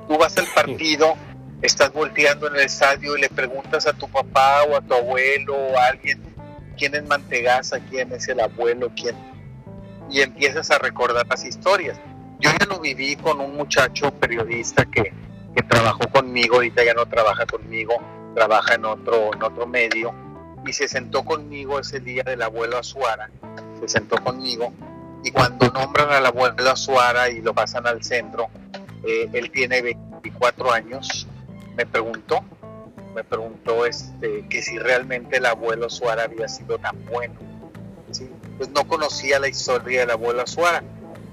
tú 0.09 0.17
vas 0.17 0.37
al 0.39 0.47
partido, 0.55 1.15
estás 1.63 1.93
volteando 1.93 2.49
en 2.49 2.57
el 2.57 2.63
estadio 2.63 3.17
y 3.17 3.21
le 3.21 3.29
preguntas 3.29 3.87
a 3.87 3.93
tu 3.93 4.09
papá 4.09 4.63
o 4.65 4.77
a 4.77 4.81
tu 4.81 4.95
abuelo 4.95 5.57
o 5.57 5.77
a 5.77 5.87
alguien 5.87 6.23
quién 6.77 6.95
es 6.95 7.07
Mantegaza, 7.07 7.79
quién 7.91 8.13
es 8.13 8.29
el 8.29 8.41
abuelo, 8.41 8.91
quién 8.97 9.17
y 10.11 10.21
empiezas 10.23 10.71
a 10.71 10.79
recordar 10.79 11.27
las 11.29 11.45
historias. 11.45 11.99
Yo 12.41 12.51
ya 12.59 12.67
lo 12.67 12.81
viví 12.81 13.17
con 13.17 13.41
un 13.41 13.57
muchacho 13.57 14.11
periodista 14.13 14.87
que, 14.87 15.13
que 15.59 15.65
trabajó 15.65 16.09
conmigo, 16.13 16.57
ahorita 16.57 16.85
ya 16.85 16.95
no 16.95 17.07
trabaja 17.07 17.45
conmigo, 17.45 17.95
trabaja 18.33 18.75
en 18.75 18.85
otro, 18.85 19.35
en 19.35 19.43
otro 19.43 19.67
medio, 19.67 20.15
y 20.65 20.73
se 20.73 20.87
sentó 20.87 21.25
conmigo 21.25 21.81
ese 21.81 21.99
día 21.99 22.23
del 22.23 22.43
abuelo 22.43 22.79
Azuara, 22.79 23.29
se 23.81 23.89
sentó 23.89 24.23
conmigo, 24.23 24.73
y 25.25 25.33
cuando 25.33 25.69
nombran 25.73 26.11
al 26.13 26.27
abuelo 26.27 26.71
Azuara 26.71 27.29
y 27.31 27.41
lo 27.41 27.55
pasan 27.55 27.89
al 27.89 28.05
centro, 28.05 28.51
eh, 29.05 29.29
él 29.33 29.51
tiene 29.51 29.83
24 29.83 30.73
años, 30.73 31.27
me 31.77 31.85
preguntó, 31.85 32.45
me 33.17 33.25
preguntó 33.25 33.85
este, 33.85 34.47
que 34.49 34.63
si 34.63 34.79
realmente 34.79 35.39
el 35.39 35.47
abuelo 35.47 35.91
Suara 35.91 36.25
había 36.25 36.47
sido 36.47 36.79
tan 36.79 37.05
bueno. 37.07 37.35
Pues 38.59 38.71
no 38.71 38.87
conocía 38.87 39.41
la 39.41 39.49
historia 39.49 40.01
del 40.01 40.11
abuelo 40.13 40.47
Suara. 40.47 40.85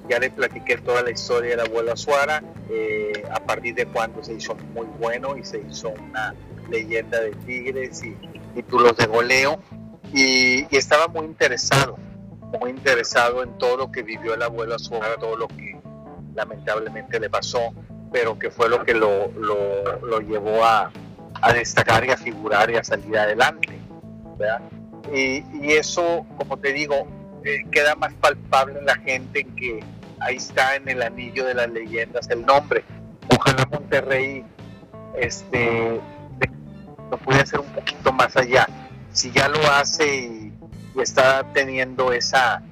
Ya 0.10 0.20
le 0.20 0.30
platiqué 0.30 0.78
toda 0.78 1.02
la 1.02 1.12
historia 1.12 1.52
del 1.52 1.62
abuelo 1.62 1.96
Suara, 1.98 2.44
eh, 2.70 3.24
a 3.32 3.40
partir 3.40 3.76
de 3.76 3.86
cuando 3.88 4.24
se 4.24 4.34
hizo 4.34 4.56
muy 4.74 4.88
bueno 5.00 5.36
y 5.38 5.44
se 5.44 5.60
hizo 5.60 5.90
una 5.90 6.36
leyenda 6.70 7.20
de 7.20 7.32
tigres 7.32 8.04
y 8.04 8.16
títulos 8.54 8.96
de 8.98 9.08
goleo. 9.08 9.60
Y, 10.14 10.68
y 10.74 10.78
estaba 10.78 11.08
muy 11.08 11.26
interesado, 11.26 11.98
muy 12.60 12.70
interesado 12.70 13.44
en 13.44 13.58
todo 13.58 13.78
lo 13.78 13.92
que 13.92 14.04
vivió 14.04 14.36
el 14.36 14.44
abuelo 14.44 14.78
Suara, 14.78 15.16
todo 15.18 15.36
lo 15.36 15.48
que 15.48 15.76
lamentablemente 16.36 17.20
le 17.20 17.30
pasó, 17.30 17.74
pero 18.12 18.38
que 18.38 18.52
fue 18.52 18.70
lo 18.70 18.84
que 18.84 18.94
lo, 18.94 19.32
lo, 19.32 20.20
llevó 20.20 20.64
a, 20.64 20.92
a, 21.42 21.54
destacar 21.54 22.06
y 22.06 22.12
a 22.12 22.18
figurar 22.18 22.70
y 22.70 22.76
a 22.76 22.84
salir 22.84 23.18
adelante. 23.18 23.80
Y, 25.14 25.44
y, 25.62 25.72
eso, 25.74 26.26
como 26.38 26.58
te 26.58 26.74
digo, 26.74 27.08
eh, 27.44 27.64
queda 27.72 27.96
más 27.96 28.14
palpable 28.16 28.80
en 28.80 28.86
la 28.86 28.96
gente 28.96 29.42
en 29.42 29.56
que 29.56 29.84
ahí 30.26 30.38
está 30.38 30.76
en 30.76 30.90
el 30.90 31.02
anillo 31.02 31.46
de 31.46 31.54
las 31.54 31.70
leyendas 31.70 32.30
el 32.30 32.46
nombre. 32.46 32.84
Ojalá 33.30 33.66
Monterrey 33.72 34.44
este, 35.16 36.02
lo 37.12 37.18
puede 37.18 37.42
hacer 37.42 37.60
un 37.60 37.68
poquito 37.68 38.12
más 38.12 38.36
allá. 38.36 38.68
Si 39.12 39.32
ya 39.32 39.48
lo 39.48 39.60
hace 39.72 40.16
y, 40.16 40.52
está 41.00 41.44
teniendo 41.54 42.14
esa, 42.14 42.64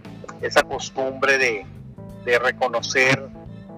esa 0.42 0.64
costumbre 0.64 1.38
de, 1.38 1.66
de 2.24 2.40
reconocer 2.40 3.22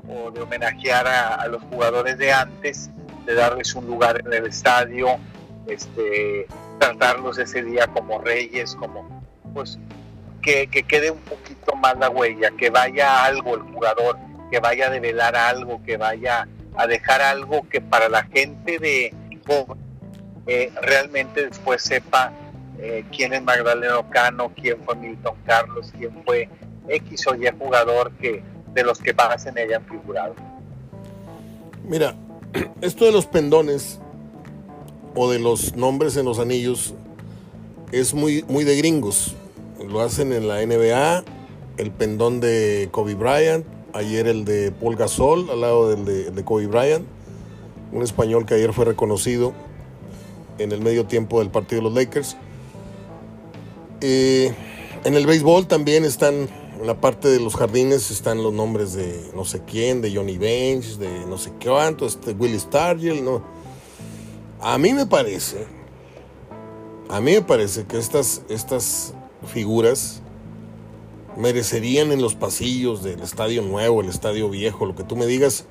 o 0.07 0.29
de 0.29 0.41
homenajear 0.41 1.07
a, 1.07 1.47
los 1.47 1.63
jugadores 1.63 2.19
de 2.19 2.31
antes, 2.31 2.91
de 3.25 3.33
darles 3.33 3.73
un 3.73 3.87
lugar 3.87 4.21
en 4.23 4.31
el 4.31 4.45
estadio, 4.45 5.17
este, 5.65 6.45
tratarlos 6.79 7.39
ese 7.39 7.63
día 7.63 7.87
como 7.87 8.19
reyes, 8.19 8.75
como 8.75 9.23
pues 9.55 9.79
que, 10.45 10.83
quede 10.87 11.09
un 11.09 11.19
poquito 11.19 11.75
más 11.75 11.97
la 11.97 12.09
huella, 12.09 12.51
que 12.51 12.69
vaya 12.69 13.25
algo 13.25 13.55
el 13.55 13.61
jugador, 13.61 14.17
que 14.51 14.59
vaya 14.59 14.87
a 14.87 14.89
develar 14.91 15.35
algo, 15.35 15.81
que 15.83 15.97
vaya 15.97 16.47
a 16.75 16.87
dejar 16.87 17.21
algo 17.21 17.67
que 17.67 17.81
para 17.81 18.09
la 18.09 18.23
gente 18.23 18.77
de 18.79 19.13
eh, 20.47 20.71
realmente 20.81 21.47
después 21.47 21.81
sepa 21.81 22.31
eh, 22.79 23.03
quién 23.15 23.33
es 23.33 23.41
Magdaleno 23.41 24.07
Cano, 24.09 24.51
quién 24.55 24.77
fue 24.85 24.95
Milton 24.95 25.35
Carlos, 25.45 25.91
quién 25.97 26.11
fue 26.23 26.47
X 26.87 27.27
o 27.27 27.35
Y 27.35 27.47
jugador 27.57 28.11
que, 28.13 28.43
de 28.73 28.83
los 28.83 28.99
que 28.99 29.13
más 29.13 29.45
en 29.47 29.57
ella 29.57 29.77
han 29.77 29.85
figurado. 29.85 30.35
Mira, 31.83 32.15
esto 32.81 33.05
de 33.05 33.11
los 33.11 33.25
pendones 33.25 33.99
o 35.15 35.31
de 35.31 35.39
los 35.39 35.75
nombres 35.75 36.17
en 36.17 36.25
los 36.25 36.37
anillos 36.37 36.93
es 37.91 38.13
muy, 38.13 38.43
muy 38.47 38.63
de 38.63 38.77
gringos. 38.77 39.35
Lo 39.89 40.01
hacen 40.01 40.33
en 40.33 40.47
la 40.47 40.65
NBA, 40.65 41.23
el 41.77 41.91
pendón 41.91 42.39
de 42.39 42.89
Kobe 42.91 43.15
Bryant, 43.15 43.65
ayer 43.93 44.27
el 44.27 44.43
de 44.45 44.71
Paul 44.71 44.95
Gasol 44.95 45.49
al 45.49 45.61
lado 45.61 45.89
del 45.89 46.33
de, 46.33 46.43
Kobe 46.43 46.67
Bryant, 46.67 47.05
un 47.91 48.03
español 48.03 48.45
que 48.45 48.55
ayer 48.55 48.73
fue 48.73 48.85
reconocido 48.85 49.53
en 50.57 50.71
el 50.71 50.81
medio 50.81 51.05
tiempo 51.05 51.39
del 51.39 51.49
partido 51.49 51.81
de 51.81 51.89
los 51.89 51.93
Lakers. 51.93 52.37
En 54.01 55.15
el 55.15 55.25
béisbol 55.25 55.67
también 55.67 56.03
están 56.03 56.47
en 56.79 56.87
la 56.87 56.99
parte 56.99 57.29
de 57.29 57.39
los 57.39 57.55
jardines 57.55 58.11
están 58.11 58.43
los 58.43 58.53
nombres 58.53 58.93
de 58.93 59.31
no 59.33 59.43
sé 59.43 59.61
quién, 59.65 60.01
de 60.01 60.13
Johnny 60.13 60.37
Bench, 60.37 60.97
de 60.97 61.25
no 61.25 61.37
sé 61.37 61.51
cuánto, 61.63 62.05
este 62.05 62.31
Willie 62.31 62.59
Stargell, 62.59 63.23
¿no? 63.23 63.41
A 64.59 64.77
mí 64.77 64.93
me 64.93 65.07
parece, 65.07 65.65
a 67.09 67.21
mí 67.21 67.31
me 67.31 67.41
parece 67.41 67.85
que 67.85 67.97
estas, 67.97 68.43
estas 68.49 69.14
figuras 69.45 70.21
merecerían 71.37 72.11
en 72.11 72.21
los 72.21 72.35
pasillos 72.35 73.03
del 73.03 73.21
estadio 73.21 73.61
nuevo, 73.61 74.01
el 74.01 74.09
estadio 74.09 74.49
viejo, 74.49 74.85
lo 74.85 74.95
que 74.95 75.03
tú 75.03 75.15
me 75.15 75.25
digas, 75.25 75.65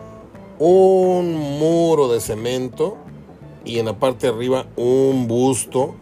un 0.59 1.35
muro 1.59 2.09
de 2.13 2.21
cemento 2.21 2.97
y 3.65 3.79
en 3.79 3.87
la 3.87 3.99
parte 3.99 4.27
de 4.27 4.35
arriba 4.35 4.67
un 4.77 5.27
busto 5.27 5.95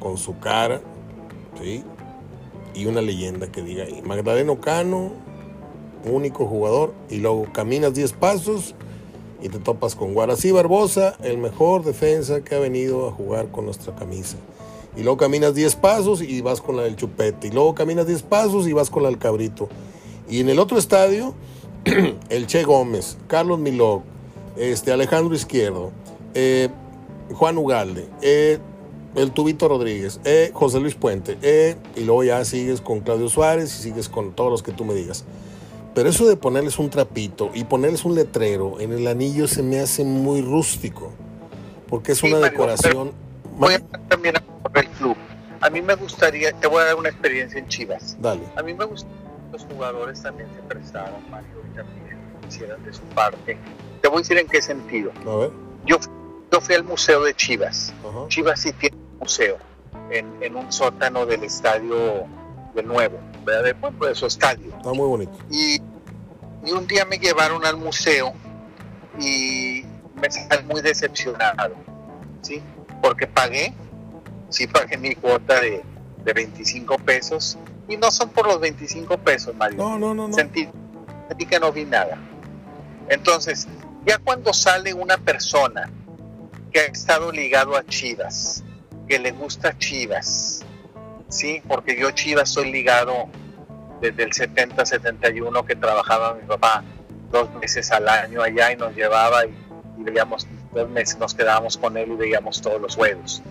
con 0.00 0.18
su 0.18 0.38
cara, 0.40 0.80
¿sí? 1.60 1.84
y 2.74 2.86
una 2.86 3.00
leyenda 3.00 3.50
que 3.50 3.62
diga 3.62 3.84
ahí, 3.84 4.02
Magdaleno 4.02 4.60
Cano, 4.60 5.12
único 6.04 6.46
jugador, 6.46 6.94
y 7.08 7.18
luego 7.18 7.46
caminas 7.52 7.94
10 7.94 8.12
pasos 8.14 8.74
y 9.40 9.48
te 9.48 9.58
topas 9.58 9.94
con 9.94 10.14
Guarací 10.14 10.52
Barbosa, 10.52 11.16
el 11.22 11.38
mejor 11.38 11.84
defensa 11.84 12.42
que 12.42 12.54
ha 12.54 12.58
venido 12.58 13.08
a 13.08 13.12
jugar 13.12 13.50
con 13.50 13.64
nuestra 13.64 13.94
camisa. 13.94 14.36
Y 14.96 15.02
luego 15.02 15.16
caminas 15.16 15.54
10 15.54 15.76
pasos 15.76 16.22
y 16.22 16.40
vas 16.40 16.60
con 16.60 16.76
la 16.76 16.82
del 16.82 16.96
chupete. 16.96 17.48
Y 17.48 17.50
luego 17.50 17.74
caminas 17.74 18.06
10 18.06 18.22
pasos 18.22 18.66
y 18.66 18.72
vas 18.72 18.90
con 18.90 19.02
la 19.02 19.08
del 19.08 19.18
cabrito. 19.18 19.68
Y 20.28 20.40
en 20.40 20.48
el 20.48 20.58
otro 20.58 20.78
estadio, 20.78 21.34
el 22.28 22.46
Che 22.46 22.64
Gómez, 22.64 23.16
Carlos 23.26 23.58
Miló, 23.58 24.02
este, 24.56 24.92
Alejandro 24.92 25.34
Izquierdo, 25.34 25.92
eh, 26.34 26.68
Juan 27.32 27.58
Ugalde, 27.58 28.08
eh, 28.20 28.58
el 29.14 29.32
Tubito 29.32 29.68
Rodríguez, 29.68 30.20
eh, 30.24 30.50
José 30.54 30.80
Luis 30.80 30.94
Puente, 30.94 31.36
eh, 31.42 31.76
y 31.96 32.00
luego 32.00 32.24
ya 32.24 32.44
sigues 32.44 32.80
con 32.80 33.00
Claudio 33.00 33.28
Suárez 33.28 33.78
y 33.78 33.82
sigues 33.82 34.08
con 34.08 34.32
todos 34.32 34.50
los 34.50 34.62
que 34.62 34.72
tú 34.72 34.84
me 34.84 34.94
digas. 34.94 35.24
Pero 35.94 36.08
eso 36.08 36.26
de 36.26 36.36
ponerles 36.36 36.78
un 36.78 36.88
trapito 36.88 37.50
y 37.52 37.64
ponerles 37.64 38.04
un 38.04 38.14
letrero 38.14 38.80
en 38.80 38.92
el 38.92 39.06
anillo 39.06 39.46
se 39.46 39.62
me 39.62 39.78
hace 39.78 40.04
muy 40.04 40.40
rústico, 40.40 41.10
porque 41.88 42.12
es 42.12 42.22
una 42.22 42.38
decoración. 42.38 43.12
Voy 43.58 43.74
a 43.74 43.80
también 44.08 44.34
a 45.62 45.70
mí 45.70 45.80
me 45.80 45.94
gustaría, 45.94 46.52
te 46.52 46.66
voy 46.66 46.82
a 46.82 46.86
dar 46.86 46.96
una 46.96 47.08
experiencia 47.08 47.58
en 47.58 47.68
Chivas. 47.68 48.16
Dale. 48.20 48.42
A 48.56 48.62
mí 48.62 48.74
me 48.74 48.84
gustaría 48.84 49.16
que 49.16 49.52
los 49.52 49.64
jugadores 49.64 50.20
también 50.20 50.48
se 50.54 50.62
prestaran, 50.62 51.30
Mario, 51.30 51.62
y 51.72 51.76
también 51.76 52.18
hicieran 52.46 52.82
de 52.84 52.92
su 52.92 53.02
parte. 53.14 53.56
Te 54.00 54.08
voy 54.08 54.18
a 54.18 54.20
decir 54.20 54.38
en 54.38 54.48
qué 54.48 54.60
sentido. 54.60 55.12
A 55.24 55.36
ver. 55.36 55.50
Yo, 55.86 55.98
yo 56.50 56.60
fui 56.60 56.74
al 56.74 56.82
museo 56.82 57.22
de 57.22 57.34
Chivas. 57.34 57.94
Chivas 58.26 58.60
sí 58.60 58.72
tiene 58.72 58.96
museo 59.20 59.56
en, 60.10 60.56
un 60.56 60.72
sótano 60.72 61.24
del 61.26 61.44
estadio 61.44 62.26
de 62.74 62.82
nuevo, 62.82 63.20
¿verdad? 63.44 63.76
Pues, 63.98 64.10
de 64.10 64.14
su 64.16 64.26
estadio. 64.26 64.76
Está 64.76 64.92
muy 64.92 65.06
bonito. 65.06 65.32
Y, 65.48 65.80
y, 66.64 66.72
un 66.72 66.88
día 66.88 67.04
me 67.04 67.18
llevaron 67.18 67.64
al 67.64 67.76
museo 67.76 68.32
y 69.20 69.84
me 70.20 70.28
sentí 70.28 70.56
muy 70.64 70.82
decepcionado, 70.82 71.76
¿sí? 72.40 72.60
Porque 73.00 73.28
pagué, 73.28 73.72
sí 74.52 74.66
pagué 74.66 74.96
mi 74.96 75.14
cuota 75.14 75.60
de, 75.60 75.82
de 76.24 76.32
25 76.32 76.96
pesos 76.98 77.58
y 77.88 77.96
no 77.96 78.10
son 78.10 78.30
por 78.30 78.46
los 78.46 78.60
25 78.60 79.18
pesos, 79.18 79.54
Mario. 79.54 79.78
No, 79.78 79.98
no, 79.98 80.14
no. 80.14 80.28
no. 80.28 80.34
Sentí, 80.34 80.68
sentí 81.28 81.46
que 81.46 81.58
no 81.58 81.72
vi 81.72 81.84
nada. 81.84 82.18
Entonces, 83.08 83.68
ya 84.06 84.18
cuando 84.18 84.52
sale 84.52 84.94
una 84.94 85.18
persona 85.18 85.90
que 86.72 86.80
ha 86.80 86.84
estado 86.84 87.30
ligado 87.30 87.76
a 87.76 87.84
Chivas, 87.84 88.64
que 89.08 89.18
le 89.18 89.32
gusta 89.32 89.76
Chivas, 89.78 90.64
sí, 91.28 91.62
porque 91.68 91.98
yo 91.98 92.10
Chivas 92.12 92.50
estoy 92.50 92.72
ligado 92.72 93.28
desde 94.00 94.22
el 94.24 94.32
70, 94.32 94.84
71 94.84 95.64
que 95.64 95.76
trabajaba 95.76 96.34
mi 96.34 96.46
papá 96.46 96.82
dos 97.30 97.52
meses 97.54 97.90
al 97.92 98.08
año 98.08 98.42
allá 98.42 98.72
y 98.72 98.76
nos 98.76 98.94
llevaba 98.94 99.46
y, 99.46 99.54
veíamos 99.98 100.48
dos 100.72 100.88
meses 100.88 101.16
nos 101.18 101.32
quedábamos 101.32 101.76
con 101.76 101.96
él 101.96 102.10
y 102.12 102.16
veíamos 102.16 102.60
todos 102.60 102.80
los 102.80 102.96
juegos. 102.96 103.42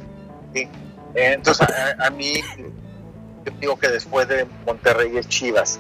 ¿sí? 0.54 0.68
Entonces 1.16 1.68
a, 2.00 2.10
mí 2.10 2.42
yo 3.46 3.54
digo 3.60 3.80
que 3.80 3.90
después 3.90 4.28
de 4.28 4.46
Monterrey 4.66 5.18
es 5.18 5.28
Chivas. 5.28 5.80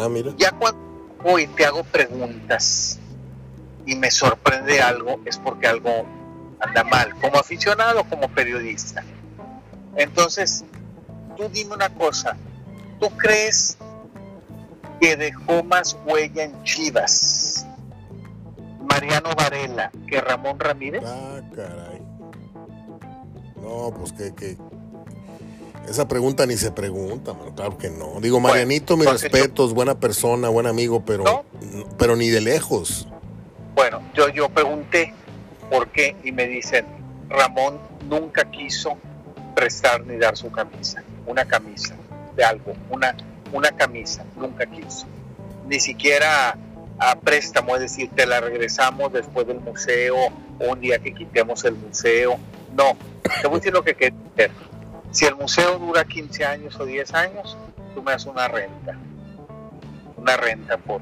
Ah, 0.00 0.08
mira. 0.08 0.32
Ya 0.36 0.50
cuando 0.52 0.80
hoy 1.24 1.46
te 1.48 1.64
hago 1.64 1.84
preguntas 1.84 2.98
y 3.86 3.94
me 3.96 4.10
sorprende 4.10 4.80
algo 4.80 5.20
es 5.24 5.38
porque 5.38 5.66
algo 5.66 6.06
anda 6.60 6.84
mal, 6.84 7.14
como 7.20 7.38
aficionado, 7.38 8.04
como 8.04 8.28
periodista. 8.28 9.04
Entonces, 9.96 10.64
tú 11.36 11.48
dime 11.52 11.74
una 11.74 11.90
cosa, 11.90 12.36
¿tú 13.00 13.10
crees 13.10 13.76
que 15.00 15.16
dejó 15.16 15.62
más 15.64 15.96
huella 16.06 16.44
en 16.44 16.62
Chivas 16.64 17.66
Mariano 18.80 19.30
Varela 19.36 19.90
que 20.08 20.20
Ramón 20.20 20.58
Ramírez? 20.58 21.02
Ah, 21.04 21.40
caray. 21.54 21.93
No, 23.64 23.92
pues 23.96 24.12
que, 24.12 24.34
que... 24.34 24.56
Esa 25.88 26.06
pregunta 26.06 26.46
ni 26.46 26.56
se 26.56 26.70
pregunta, 26.70 27.34
claro 27.56 27.76
que 27.76 27.90
no. 27.90 28.20
Digo, 28.20 28.40
Marianito, 28.40 28.96
mi 28.96 29.04
respeto, 29.04 29.66
es 29.66 29.72
buena 29.72 29.98
persona, 29.98 30.48
buen 30.48 30.66
amigo, 30.66 31.04
pero, 31.04 31.44
pero 31.98 32.16
ni 32.16 32.28
de 32.28 32.40
lejos. 32.40 33.08
Bueno, 33.74 34.00
yo, 34.14 34.28
yo 34.28 34.48
pregunté 34.48 35.12
por 35.70 35.88
qué 35.88 36.16
y 36.24 36.32
me 36.32 36.46
dicen, 36.46 36.86
Ramón 37.28 37.78
nunca 38.08 38.50
quiso 38.50 38.96
prestar 39.54 40.06
ni 40.06 40.16
dar 40.16 40.36
su 40.36 40.50
camisa, 40.50 41.02
una 41.26 41.44
camisa 41.44 41.94
de 42.36 42.44
algo, 42.44 42.72
una, 42.90 43.14
una 43.52 43.70
camisa, 43.70 44.24
nunca 44.36 44.64
quiso. 44.66 45.06
Ni 45.68 45.80
siquiera 45.80 46.56
a 46.98 47.16
préstamo, 47.16 47.74
es 47.74 47.82
decir, 47.82 48.10
te 48.14 48.26
la 48.26 48.40
regresamos 48.40 49.12
después 49.12 49.46
del 49.46 49.60
museo 49.60 50.16
un 50.60 50.80
día 50.80 50.98
que 50.98 51.12
quitemos 51.12 51.64
el 51.64 51.74
museo. 51.74 52.38
No, 52.76 52.96
te 53.40 53.46
voy 53.46 53.56
a 53.56 53.58
decir 53.58 53.72
lo 53.72 53.82
que 53.84 53.94
quieres 53.94 54.18
Si 55.10 55.24
el 55.24 55.36
museo 55.36 55.78
dura 55.78 56.04
15 56.04 56.44
años 56.44 56.78
o 56.78 56.84
10 56.84 57.14
años, 57.14 57.56
tú 57.94 58.02
me 58.02 58.12
das 58.12 58.26
una 58.26 58.48
renta. 58.48 58.98
Una 60.16 60.36
renta 60.36 60.76
por, 60.78 61.00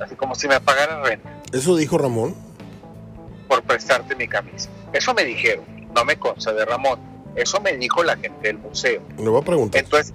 así 0.00 0.14
como 0.14 0.34
si 0.34 0.48
me 0.48 0.60
pagaran 0.60 1.04
renta. 1.04 1.30
¿Eso 1.52 1.76
dijo 1.76 1.98
Ramón? 1.98 2.34
Por 3.48 3.62
prestarte 3.62 4.14
mi 4.14 4.28
camisa. 4.28 4.68
Eso 4.92 5.14
me 5.14 5.24
dijeron, 5.24 5.64
no 5.94 6.04
me 6.04 6.16
consta 6.16 6.52
de 6.52 6.64
Ramón. 6.64 7.00
Eso 7.34 7.60
me 7.60 7.76
dijo 7.76 8.02
la 8.02 8.16
gente 8.16 8.48
del 8.48 8.58
museo. 8.58 9.02
Le 9.18 9.28
voy 9.28 9.40
a 9.40 9.44
preguntar. 9.44 9.82
Entonces, 9.82 10.14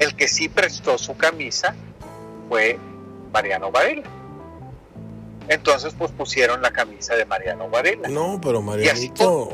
el 0.00 0.14
que 0.14 0.28
sí 0.28 0.48
prestó 0.48 0.98
su 0.98 1.16
camisa 1.16 1.74
fue 2.48 2.78
Mariano 3.32 3.70
Varela. 3.70 4.02
Entonces, 5.48 5.94
pues 5.96 6.10
pusieron 6.12 6.62
la 6.62 6.70
camisa 6.70 7.14
de 7.14 7.26
Mariano 7.26 7.68
Varela. 7.68 8.08
No, 8.08 8.40
pero 8.42 8.62
Marianito. 8.62 9.52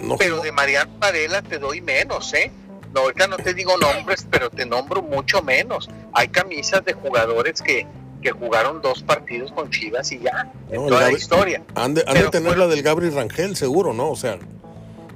no, 0.00 0.16
pero 0.16 0.40
de 0.40 0.52
Mariano 0.52 0.92
Varela 0.98 1.42
te 1.42 1.58
doy 1.58 1.80
menos, 1.80 2.32
¿eh? 2.34 2.52
No, 2.92 3.00
ahorita 3.00 3.26
no 3.26 3.36
te 3.36 3.54
digo 3.54 3.76
nombres, 3.76 4.26
pero 4.30 4.50
te 4.50 4.64
nombro 4.64 5.02
mucho 5.02 5.42
menos. 5.42 5.90
Hay 6.12 6.28
camisas 6.28 6.84
de 6.84 6.92
jugadores 6.92 7.60
que 7.60 7.86
que 8.24 8.32
jugaron 8.32 8.80
dos 8.80 9.02
partidos 9.02 9.52
con 9.52 9.70
Chivas 9.70 10.10
y 10.10 10.18
ya, 10.18 10.50
en 10.70 10.86
toda 10.88 11.02
la 11.02 11.12
historia. 11.12 11.62
Han 11.74 11.92
de, 11.92 12.02
tener 12.32 12.56
la 12.56 12.66
del 12.66 12.82
Gabriel 12.82 13.14
Rangel, 13.14 13.54
seguro, 13.54 13.92
¿no? 13.92 14.10
O 14.10 14.16
sea, 14.16 14.38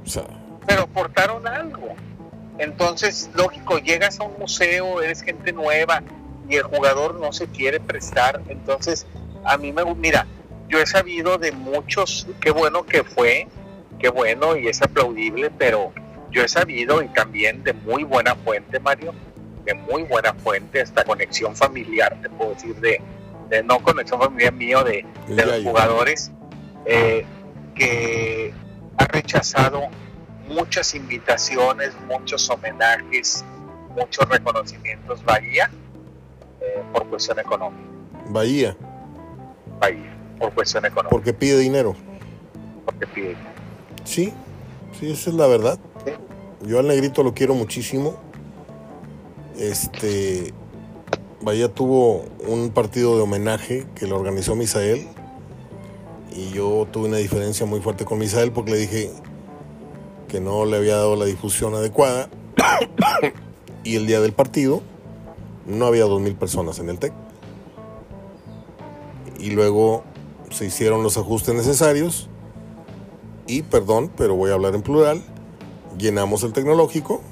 o 0.05 0.09
sea. 0.09 0.25
Pero 0.67 0.83
aportaron 0.83 1.49
algo. 1.49 1.97
Entonces, 2.59 3.31
lógico, 3.35 3.79
llegas 3.79 4.21
a 4.21 4.25
un 4.25 4.39
museo, 4.39 5.01
eres 5.01 5.23
gente 5.23 5.53
nueva 5.53 6.03
y 6.51 6.57
el 6.57 6.65
jugador 6.65 7.15
no 7.15 7.33
se 7.33 7.47
quiere 7.47 7.81
prestar. 7.81 8.43
Entonces, 8.49 9.07
a 9.45 9.57
mí 9.57 9.73
me 9.73 9.85
mira, 9.95 10.27
yo 10.69 10.81
he 10.81 10.87
sabido 10.87 11.39
de 11.39 11.53
muchos, 11.53 12.27
qué 12.41 12.51
bueno 12.51 12.85
que 12.85 13.05
fue, 13.05 13.49
qué 13.99 14.09
bueno 14.09 14.57
y 14.57 14.69
es 14.69 14.83
aplaudible, 14.83 15.51
pero 15.51 15.93
yo 16.31 16.43
he 16.43 16.49
sabido 16.49 17.03
y 17.03 17.09
también 17.09 17.65
de 17.65 17.73
muy 17.73 18.05
buena 18.05 18.35
fuente, 18.35 18.79
Mario, 18.81 19.15
muy 19.75 20.03
buena 20.03 20.35
fuente, 20.35 20.81
esta 20.81 21.05
conexión 21.05 21.55
familiar, 21.57 22.17
te 22.23 22.31
puedo 22.31 22.55
decir, 22.55 22.77
de, 22.77 23.03
no 23.65 23.81
conexión 23.81 24.21
familiar 24.21 24.53
mío, 24.53 24.85
de, 24.85 25.05
los 25.29 25.63
jugadores, 25.63 26.31
eh, 26.85 27.25
que 27.75 28.53
ha 28.97 29.05
rechazado 29.07 29.83
muchas 30.49 30.95
invitaciones, 30.95 31.93
muchos 32.07 32.49
homenajes, 32.51 33.45
muchos 33.91 34.29
reconocimientos 34.29 35.25
Bahía 35.25 35.71
eh, 36.61 36.83
por 36.93 37.07
cuestión 37.09 37.39
económica. 37.39 37.89
Bahía. 38.31 38.77
Bahía, 39.81 40.17
por 40.39 40.53
cuestión 40.55 40.85
económica. 40.85 41.11
Porque 41.11 41.33
pide 41.33 41.59
dinero. 41.59 41.95
Porque 42.85 43.07
pide 43.07 43.29
dinero. 43.29 43.51
Sí, 44.05 44.33
sí, 44.99 45.11
esa 45.11 45.31
es 45.31 45.37
la 45.37 45.47
verdad. 45.47 45.79
Yo 46.67 46.79
al 46.79 46.89
negrito 46.89 47.23
lo 47.23 47.35
quiero 47.35 47.55
muchísimo. 47.55 48.17
Este, 49.57 50.53
Bahía 51.41 51.69
tuvo 51.69 52.25
un 52.47 52.71
partido 52.71 53.17
de 53.17 53.23
homenaje 53.23 53.87
que 53.95 54.07
lo 54.07 54.17
organizó 54.17 54.55
Misael 54.57 55.07
y 56.35 56.51
yo 56.51 56.87
tuve 56.91 57.09
una 57.09 57.17
diferencia 57.17 57.67
muy 57.67 57.81
fuerte 57.81 58.05
con 58.05 58.19
Misael 58.19 58.53
porque 58.53 58.73
le 58.73 58.79
dije 58.79 59.11
que 60.29 60.41
no 60.41 60.65
le 60.65 60.77
había 60.77 60.97
dado 60.97 61.17
la 61.17 61.25
difusión 61.25 61.75
adecuada 61.75 62.29
y 63.85 63.97
el 63.97 64.07
día 64.07 64.21
del 64.21 64.33
partido 64.33 64.83
no 65.67 65.87
había 65.87 66.05
dos 66.05 66.21
mil 66.21 66.35
personas 66.35 66.79
en 66.79 66.89
el 66.91 66.99
TEC. 66.99 67.13
Y 69.39 69.51
luego 69.51 70.05
se 70.51 70.67
hicieron 70.67 71.03
los 71.03 71.17
ajustes 71.17 71.55
necesarios. 71.55 72.29
Y, 73.47 73.63
perdón, 73.63 74.11
pero 74.17 74.35
voy 74.35 74.51
a 74.51 74.55
hablar 74.55 74.75
en 74.75 74.83
plural, 74.83 75.23
llenamos 75.97 76.43
el 76.43 76.53
tecnológico 76.53 77.23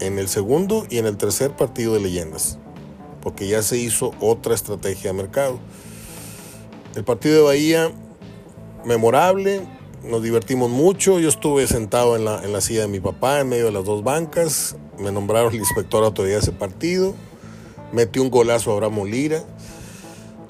en 0.00 0.18
el 0.18 0.28
segundo 0.28 0.86
y 0.88 0.98
en 0.98 1.06
el 1.06 1.16
tercer 1.16 1.56
partido 1.56 1.94
de 1.94 2.00
leyendas, 2.00 2.58
porque 3.20 3.48
ya 3.48 3.62
se 3.62 3.78
hizo 3.78 4.12
otra 4.20 4.54
estrategia 4.54 5.12
de 5.12 5.16
mercado. 5.16 5.58
El 6.94 7.04
partido 7.04 7.36
de 7.36 7.42
Bahía, 7.42 7.90
memorable, 8.84 9.62
nos 10.04 10.22
divertimos 10.22 10.70
mucho, 10.70 11.18
yo 11.18 11.28
estuve 11.28 11.66
sentado 11.66 12.14
en 12.14 12.24
la, 12.24 12.44
en 12.44 12.52
la 12.52 12.60
silla 12.60 12.82
de 12.82 12.88
mi 12.88 13.00
papá, 13.00 13.40
en 13.40 13.48
medio 13.48 13.66
de 13.66 13.72
las 13.72 13.84
dos 13.84 14.04
bancas, 14.04 14.76
me 14.98 15.10
nombraron 15.10 15.52
el 15.52 15.58
inspector 15.58 16.00
de 16.00 16.06
autoridad 16.06 16.36
de 16.36 16.42
ese 16.42 16.52
partido, 16.52 17.14
metí 17.92 18.20
un 18.20 18.30
golazo 18.30 18.70
a 18.70 18.74
Abraham 18.74 19.04
Lira, 19.04 19.44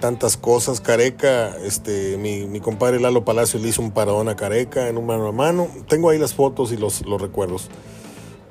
tantas 0.00 0.36
cosas, 0.36 0.80
Careca, 0.80 1.56
este, 1.58 2.16
mi, 2.16 2.46
mi 2.46 2.60
compadre 2.60 3.00
Lalo 3.00 3.24
Palacio 3.24 3.58
le 3.58 3.68
hizo 3.68 3.82
un 3.82 3.90
paradón 3.90 4.28
a 4.28 4.36
Careca 4.36 4.88
en 4.88 4.96
un 4.96 5.06
mano 5.06 5.26
a 5.26 5.32
mano, 5.32 5.68
tengo 5.88 6.10
ahí 6.10 6.18
las 6.18 6.34
fotos 6.34 6.72
y 6.72 6.76
los, 6.76 7.04
los 7.06 7.20
recuerdos. 7.20 7.68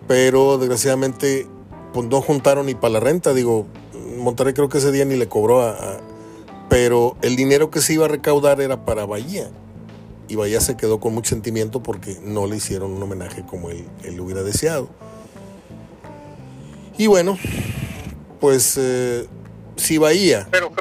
Pero 0.07 0.57
desgraciadamente 0.57 1.47
pues 1.93 2.07
no 2.07 2.21
juntaron 2.21 2.65
ni 2.65 2.75
para 2.75 2.93
la 2.93 2.99
renta, 2.99 3.33
digo, 3.33 3.65
Monterrey 4.17 4.53
creo 4.53 4.69
que 4.69 4.77
ese 4.77 4.91
día 4.91 5.05
ni 5.05 5.15
le 5.15 5.27
cobró 5.27 5.61
a, 5.61 5.99
pero 6.69 7.15
el 7.21 7.35
dinero 7.35 7.71
que 7.71 7.81
se 7.81 7.93
iba 7.93 8.05
a 8.05 8.09
recaudar 8.09 8.61
era 8.61 8.85
para 8.85 9.05
Bahía. 9.05 9.49
Y 10.27 10.35
Bahía 10.35 10.59
se 10.59 10.75
quedó 10.75 10.99
con 10.99 11.13
mucho 11.13 11.29
sentimiento 11.29 11.81
porque 11.81 12.17
no 12.21 12.47
le 12.47 12.57
hicieron 12.57 12.91
un 12.91 13.01
homenaje 13.01 13.43
como 13.45 13.69
él, 13.69 13.85
él 14.03 14.19
hubiera 14.19 14.43
deseado. 14.43 14.89
Y 16.97 17.07
bueno, 17.07 17.37
pues 18.41 18.75
eh, 18.77 19.27
si 19.77 19.97
Bahía... 19.97 20.47
Pero, 20.51 20.71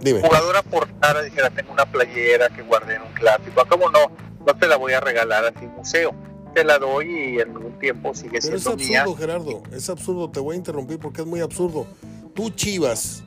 dime. 0.00 0.20
jugador 0.20 0.56
aportara, 0.56 1.22
dijera, 1.22 1.50
tengo 1.50 1.72
una 1.72 1.86
playera 1.86 2.48
que 2.48 2.62
guardé 2.62 2.96
en 2.96 3.02
un 3.02 3.12
clásico, 3.12 3.64
¿cómo 3.68 3.90
no? 3.90 4.10
No 4.46 4.56
te 4.56 4.66
la 4.66 4.76
voy 4.76 4.92
a 4.92 5.00
regalar 5.00 5.44
a 5.44 5.52
ti 5.52 5.66
museo 5.66 6.14
te 6.54 6.64
la 6.64 6.78
doy 6.78 7.34
y 7.34 7.40
en 7.40 7.50
algún 7.50 7.78
tiempo 7.78 8.14
sigue 8.14 8.40
Pero 8.40 8.58
siendo 8.58 8.82
es 8.82 8.90
absurdo, 8.90 9.16
Gerardo, 9.16 9.62
es 9.72 9.90
absurdo, 9.90 10.30
te 10.30 10.40
voy 10.40 10.54
a 10.54 10.58
interrumpir 10.58 10.98
porque 10.98 11.20
es 11.20 11.26
muy 11.26 11.40
absurdo. 11.40 11.86
Tú, 12.34 12.50
Chivas, 12.50 13.22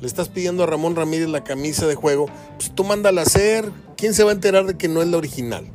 le 0.00 0.06
estás 0.06 0.28
pidiendo 0.28 0.62
a 0.62 0.66
Ramón 0.66 0.96
Ramírez 0.96 1.28
la 1.28 1.44
camisa 1.44 1.86
de 1.86 1.94
juego, 1.94 2.26
pues 2.56 2.74
tú 2.74 2.84
mándala 2.84 3.20
a 3.22 3.24
hacer. 3.24 3.70
¿Quién 3.96 4.14
se 4.14 4.24
va 4.24 4.30
a 4.30 4.34
enterar 4.34 4.64
de 4.64 4.78
que 4.78 4.88
no 4.88 5.02
es 5.02 5.08
la 5.08 5.18
original? 5.18 5.66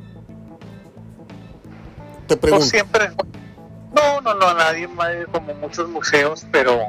Te 2.27 2.35
pregunto. 2.35 2.65
siempre. 2.65 3.11
No, 3.93 4.21
no, 4.21 4.33
no, 4.33 4.53
nadie, 4.55 4.89
como 5.31 5.53
muchos 5.55 5.87
museos, 5.89 6.45
pero, 6.51 6.79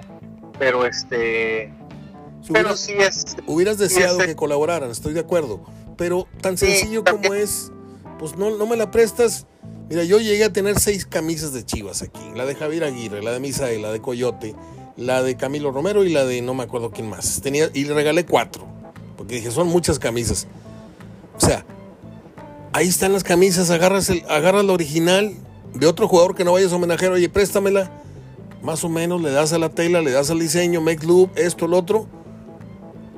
pero 0.58 0.86
este. 0.86 1.72
Pero 2.53 2.76
sí 2.76 2.92
es. 2.99 3.36
Hubieras 3.47 3.78
deseado 3.78 4.18
que 4.18 4.36
colaboraran, 4.36 4.90
estoy 4.90 5.12
de 5.12 5.20
acuerdo. 5.20 5.64
Pero 5.97 6.26
tan 6.40 6.59
sencillo 6.59 7.05
como 7.05 7.34
es, 7.34 7.70
pues 8.18 8.36
no, 8.36 8.57
no 8.57 8.66
me 8.66 8.76
la 8.76 8.90
prestas 8.90 9.47
Mira, 9.88 10.03
yo 10.03 10.18
llegué 10.18 10.42
a 10.42 10.53
tener 10.53 10.80
seis 10.80 11.07
camisas 11.07 11.53
de 11.53 11.64
Chivas 11.64 12.03
aquí. 12.03 12.20
La 12.34 12.44
de 12.44 12.57
Javier 12.57 12.82
Aguirre, 12.82 13.22
la 13.22 13.30
de 13.30 13.38
Misael, 13.38 13.82
la 13.82 13.92
de 13.92 14.01
Coyote, 14.01 14.57
la 14.97 15.22
de 15.22 15.36
Camilo 15.36 15.70
Romero 15.70 16.03
y 16.05 16.09
la 16.09 16.24
de 16.24 16.42
no 16.42 16.55
me 16.55 16.64
acuerdo 16.64 16.90
quién 16.90 17.09
más. 17.09 17.40
Tenía, 17.40 17.70
y 17.72 17.84
le 17.84 17.94
regalé 17.94 18.26
cuatro. 18.26 18.66
Porque 19.16 19.36
dije, 19.36 19.53
son 19.53 19.68
muchas 19.68 20.01
camisas. 20.01 20.49
O 21.36 21.40
sea, 21.40 21.64
Ahí 22.76 22.88
están 22.88 23.14
las 23.14 23.24
camisas, 23.24 23.70
agarras, 23.70 24.11
el, 24.11 24.22
agarras 24.28 24.62
la 24.62 24.74
original 24.74 25.32
de 25.72 25.86
otro 25.86 26.09
jugador 26.09 26.34
que 26.34 26.44
no 26.44 26.53
vayas 26.53 26.72
a 26.72 26.76
homenajear, 26.76 27.11
oye, 27.11 27.30
préstamela. 27.30 27.90
Más 28.61 28.84
o 28.84 28.90
menos, 28.90 29.22
le 29.22 29.30
das 29.30 29.55
a 29.55 29.59
la 29.59 29.70
tela, 29.70 30.03
le 30.03 30.11
das 30.11 30.28
al 30.28 30.40
diseño, 30.40 30.82
make 30.82 31.07
loop, 31.07 31.30
esto, 31.36 31.68
lo 31.68 31.78
otro. 31.78 32.07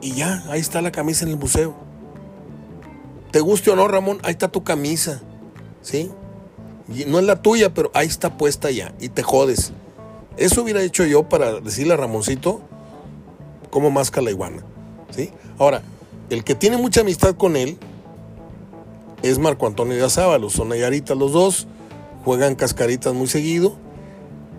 Y 0.01 0.13
ya, 0.13 0.45
ahí 0.49 0.61
está 0.61 0.81
la 0.83 0.93
camisa 0.93 1.25
en 1.25 1.33
el 1.33 1.39
museo. 1.39 1.75
Te 3.31 3.41
guste 3.41 3.71
o 3.71 3.77
no, 3.77 3.89
Ramón, 3.89 4.19
ahí 4.23 4.33
está 4.33 4.49
tu 4.49 4.65
camisa. 4.65 5.21
¿Sí? 5.83 6.11
Y 6.95 7.05
no 7.05 7.19
es 7.19 7.25
la 7.25 7.43
tuya, 7.43 7.75
pero 7.75 7.91
ahí 7.95 8.07
está 8.07 8.37
puesta 8.37 8.71
ya. 8.71 8.95
Y 9.01 9.09
te 9.09 9.23
jodes. 9.23 9.73
Eso 10.37 10.63
hubiera 10.63 10.83
hecho 10.83 11.05
yo 11.05 11.29
para 11.29 11.61
decirle 11.61 11.95
a 11.95 11.97
Ramoncito 11.97 12.61
cómo 13.71 13.91
masca 13.91 14.23
la 14.23 14.31
iguana. 14.31 14.63
¿Sí? 15.11 15.31
Ahora, 15.59 15.83
el 16.31 16.45
que 16.45 16.55
tiene 16.55 16.77
mucha 16.77 17.01
amistad 17.01 17.37
con 17.37 17.57
él 17.57 17.79
es 19.23 19.39
Marco 19.39 19.67
Antonio 19.67 19.97
de 19.97 20.05
Azábalo. 20.05 20.49
Son 20.49 20.69
Nayaritas 20.69 21.17
los 21.17 21.33
dos. 21.33 21.67
Juegan 22.25 22.55
cascaritas 22.55 23.15
muy 23.15 23.27
seguido. 23.27 23.77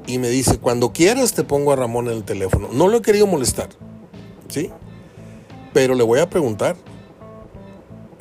Y 0.06 0.18
me 0.18 0.30
dice, 0.30 0.58
cuando 0.58 0.92
quieras 0.92 1.34
te 1.34 1.44
pongo 1.44 1.72
a 1.72 1.76
Ramón 1.76 2.08
en 2.08 2.14
el 2.14 2.24
teléfono. 2.24 2.70
No 2.72 2.88
lo 2.88 2.98
he 2.98 3.02
querido 3.02 3.26
molestar. 3.26 3.70
¿Sí? 4.50 4.72
Pero 5.74 5.96
le 5.96 6.04
voy 6.04 6.20
a 6.20 6.30
preguntar 6.30 6.76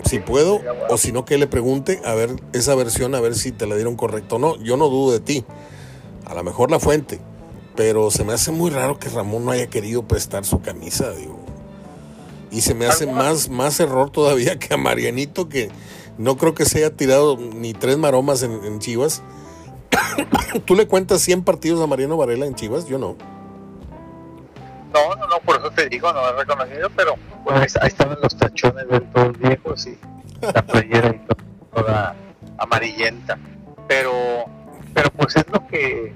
si 0.05 0.21
puedo 0.21 0.61
o 0.89 0.97
si 0.97 1.13
no 1.13 1.25
que 1.25 1.39
le 1.39 1.47
pregunte 1.47 2.01
a 2.05 2.15
ver 2.15 2.31
esa 2.53 2.75
versión 2.75 3.15
a 3.15 3.21
ver 3.21 3.35
si 3.35 3.53
te 3.53 3.67
la 3.67 3.75
dieron 3.75 3.97
correcto 3.97 4.37
o 4.37 4.39
no. 4.39 4.57
Yo 4.63 4.77
no 4.77 4.89
dudo 4.89 5.13
de 5.13 5.21
ti. 5.21 5.45
A 6.27 6.35
lo 6.35 6.45
mejor 6.45 6.71
la 6.71 6.79
fuente. 6.79 7.21
Pero 7.77 8.11
se 8.11 8.25
me 8.25 8.33
hace 8.33 8.51
muy 8.51 8.71
raro 8.71 8.99
que 8.99 9.09
Ramón 9.09 9.45
no 9.45 9.53
haya 9.53 9.69
querido 9.69 10.03
prestar 10.03 10.45
su 10.45 10.61
camisa, 10.61 11.11
digo. 11.13 11.39
Y 12.51 12.63
se 12.63 12.75
me 12.75 12.87
hace 12.87 13.07
más, 13.07 13.51
más 13.51 13.79
error 13.79 14.11
todavía 14.11 14.59
que 14.59 14.75
a 14.75 14.77
Marianito, 14.77 15.49
que 15.49 15.71
no 16.17 16.37
creo 16.37 16.55
que 16.55 16.65
se 16.65 16.79
haya 16.79 16.97
tirado 16.97 17.37
ni 17.37 17.75
tres 17.75 17.97
maromas 17.97 18.43
en, 18.43 18.79
Chivas. 18.81 19.23
¿Tú 20.65 20.75
le 20.75 20.89
cuentas 20.89 21.21
100 21.21 21.45
partidos 21.45 21.81
a 21.81 21.87
Mariano 21.87 22.17
Varela 22.17 22.47
en 22.47 22.55
Chivas? 22.55 22.87
Yo 22.89 22.99
no. 22.99 23.17
No, 24.93 25.15
no, 25.17 25.27
no, 25.27 25.39
por 25.41 25.57
eso 25.57 25.71
te 25.71 25.89
digo, 25.89 26.13
no 26.13 26.29
he 26.29 26.33
reconocido, 26.33 26.89
pero 26.97 27.15
pues, 27.45 27.77
ahí 27.77 27.89
estaban 27.89 28.19
los 28.23 28.37
tachones 28.37 28.89
del 28.89 29.03
todo 29.11 29.33
viejo, 29.33 29.77
sí, 29.77 29.99
la 30.41 30.63
playera 30.63 31.11
y 31.11 31.21
toda 31.75 32.17
amarillenta. 32.57 33.39
Pero, 33.87 34.13
pero 34.95 35.11
pues 35.11 35.37
es 35.37 35.47
lo 35.51 35.67
que, 35.67 36.15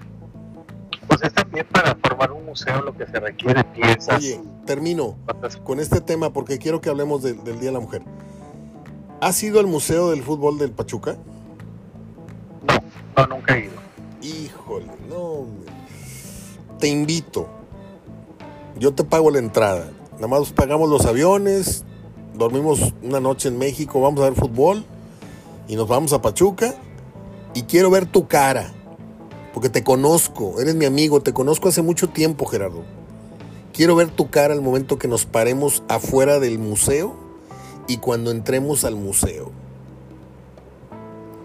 pues 1.07 1.23
es 1.23 1.33
también 1.35 1.67
para 1.67 1.95
formar 1.97 2.33
un 2.33 2.45
museo 2.47 2.83
lo 2.83 2.97
que 2.97 3.07
se 3.07 3.21
requiere 3.21 3.63
piezas. 3.65 4.19
Oye, 4.19 4.41
termino 4.67 5.17
con 5.65 5.81
este 5.81 6.01
tema 6.01 6.33
porque 6.33 6.59
quiero 6.59 6.81
que 6.81 6.89
hablemos 6.91 7.23
del 7.23 7.43
Día 7.45 7.71
de 7.71 7.73
la 7.73 7.81
Mujer. 7.81 8.03
¿Has 9.21 9.43
ido 9.43 9.61
al 9.61 9.67
Museo 9.67 10.11
del 10.11 10.23
Fútbol 10.23 10.59
del 10.59 10.73
Pachuca? 10.73 11.17
No, 12.67 12.83
no, 13.17 13.27
nunca 13.29 13.57
he 13.57 13.67
ido. 13.67 13.75
Híjole, 14.21 14.87
no. 15.09 15.47
Te 16.79 16.89
invito 16.89 17.49
yo 18.79 18.95
te 18.95 19.05
pago 19.05 19.31
la 19.31 19.39
entrada. 19.39 19.91
Nada 20.15 20.29
más 20.29 20.53
pagamos 20.53 20.89
los 20.89 21.07
aviones, 21.07 21.85
dormimos 22.35 22.95
una 23.03 23.21
noche 23.21 23.49
en 23.49 23.59
México, 23.59 24.01
vamos 24.01 24.21
a 24.21 24.25
ver 24.25 24.35
fútbol 24.35 24.85
y 25.69 25.77
nos 25.77 25.89
vamos 25.89 26.13
a 26.13 26.23
Pachuca 26.23 26.75
y 27.55 27.63
quiero 27.63 27.91
ver 27.91 28.07
tu 28.07 28.29
cara, 28.29 28.73
porque 29.53 29.69
te 29.69 29.85
conozco, 29.85 30.61
eres 30.61 30.75
mi 30.75 30.85
amigo, 30.85 31.21
te 31.21 31.33
conozco 31.33 31.69
hace 31.69 31.83
mucho 31.83 32.09
tiempo, 32.09 32.47
Gerardo. 32.47 32.83
Quiero 33.73 33.97
ver 33.97 34.11
tu 34.11 34.31
cara 34.31 34.55
al 34.55 34.61
momento 34.61 34.99
que 34.99 35.09
nos 35.09 35.25
paremos 35.25 35.83
afuera 35.89 36.39
del 36.39 36.59
museo 36.59 37.15
y 37.89 37.99
cuando 37.99 38.31
entremos 38.31 38.85
al 38.85 38.97
museo. 38.97 39.51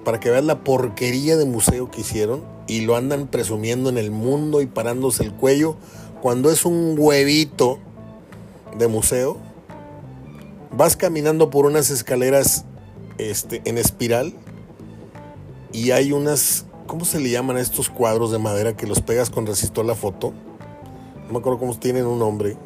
Para 0.03 0.19
que 0.19 0.29
veas 0.29 0.43
la 0.43 0.63
porquería 0.63 1.37
de 1.37 1.45
museo 1.45 1.89
que 1.89 2.01
hicieron 2.01 2.43
y 2.67 2.81
lo 2.81 2.95
andan 2.95 3.27
presumiendo 3.27 3.89
en 3.89 3.97
el 3.97 4.11
mundo 4.11 4.61
y 4.61 4.65
parándose 4.65 5.23
el 5.23 5.33
cuello 5.33 5.77
cuando 6.21 6.51
es 6.51 6.65
un 6.65 6.95
huevito 6.97 7.79
de 8.77 8.87
museo, 8.87 9.37
vas 10.71 10.95
caminando 10.95 11.49
por 11.49 11.65
unas 11.65 11.89
escaleras 11.89 12.65
este, 13.17 13.61
en 13.65 13.77
espiral 13.77 14.33
y 15.71 15.91
hay 15.91 16.11
unas, 16.11 16.65
¿cómo 16.85 17.05
se 17.05 17.19
le 17.19 17.29
llaman 17.29 17.57
a 17.57 17.61
estos 17.61 17.89
cuadros 17.89 18.31
de 18.31 18.39
madera 18.39 18.75
que 18.75 18.87
los 18.87 19.01
pegas 19.01 19.29
con 19.29 19.45
resistor 19.45 19.85
la 19.85 19.95
foto? 19.95 20.33
No 21.27 21.33
me 21.33 21.39
acuerdo 21.39 21.59
cómo 21.59 21.77
tienen 21.77 22.05
un 22.05 22.19
nombre. 22.19 22.57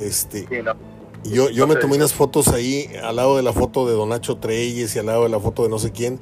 Este, 0.00 0.46
yo, 1.24 1.50
yo 1.50 1.66
me 1.66 1.76
tomé 1.76 1.96
unas 1.96 2.12
fotos 2.12 2.48
ahí 2.48 2.90
al 3.02 3.16
lado 3.16 3.36
de 3.36 3.42
la 3.42 3.52
foto 3.52 3.86
de 3.86 3.94
Don 3.94 4.08
Nacho 4.08 4.38
Treyes 4.38 4.94
y 4.96 4.98
al 4.98 5.06
lado 5.06 5.24
de 5.24 5.28
la 5.28 5.40
foto 5.40 5.62
de 5.62 5.68
no 5.68 5.78
sé 5.78 5.92
quién. 5.92 6.20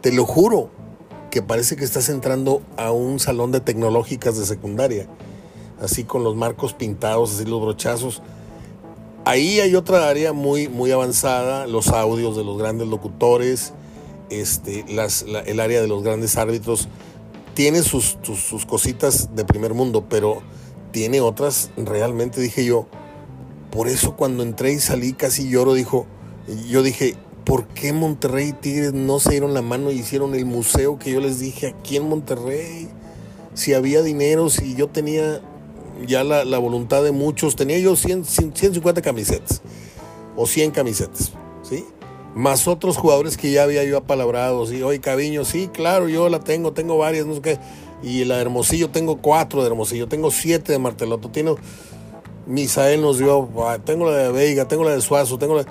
Te 0.00 0.12
lo 0.12 0.24
juro 0.24 0.70
que 1.30 1.42
parece 1.42 1.76
que 1.76 1.84
estás 1.84 2.08
entrando 2.08 2.62
a 2.76 2.90
un 2.90 3.18
salón 3.18 3.52
de 3.52 3.60
tecnológicas 3.60 4.38
de 4.38 4.46
secundaria 4.46 5.08
así 5.80 6.04
con 6.04 6.24
los 6.24 6.36
marcos 6.36 6.72
pintados, 6.72 7.34
así 7.34 7.44
los 7.44 7.60
brochazos. 7.60 8.22
Ahí 9.24 9.60
hay 9.60 9.74
otra 9.74 10.08
área 10.08 10.32
muy, 10.32 10.68
muy 10.68 10.90
avanzada, 10.90 11.66
los 11.66 11.88
audios 11.88 12.36
de 12.36 12.44
los 12.44 12.56
grandes 12.56 12.88
locutores, 12.88 13.72
este, 14.30 14.84
el 14.88 15.60
área 15.60 15.80
de 15.80 15.88
los 15.88 16.02
grandes 16.02 16.36
árbitros. 16.36 16.88
Tiene 17.54 17.82
sus, 17.82 18.18
sus, 18.22 18.64
cositas 18.66 19.34
de 19.34 19.44
primer 19.44 19.74
mundo, 19.74 20.06
pero 20.08 20.42
tiene 20.92 21.20
otras, 21.20 21.70
realmente 21.76 22.40
dije 22.40 22.64
yo, 22.64 22.86
por 23.70 23.88
eso 23.88 24.16
cuando 24.16 24.42
entré 24.42 24.72
y 24.72 24.78
salí 24.78 25.12
casi 25.12 25.50
lloro, 25.50 25.74
dijo, 25.74 26.06
yo 26.68 26.82
dije, 26.82 27.16
¿por 27.44 27.66
qué 27.68 27.92
Monterrey 27.92 28.48
y 28.48 28.52
Tigres 28.52 28.92
no 28.92 29.18
se 29.18 29.32
dieron 29.32 29.54
la 29.54 29.62
mano 29.62 29.90
y 29.90 29.98
hicieron 29.98 30.34
el 30.34 30.46
museo 30.46 30.98
que 30.98 31.10
yo 31.10 31.20
les 31.20 31.38
dije 31.38 31.66
aquí 31.66 31.96
en 31.96 32.08
Monterrey? 32.08 32.88
Si 33.54 33.74
había 33.74 34.02
dinero, 34.02 34.48
si 34.50 34.74
yo 34.74 34.88
tenía 34.88 35.42
ya 36.06 36.24
la, 36.24 36.58
voluntad 36.58 37.02
de 37.02 37.12
muchos. 37.12 37.56
Tenía 37.56 37.78
yo 37.78 37.96
100, 37.96 38.24
150 38.24 39.02
camisetas 39.02 39.62
o 40.36 40.46
100 40.46 40.70
camisetas, 40.70 41.32
¿sí? 41.62 41.84
Más 42.34 42.68
otros 42.68 42.96
jugadores 42.96 43.36
que 43.36 43.50
ya 43.50 43.64
había 43.64 43.82
yo 43.84 43.96
apalabrado, 43.96 44.66
¿sí? 44.66 44.82
Oye, 44.82 45.00
Caviño, 45.00 45.44
sí, 45.44 45.68
claro, 45.72 46.08
yo 46.08 46.28
la 46.28 46.40
tengo, 46.40 46.72
tengo 46.72 46.98
varias, 46.98 47.26
no 47.26 47.34
sé 47.34 47.40
qué. 47.40 47.58
Y 48.02 48.24
la 48.24 48.36
de 48.36 48.42
Hermosillo, 48.42 48.90
tengo 48.90 49.16
cuatro 49.16 49.62
de 49.62 49.68
Hermosillo, 49.68 50.06
tengo 50.06 50.30
siete 50.30 50.72
de 50.72 50.78
Marteloto, 50.78 51.30
tengo... 51.30 51.56
Misael 52.46 53.02
nos 53.02 53.18
dio, 53.18 53.46
ah, 53.66 53.78
tengo 53.84 54.10
la 54.10 54.16
de 54.16 54.32
Veiga, 54.32 54.66
tengo 54.66 54.82
la 54.82 54.92
de 54.92 55.02
Suazo, 55.02 55.38
tengo 55.38 55.56
la... 55.56 55.66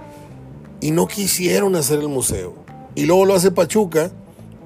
Y 0.79 0.91
no 0.91 1.07
quisieron 1.07 1.75
hacer 1.75 1.99
el 1.99 2.07
museo. 2.07 2.53
Y 2.93 3.05
luego 3.05 3.25
lo 3.25 3.33
hace 3.33 3.49
Pachuca, 3.49 4.11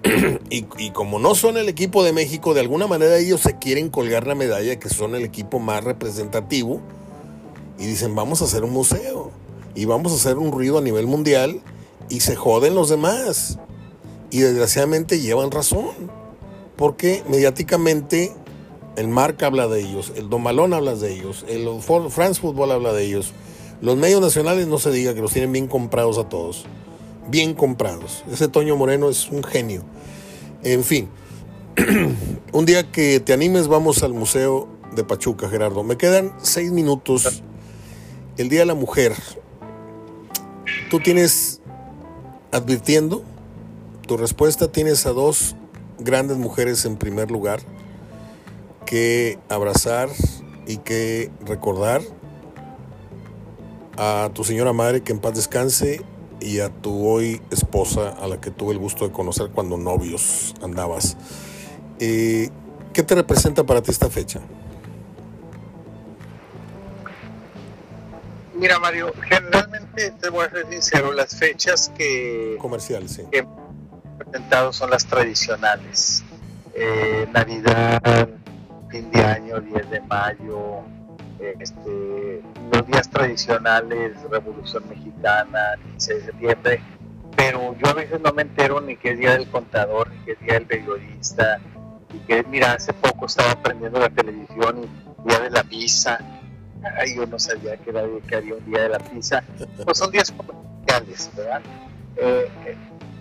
y, 0.50 0.92
como 0.92 1.20
no 1.20 1.36
son 1.36 1.58
el 1.58 1.70
equipo 1.70 2.04
de 2.04 2.14
México, 2.14 2.54
de 2.54 2.62
alguna 2.62 2.88
manera 2.88 3.18
ellos 3.18 3.42
se 3.42 3.58
quieren 3.60 3.90
colgar 3.90 4.26
la 4.26 4.36
medalla 4.36 4.80
que 4.80 4.90
son 4.90 5.16
el 5.16 5.24
equipo 5.24 5.60
más 5.60 5.84
representativo 5.84 6.82
y 7.78 7.86
dicen 7.86 8.16
vamos 8.16 8.42
a 8.42 8.46
hacer 8.46 8.64
un 8.64 8.72
museo 8.72 9.32
y 9.76 9.86
vamos 9.86 10.12
a 10.12 10.16
hacer 10.16 10.38
un 10.38 10.52
ruido 10.52 10.80
a 10.80 10.82
nivel 10.82 11.06
mundial 11.06 11.62
y 12.10 12.22
se 12.22 12.36
joden 12.36 12.76
los 12.76 12.90
demás. 12.90 13.60
Y 14.32 14.40
desgraciadamente 14.40 15.20
llevan 15.20 15.52
razón, 15.52 15.90
porque 16.78 17.22
mediáticamente 17.30 18.32
el 18.96 19.08
Marca 19.08 19.48
habla 19.48 19.68
de 19.68 19.82
ellos, 19.82 20.14
el 20.16 20.30
Don 20.30 20.42
Malón 20.42 20.74
habla 20.74 20.96
de 20.96 21.14
ellos, 21.14 21.46
el 21.50 21.68
France 21.82 22.40
Football 22.40 22.72
habla 22.72 22.94
de 22.94 23.04
ellos. 23.04 23.34
Los 23.82 23.98
medios 23.98 24.22
nacionales 24.22 24.68
no 24.68 24.78
se 24.78 24.92
diga 24.92 25.14
que 25.14 25.22
los 25.22 25.34
tienen 25.34 25.52
bien 25.52 25.68
comprados 25.68 26.18
a 26.18 26.30
todos 26.30 26.66
bien 27.32 27.54
comprados. 27.56 28.24
Ese 28.32 28.50
Toño 28.50 28.76
Moreno 28.76 29.10
es 29.10 29.32
un 29.32 29.44
genio. 29.44 29.84
En 30.64 30.84
fin, 30.84 31.10
un 32.52 32.66
día 32.66 32.92
que 32.92 33.20
te 33.22 33.34
animes 33.34 33.68
vamos 33.68 34.04
al 34.04 34.14
Museo 34.14 34.68
de 34.94 35.04
Pachuca, 35.04 35.50
Gerardo. 35.50 35.84
Me 35.84 35.98
quedan 35.98 36.34
seis 36.42 36.72
minutos. 36.72 37.42
El 38.38 38.50
Día 38.50 38.62
de 38.62 38.66
la 38.66 38.76
Mujer. 38.76 39.14
Tú 40.90 41.00
tienes, 41.00 41.62
advirtiendo, 42.52 43.24
tu 44.08 44.18
respuesta 44.18 44.72
tienes 44.72 45.06
a 45.06 45.12
dos 45.12 45.56
grandes 46.00 46.38
mujeres 46.38 46.86
en 46.86 46.98
primer 46.98 47.32
lugar 47.32 47.62
que 48.86 49.40
abrazar 49.48 50.10
y 50.68 50.78
que 50.78 51.32
recordar 51.46 52.02
a 53.98 54.32
tu 54.34 54.44
señora 54.44 54.74
madre 54.74 55.02
que 55.02 55.14
en 55.14 55.20
paz 55.20 55.36
descanse 55.36 56.02
y 56.42 56.60
a 56.60 56.70
tu 56.70 57.08
hoy 57.08 57.42
esposa, 57.52 58.10
a 58.10 58.28
la 58.28 58.42
que 58.42 58.52
tuve 58.52 58.74
el 58.74 58.80
gusto 58.80 59.08
de 59.08 59.14
conocer 59.14 59.50
cuando 59.50 59.78
novios 59.78 60.54
andabas. 60.62 61.16
Eh, 62.00 62.50
¿Qué 62.94 63.04
te 63.04 63.16
representa 63.16 63.64
para 63.64 63.82
ti 63.82 63.92
esta 63.92 64.10
fecha? 64.10 64.42
Mira, 68.56 68.80
Mario, 68.80 69.14
generalmente 69.28 70.12
te 70.20 70.30
voy 70.30 70.46
a 70.46 70.52
ser 70.52 70.68
sincero, 70.70 71.14
las 71.14 71.36
fechas 71.36 71.92
que. 71.98 72.58
Comerciales, 72.60 73.12
sí. 73.12 73.24
Que 73.32 73.46
presentado 74.18 74.74
son 74.74 74.90
las 74.90 75.06
tradicionales. 75.06 76.24
Eh, 76.74 77.28
Navidad, 77.34 78.30
fin 78.90 79.10
de 79.12 79.22
año, 79.22 79.60
10 79.62 79.90
de 79.90 80.02
mayo, 80.02 80.84
este, 81.60 82.42
los 82.72 82.88
días 82.88 83.10
tradicionales, 83.10 84.22
Revolución 84.30 84.84
Mexicana, 84.90 85.78
15 85.92 86.14
de 86.14 86.22
septiembre, 86.22 86.82
pero 87.36 87.76
yo 87.78 87.90
a 87.90 87.94
veces 87.94 88.20
no 88.22 88.32
me 88.34 88.44
entero 88.44 88.82
ni 88.82 88.96
qué 88.98 89.16
día 89.16 89.32
del 89.32 89.50
contador, 89.50 90.10
ni 90.12 90.18
qué 90.26 90.36
día 90.36 90.54
del 90.54 90.66
periodista, 90.66 91.60
y 92.14 92.20
que, 92.20 92.44
mira, 92.44 92.74
hace 92.74 92.94
poco 92.94 93.26
estaba 93.26 93.52
aprendiendo 93.52 94.00
la 94.00 94.10
televisión 94.10 94.84
y 94.84 95.30
día 95.30 95.40
de 95.40 95.50
la 95.50 95.64
pizza, 95.64 96.20
ay, 96.98 97.16
yo 97.16 97.26
no 97.26 97.40
sabía 97.40 97.78
que, 97.78 97.90
era, 97.90 98.04
que 98.28 98.36
había 98.36 98.56
un 98.56 98.66
día 98.66 98.84
de 98.84 98.90
la 98.90 99.00
pizza, 99.00 99.44
pues 99.84 99.98
son 99.98 100.12
días 100.12 100.32
comerciales, 100.32 101.32
¿verdad? 101.36 101.62
Eh, 102.18 102.50
eh, 102.66 102.78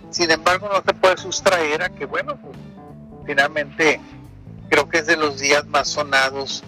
sin 0.09 0.29
embargo, 0.29 0.69
no 0.71 0.81
te 0.81 0.93
puedes 0.93 1.21
sustraer 1.21 1.83
a 1.83 1.89
que, 1.89 2.05
bueno, 2.05 2.37
pues, 2.37 2.57
finalmente 3.25 3.99
creo 4.69 4.89
que 4.89 4.99
es 4.99 5.07
de 5.07 5.17
los 5.17 5.39
días 5.39 5.65
más 5.67 5.87
sonados 5.87 6.63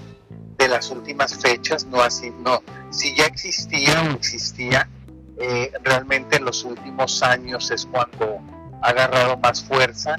de 0.63 0.69
las 0.69 0.89
últimas 0.91 1.37
fechas, 1.37 1.85
no 1.85 2.01
así, 2.01 2.31
no, 2.39 2.63
si 2.89 3.15
ya 3.15 3.25
existía 3.25 4.01
o 4.03 4.11
existía, 4.11 4.89
eh, 5.37 5.71
realmente 5.83 6.37
en 6.37 6.45
los 6.45 6.63
últimos 6.63 7.21
años 7.21 7.69
es 7.71 7.85
cuando 7.85 8.39
ha 8.81 8.89
agarrado 8.89 9.35
más 9.37 9.63
fuerza, 9.63 10.17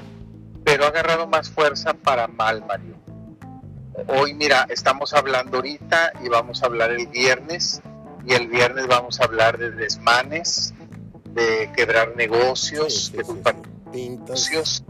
pero 0.63 0.85
ha 0.85 0.89
agarrado 0.89 1.27
más 1.27 1.49
fuerza 1.49 1.93
para 1.93 2.27
mal, 2.27 2.63
Mario. 2.67 2.95
Hoy, 4.07 4.33
mira, 4.33 4.67
estamos 4.69 5.13
hablando 5.13 5.57
ahorita 5.57 6.13
y 6.23 6.29
vamos 6.29 6.61
a 6.61 6.67
hablar 6.67 6.91
el 6.91 7.07
viernes, 7.07 7.81
y 8.27 8.33
el 8.33 8.47
viernes 8.47 8.87
vamos 8.87 9.19
a 9.19 9.23
hablar 9.23 9.57
de 9.57 9.71
desmanes, 9.71 10.73
de 11.33 11.71
quebrar 11.75 12.15
negocios, 12.15 13.11
de 13.11 13.23
negocios, 13.91 14.83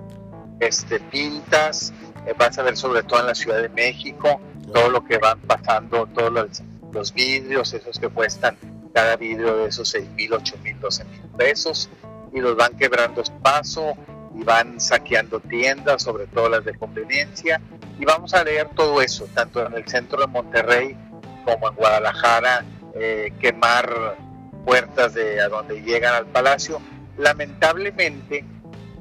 este, 0.60 0.99
pintas, 0.99 1.93
eh, 2.26 2.34
vas 2.38 2.58
a 2.58 2.64
ver 2.64 2.76
sobre 2.76 3.03
todo 3.03 3.20
en 3.22 3.28
la 3.28 3.36
Ciudad 3.36 3.62
de 3.62 3.70
México, 3.70 4.41
todo 4.74 4.89
lo 4.89 5.03
que 5.05 5.18
van 5.18 5.39
pasando, 5.41 6.07
todos 6.07 6.32
los, 6.32 6.61
los 6.91 7.13
vidrios, 7.13 7.74
esos 7.74 7.99
que 7.99 8.09
cuestan 8.09 8.57
cada 8.93 9.16
vidrio 9.18 9.57
de 9.57 9.68
esos 9.68 9.89
6 9.89 10.09
mil, 10.11 10.34
8 10.34 10.55
mil, 10.63 10.80
12 10.80 11.05
mil 11.05 11.22
pesos, 11.38 11.89
y 12.34 12.39
los 12.39 12.55
van 12.55 12.76
quebrando 12.78 13.22
espacio 13.22 13.93
y 14.38 14.43
van 14.43 14.80
saqueando 14.80 15.39
tiendas, 15.39 16.03
sobre 16.03 16.28
todo 16.28 16.49
las 16.49 16.66
de 16.66 16.78
conveniencia, 16.78 17.61
y 17.99 18.05
vamos 18.05 18.34
a 18.34 18.43
leer 18.43 18.70
todo 18.76 19.01
eso, 19.01 19.28
tanto 19.34 19.66
en 19.66 19.74
el 19.74 19.88
centro 19.88 20.20
de 20.20 20.28
Monterrey 20.28 20.97
como 21.45 21.70
en 21.70 21.76
Guadalajara, 21.76 22.66
eh, 22.95 23.34
quemar 23.39 24.18
puertas 24.66 25.13
de 25.13 25.39
a 25.41 25.47
donde 25.47 25.82
llegan 25.82 26.16
al 26.16 26.26
palacio. 26.26 26.82
Lamentablemente, 27.18 28.43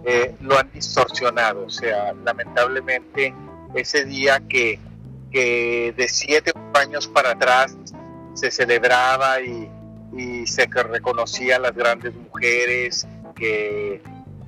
eh, 0.04 0.34
lo 0.40 0.58
han 0.58 0.70
distorsionado. 0.72 1.64
O 1.64 1.70
sea, 1.70 2.12
lamentablemente 2.24 3.34
ese 3.74 4.04
día 4.04 4.40
que, 4.48 4.78
de 5.40 6.06
siete 6.08 6.52
años 6.74 7.08
para 7.08 7.32
atrás 7.32 7.76
se 8.34 8.50
celebraba 8.50 9.40
y, 9.40 9.70
se 10.46 10.66
reconocía 10.66 11.56
a 11.56 11.58
las 11.58 11.74
grandes 11.74 12.14
mujeres 12.14 13.04
que, 13.34 14.00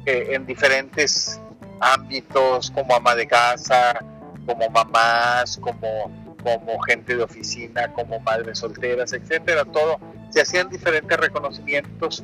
en 0.05 0.47
diferentes 0.47 1.41
ámbitos, 1.81 2.71
como 2.71 2.95
ama 2.95 3.17
de 3.17 3.27
casa, 3.27 3.99
como 4.47 4.71
mamás, 4.71 5.59
como, 5.61 6.37
como 6.41 6.79
gente 6.83 7.17
de 7.17 7.25
oficina, 7.25 7.93
como 7.93 8.21
madres 8.21 8.61
solteras, 8.61 9.13
etcétera, 9.13 9.65
todo, 9.65 9.99
se 10.31 10.43
hacían 10.43 10.69
diferentes 10.71 11.19
reconocimientos. 11.19 12.23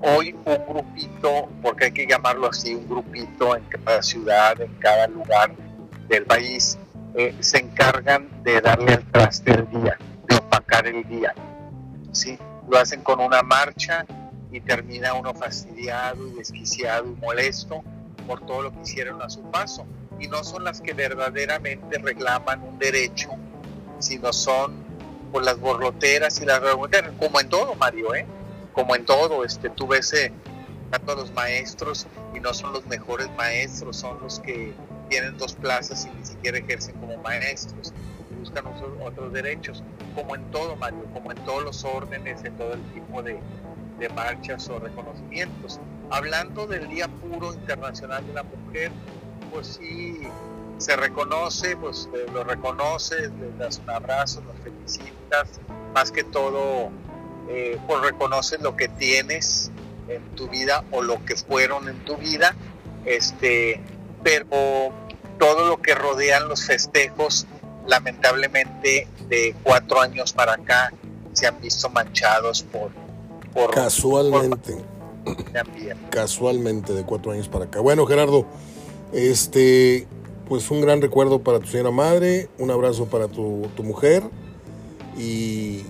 Hoy 0.00 0.34
un 0.44 0.66
grupito, 0.66 1.48
porque 1.62 1.86
hay 1.86 1.92
que 1.92 2.06
llamarlo 2.06 2.48
así, 2.48 2.74
un 2.74 2.88
grupito 2.88 3.56
en 3.56 3.64
cada 3.64 4.02
ciudad, 4.02 4.60
en 4.60 4.74
cada 4.74 5.06
lugar 5.06 5.54
del 6.08 6.26
país, 6.26 6.76
eh, 7.14 7.34
se 7.40 7.58
encargan 7.58 8.28
de 8.42 8.60
darle 8.60 8.94
al 8.94 9.04
traste 9.10 9.52
el 9.52 9.68
día, 9.70 9.98
de 10.28 10.36
opacar 10.36 10.86
el 10.86 11.06
día. 11.08 11.34
¿sí? 12.12 12.38
Lo 12.68 12.78
hacen 12.78 13.02
con 13.02 13.20
una 13.20 13.42
marcha 13.42 14.06
y 14.50 14.60
termina 14.60 15.14
uno 15.14 15.34
fastidiado 15.34 16.26
y 16.28 16.32
desquiciado 16.32 17.06
y 17.06 17.20
molesto 17.20 17.82
por 18.26 18.44
todo 18.46 18.62
lo 18.62 18.72
que 18.72 18.80
hicieron 18.82 19.20
a 19.22 19.28
su 19.28 19.42
paso. 19.50 19.86
Y 20.20 20.28
no 20.28 20.44
son 20.44 20.64
las 20.64 20.80
que 20.80 20.92
verdaderamente 20.92 21.98
reclaman 21.98 22.62
un 22.62 22.78
derecho, 22.78 23.30
sino 23.98 24.32
son 24.32 24.74
por 25.32 25.44
las 25.44 25.58
borloteras 25.58 26.40
y 26.40 26.44
las 26.44 26.60
como 27.18 27.40
en 27.40 27.48
todo, 27.48 27.74
Mario, 27.74 28.14
¿eh? 28.14 28.26
como 28.72 28.94
en 28.94 29.04
todo, 29.04 29.44
este, 29.44 29.70
tú 29.70 29.86
ves 29.86 30.12
eh, 30.12 30.32
tanto 30.90 31.14
los 31.14 31.32
maestros 31.32 32.06
y 32.34 32.40
no 32.40 32.54
son 32.54 32.72
los 32.72 32.86
mejores 32.86 33.28
maestros, 33.36 33.96
son 33.96 34.20
los 34.22 34.40
que 34.40 34.74
tienen 35.12 35.36
dos 35.36 35.52
plazas 35.52 36.06
y 36.06 36.18
ni 36.18 36.24
siquiera 36.24 36.56
ejercen 36.56 36.94
como 36.98 37.18
maestros, 37.18 37.92
buscan 38.40 38.64
otros, 38.66 39.30
derechos, 39.30 39.84
como 40.14 40.34
en 40.34 40.50
todo, 40.50 40.74
Mario, 40.76 41.04
como 41.12 41.32
en 41.32 41.36
todos 41.44 41.62
los 41.64 41.84
órdenes, 41.84 42.42
en 42.44 42.56
todo 42.56 42.72
el 42.72 42.82
tipo 42.94 43.22
de, 43.22 43.38
marchas 44.16 44.68
o 44.70 44.78
reconocimientos. 44.78 45.78
Hablando 46.10 46.66
del 46.66 46.88
Día 46.88 47.08
Puro 47.08 47.52
Internacional 47.52 48.26
de 48.26 48.32
la 48.32 48.42
Mujer, 48.42 48.90
pues 49.52 49.78
sí, 49.78 50.18
se 50.78 50.96
reconoce, 50.96 51.76
pues 51.76 52.08
lo 52.32 52.42
reconoces, 52.42 53.30
le 53.38 53.52
das 53.58 53.78
un 53.78 53.90
abrazo, 53.90 54.40
lo 54.40 54.54
felicitas, 54.64 55.60
más 55.94 56.10
que 56.10 56.24
todo 56.24 56.90
eh, 57.48 57.78
pues 57.86 58.00
reconoces 58.00 58.60
lo 58.62 58.76
que 58.76 58.88
tienes 58.88 59.70
en 60.08 60.22
tu 60.34 60.48
vida 60.48 60.84
o 60.90 61.02
lo 61.02 61.22
que 61.24 61.36
fueron 61.36 61.88
en 61.88 62.02
tu 62.04 62.16
vida, 62.16 62.56
este, 63.04 63.80
pero 64.22 64.92
todo 65.38 65.66
lo 65.66 65.82
que 65.82 65.94
rodean 65.94 66.48
los 66.48 66.64
festejos, 66.64 67.46
lamentablemente 67.86 69.08
de 69.28 69.54
cuatro 69.62 70.00
años 70.00 70.32
para 70.32 70.54
acá, 70.54 70.92
se 71.32 71.46
han 71.46 71.60
visto 71.60 71.88
manchados 71.90 72.62
por... 72.62 72.90
por 73.52 73.74
casualmente. 73.74 74.76
casualmente 76.10 76.92
de 76.92 77.04
cuatro 77.04 77.32
años 77.32 77.48
para 77.48 77.64
acá. 77.64 77.80
Bueno, 77.80 78.06
Gerardo, 78.06 78.46
este, 79.12 80.06
pues 80.48 80.70
un 80.70 80.80
gran 80.80 81.00
recuerdo 81.00 81.42
para 81.42 81.58
tu 81.58 81.66
señora 81.66 81.90
madre, 81.90 82.48
un 82.58 82.70
abrazo 82.70 83.06
para 83.06 83.28
tu, 83.28 83.68
tu 83.74 83.82
mujer 83.82 84.22
y 85.16 85.82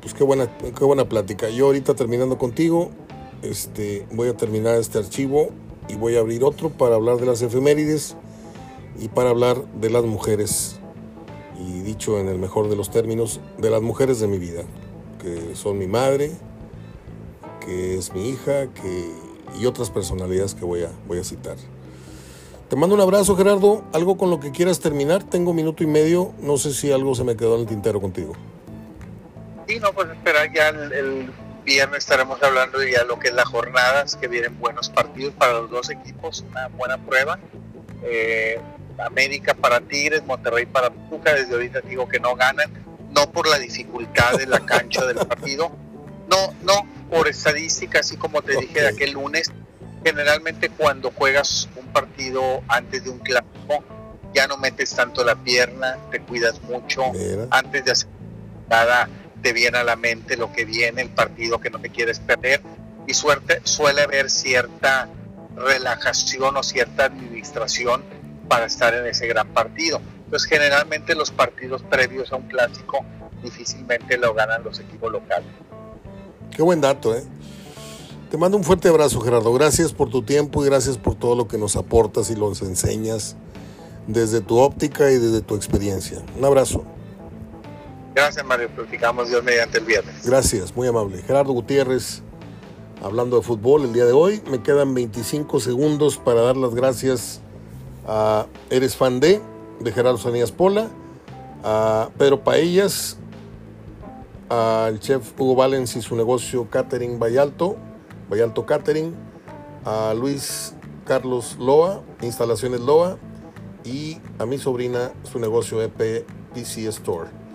pues 0.00 0.14
qué 0.14 0.24
buena, 0.24 0.48
qué 0.58 0.84
buena 0.84 1.08
plática. 1.08 1.48
Yo 1.48 1.66
ahorita 1.66 1.94
terminando 1.94 2.38
contigo, 2.38 2.90
este, 3.42 4.06
voy 4.12 4.28
a 4.28 4.36
terminar 4.36 4.76
este 4.76 4.98
archivo 4.98 5.50
y 5.88 5.96
voy 5.96 6.16
a 6.16 6.20
abrir 6.20 6.44
otro 6.44 6.70
para 6.70 6.94
hablar 6.94 7.16
de 7.18 7.26
las 7.26 7.42
efemérides 7.42 8.16
y 8.98 9.08
para 9.08 9.30
hablar 9.30 9.64
de 9.80 9.90
las 9.90 10.04
mujeres. 10.04 10.78
Y 11.58 11.80
dicho 11.80 12.18
en 12.18 12.28
el 12.28 12.38
mejor 12.38 12.68
de 12.68 12.76
los 12.76 12.90
términos, 12.90 13.40
de 13.58 13.70
las 13.70 13.82
mujeres 13.82 14.20
de 14.20 14.28
mi 14.28 14.38
vida, 14.38 14.62
que 15.22 15.54
son 15.54 15.78
mi 15.78 15.86
madre, 15.86 16.32
que 17.64 17.96
es 17.96 18.12
mi 18.12 18.28
hija, 18.28 18.66
que, 18.72 19.10
y 19.58 19.66
otras 19.66 19.90
personalidades 19.90 20.54
que 20.54 20.64
voy 20.64 20.82
a, 20.82 20.90
voy 21.06 21.18
a 21.18 21.24
citar. 21.24 21.56
Te 22.68 22.74
mando 22.74 22.96
un 22.96 23.00
abrazo, 23.00 23.36
Gerardo. 23.36 23.84
¿Algo 23.92 24.16
con 24.16 24.28
lo 24.28 24.40
que 24.40 24.50
quieras 24.50 24.80
terminar? 24.80 25.22
Tengo 25.22 25.52
minuto 25.52 25.84
y 25.84 25.86
medio. 25.86 26.32
No 26.40 26.58
sé 26.58 26.72
si 26.74 26.90
algo 26.90 27.14
se 27.14 27.22
me 27.22 27.36
quedó 27.36 27.54
en 27.54 27.60
el 27.60 27.66
tintero 27.66 28.00
contigo. 28.00 28.32
Sí, 29.68 29.78
no, 29.78 29.92
pues 29.92 30.08
esperar 30.08 30.52
ya 30.52 30.68
el, 30.70 31.30
viernes 31.66 31.98
estaremos 31.98 32.40
hablando 32.42 32.78
de 32.78 32.92
ya 32.92 33.04
lo 33.04 33.18
que 33.18 33.28
es 33.28 33.34
la 33.34 33.44
jornada, 33.44 34.06
que 34.18 34.28
vienen 34.28 34.58
buenos 34.58 34.88
partidos 34.88 35.34
para 35.34 35.54
los 35.54 35.68
dos 35.68 35.90
equipos, 35.90 36.44
una 36.48 36.68
buena 36.68 36.96
prueba. 36.96 37.38
Eh, 38.04 38.58
América 38.98 39.52
para 39.52 39.80
Tigres, 39.80 40.24
Monterrey 40.24 40.64
para 40.64 40.90
Puca, 40.90 41.34
desde 41.34 41.52
ahorita 41.52 41.80
digo 41.80 42.08
que 42.08 42.20
no 42.20 42.34
ganan, 42.36 42.72
no 43.10 43.30
por 43.30 43.48
la 43.48 43.58
dificultad 43.58 44.38
de 44.38 44.46
la 44.46 44.60
cancha 44.60 45.04
del 45.04 45.16
partido, 45.26 45.70
no, 46.28 46.54
no, 46.62 46.88
por 47.10 47.28
estadística, 47.28 47.98
así 47.98 48.16
como 48.16 48.42
te 48.42 48.56
dije 48.56 48.80
de 48.80 48.88
aquel 48.88 49.10
lunes, 49.10 49.52
generalmente 50.04 50.70
cuando 50.70 51.10
juegas 51.10 51.68
un 51.76 51.86
partido 51.88 52.62
antes 52.68 53.04
de 53.04 53.10
un 53.10 53.18
clásico, 53.18 53.84
ya 54.32 54.46
no 54.46 54.56
metes 54.56 54.94
tanto 54.94 55.24
la 55.24 55.34
pierna, 55.34 55.98
te 56.10 56.20
cuidas 56.20 56.62
mucho, 56.62 57.02
antes 57.50 57.84
de 57.84 57.90
hacer 57.90 58.08
nada 58.70 59.08
te 59.42 59.52
viene 59.52 59.78
a 59.78 59.84
la 59.84 59.96
mente 59.96 60.36
lo 60.36 60.52
que 60.52 60.64
viene, 60.64 61.02
el 61.02 61.10
partido 61.10 61.60
que 61.60 61.70
no 61.70 61.80
te 61.80 61.90
quieres 61.90 62.18
perder 62.20 62.62
y 63.06 63.14
suerte, 63.14 63.60
suele 63.64 64.02
haber 64.02 64.30
cierta 64.30 65.08
relajación 65.56 66.56
o 66.56 66.62
cierta 66.62 67.04
administración 67.04 68.02
para 68.48 68.66
estar 68.66 68.94
en 68.94 69.06
ese 69.06 69.26
gran 69.26 69.48
partido. 69.48 70.00
Entonces 70.24 70.48
generalmente 70.48 71.14
los 71.14 71.30
partidos 71.30 71.82
previos 71.82 72.32
a 72.32 72.36
un 72.36 72.48
clásico 72.48 73.04
difícilmente 73.42 74.18
lo 74.18 74.34
ganan 74.34 74.64
los 74.64 74.80
equipos 74.80 75.12
locales. 75.12 75.48
Qué 76.50 76.62
buen 76.62 76.80
dato, 76.80 77.14
¿eh? 77.14 77.22
Te 78.30 78.36
mando 78.36 78.56
un 78.56 78.64
fuerte 78.64 78.88
abrazo, 78.88 79.20
Gerardo. 79.20 79.52
Gracias 79.52 79.92
por 79.92 80.10
tu 80.10 80.22
tiempo 80.22 80.64
y 80.64 80.66
gracias 80.66 80.98
por 80.98 81.14
todo 81.14 81.36
lo 81.36 81.46
que 81.46 81.58
nos 81.58 81.76
aportas 81.76 82.28
y 82.30 82.34
nos 82.34 82.60
enseñas 82.62 83.36
desde 84.08 84.40
tu 84.40 84.58
óptica 84.58 85.10
y 85.10 85.18
desde 85.18 85.42
tu 85.42 85.54
experiencia. 85.54 86.22
Un 86.36 86.44
abrazo. 86.44 86.84
Gracias, 88.16 88.46
Mario. 88.46 88.70
Platicamos 88.70 89.28
Dios 89.28 89.44
mediante 89.44 89.76
el 89.76 89.84
viernes. 89.84 90.26
Gracias, 90.26 90.74
muy 90.74 90.88
amable. 90.88 91.20
Gerardo 91.20 91.52
Gutiérrez, 91.52 92.22
hablando 93.02 93.36
de 93.36 93.42
fútbol 93.42 93.84
el 93.84 93.92
día 93.92 94.06
de 94.06 94.12
hoy. 94.12 94.42
Me 94.50 94.62
quedan 94.62 94.94
25 94.94 95.60
segundos 95.60 96.16
para 96.16 96.40
dar 96.40 96.56
las 96.56 96.74
gracias 96.74 97.42
a 98.08 98.46
Eres 98.70 98.96
Fan 98.96 99.20
de, 99.20 99.42
de 99.80 99.92
Gerardo 99.92 100.16
Sanías 100.16 100.50
Pola, 100.50 100.88
a 101.62 102.08
Pedro 102.16 102.42
Paellas, 102.42 103.18
al 104.48 104.98
chef 104.98 105.38
Hugo 105.38 105.54
Valens 105.54 105.94
y 105.96 106.00
su 106.00 106.16
negocio 106.16 106.70
Catering 106.70 107.18
Vallalto, 107.18 107.76
Vallalto 108.30 108.64
Catering, 108.64 109.14
a 109.84 110.14
Luis 110.14 110.74
Carlos 111.04 111.58
Loa, 111.60 112.00
Instalaciones 112.22 112.80
Loa 112.80 113.18
y 113.84 114.16
a 114.38 114.46
mi 114.46 114.56
sobrina 114.56 115.12
su 115.30 115.38
negocio 115.38 115.82
EP 115.82 116.24
PC 116.54 116.86
Store. 116.88 117.45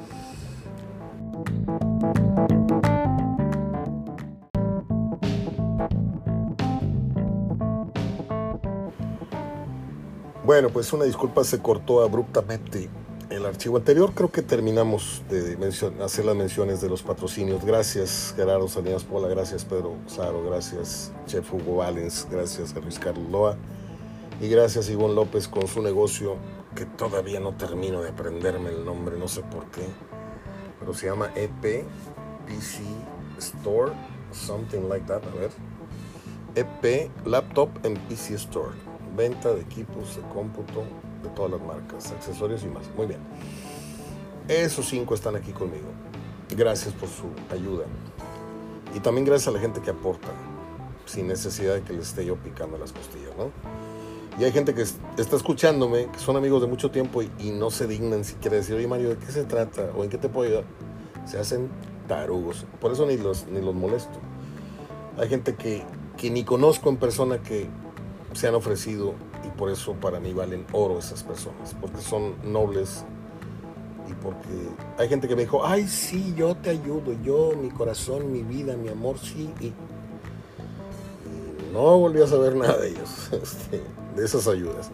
Bueno, 10.43 10.69
pues 10.69 10.91
una 10.91 11.05
disculpa, 11.05 11.43
se 11.45 11.59
cortó 11.59 12.03
abruptamente 12.03 12.89
el 13.29 13.45
archivo 13.45 13.77
anterior. 13.77 14.11
Creo 14.13 14.31
que 14.31 14.41
terminamos 14.41 15.23
de 15.29 15.57
hacer 16.03 16.25
las 16.25 16.35
menciones 16.35 16.81
de 16.81 16.89
los 16.89 17.03
patrocinios. 17.03 17.63
Gracias 17.63 18.33
Gerardo 18.35 18.67
Salinas 18.67 19.03
Pola, 19.03 19.27
gracias 19.27 19.63
Pedro 19.63 19.95
Saro, 20.07 20.43
gracias 20.43 21.13
Chef 21.25 21.53
Hugo 21.53 21.77
Valens, 21.77 22.27
gracias 22.29 22.75
a 22.75 22.79
Luis 22.79 22.99
Carlos 22.99 23.29
Loa. 23.31 23.57
Y 24.41 24.49
gracias 24.49 24.89
Ivonne 24.89 25.15
López 25.15 25.47
con 25.47 25.67
su 25.67 25.81
negocio 25.81 26.35
que 26.75 26.85
todavía 26.85 27.39
no 27.39 27.53
termino 27.53 28.01
de 28.01 28.09
aprenderme 28.09 28.71
el 28.71 28.83
nombre, 28.83 29.17
no 29.17 29.27
sé 29.27 29.43
por 29.43 29.65
qué, 29.71 29.85
pero 30.81 30.93
se 30.93 31.05
llama 31.05 31.31
EP 31.35 31.85
PC 32.45 32.81
Store, 33.37 33.93
something 34.33 34.89
like 34.89 35.05
that, 35.05 35.23
a 35.23 35.39
ver. 35.39 35.51
EP 36.55 37.09
Laptop 37.25 37.69
and 37.85 37.97
PC 38.09 38.33
Store 38.33 38.73
venta 39.15 39.53
de 39.53 39.61
equipos 39.61 40.15
de 40.15 40.21
cómputo 40.33 40.83
de 41.23 41.29
todas 41.29 41.51
las 41.51 41.61
marcas, 41.61 42.11
accesorios 42.11 42.63
y 42.63 42.67
más. 42.67 42.89
Muy 42.95 43.07
bien. 43.07 43.19
Esos 44.47 44.87
cinco 44.87 45.13
están 45.13 45.35
aquí 45.35 45.51
conmigo. 45.51 45.87
Gracias 46.55 46.93
por 46.93 47.09
su 47.09 47.27
ayuda. 47.51 47.85
Y 48.95 48.99
también 48.99 49.25
gracias 49.25 49.47
a 49.47 49.51
la 49.51 49.59
gente 49.59 49.81
que 49.81 49.91
aporta, 49.91 50.27
sin 51.05 51.27
necesidad 51.27 51.75
de 51.75 51.81
que 51.81 51.93
les 51.93 52.09
esté 52.09 52.25
yo 52.25 52.35
picando 52.35 52.77
las 52.77 52.91
costillas, 52.91 53.31
¿no? 53.37 53.51
Y 54.41 54.43
hay 54.43 54.51
gente 54.51 54.73
que 54.73 54.81
está 54.81 55.35
escuchándome, 55.35 56.07
que 56.07 56.17
son 56.17 56.35
amigos 56.35 56.63
de 56.63 56.67
mucho 56.67 56.89
tiempo 56.89 57.21
y, 57.21 57.51
no 57.51 57.69
se 57.69 57.85
dignan 57.85 58.25
siquiera 58.25 58.57
decir, 58.57 58.75
oye 58.75 58.87
Mario, 58.87 59.09
¿de 59.09 59.17
qué 59.17 59.31
se 59.31 59.43
trata? 59.43 59.91
¿O 59.95 60.03
en 60.03 60.09
qué 60.09 60.17
te 60.17 60.29
puedo 60.29 60.47
ayudar? 60.47 60.63
Se 61.27 61.37
hacen 61.37 61.69
tarugos. 62.07 62.65
Por 62.79 62.91
eso 62.91 63.05
ni 63.05 63.17
los, 63.17 63.45
ni 63.45 63.61
los 63.61 63.75
molesto. 63.75 64.17
Hay 65.19 65.29
gente 65.29 65.53
que, 65.53 65.83
que 66.17 66.31
ni 66.31 66.43
conozco 66.43 66.89
en 66.89 66.97
persona 66.97 67.37
que 67.43 67.67
se 68.33 68.47
han 68.47 68.55
ofrecido 68.55 69.13
y 69.45 69.49
por 69.59 69.69
eso 69.69 69.93
para 69.93 70.19
mí 70.19 70.33
valen 70.33 70.65
oro 70.71 70.97
esas 70.97 71.21
personas, 71.21 71.75
porque 71.79 72.01
son 72.01 72.33
nobles 72.51 73.05
y 74.09 74.13
porque 74.23 74.49
hay 74.97 75.07
gente 75.07 75.27
que 75.27 75.35
me 75.35 75.43
dijo, 75.43 75.63
ay, 75.63 75.87
sí, 75.87 76.33
yo 76.35 76.55
te 76.55 76.71
ayudo, 76.71 77.13
yo, 77.23 77.51
mi 77.61 77.69
corazón, 77.69 78.31
mi 78.31 78.41
vida, 78.41 78.75
mi 78.75 78.89
amor, 78.89 79.19
sí, 79.19 79.53
y, 79.59 79.71
no 81.71 81.99
volví 81.99 82.23
a 82.23 82.27
saber 82.27 82.55
nada 82.55 82.79
de 82.79 82.89
ellos, 82.89 83.29
este, 83.31 83.81
de 84.15 84.25
esas 84.25 84.47
ayudas. 84.47 84.91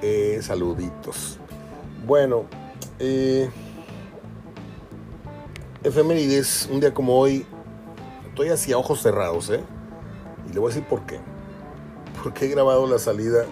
Eh, 0.00 0.40
saluditos. 0.42 1.38
Bueno, 2.06 2.46
eh, 2.98 3.50
efemérides, 5.82 6.68
un 6.70 6.80
día 6.80 6.92
como 6.92 7.18
hoy, 7.18 7.46
estoy 8.28 8.48
así 8.48 8.72
a 8.72 8.78
ojos 8.78 9.00
cerrados, 9.00 9.50
¿eh? 9.50 9.60
Y 10.48 10.52
le 10.52 10.60
voy 10.60 10.70
a 10.70 10.74
decir 10.74 10.88
por 10.88 11.06
qué 11.06 11.20
porque 12.22 12.46
he 12.46 12.48
grabado 12.48 12.86
la 12.86 12.98
salida 12.98 13.44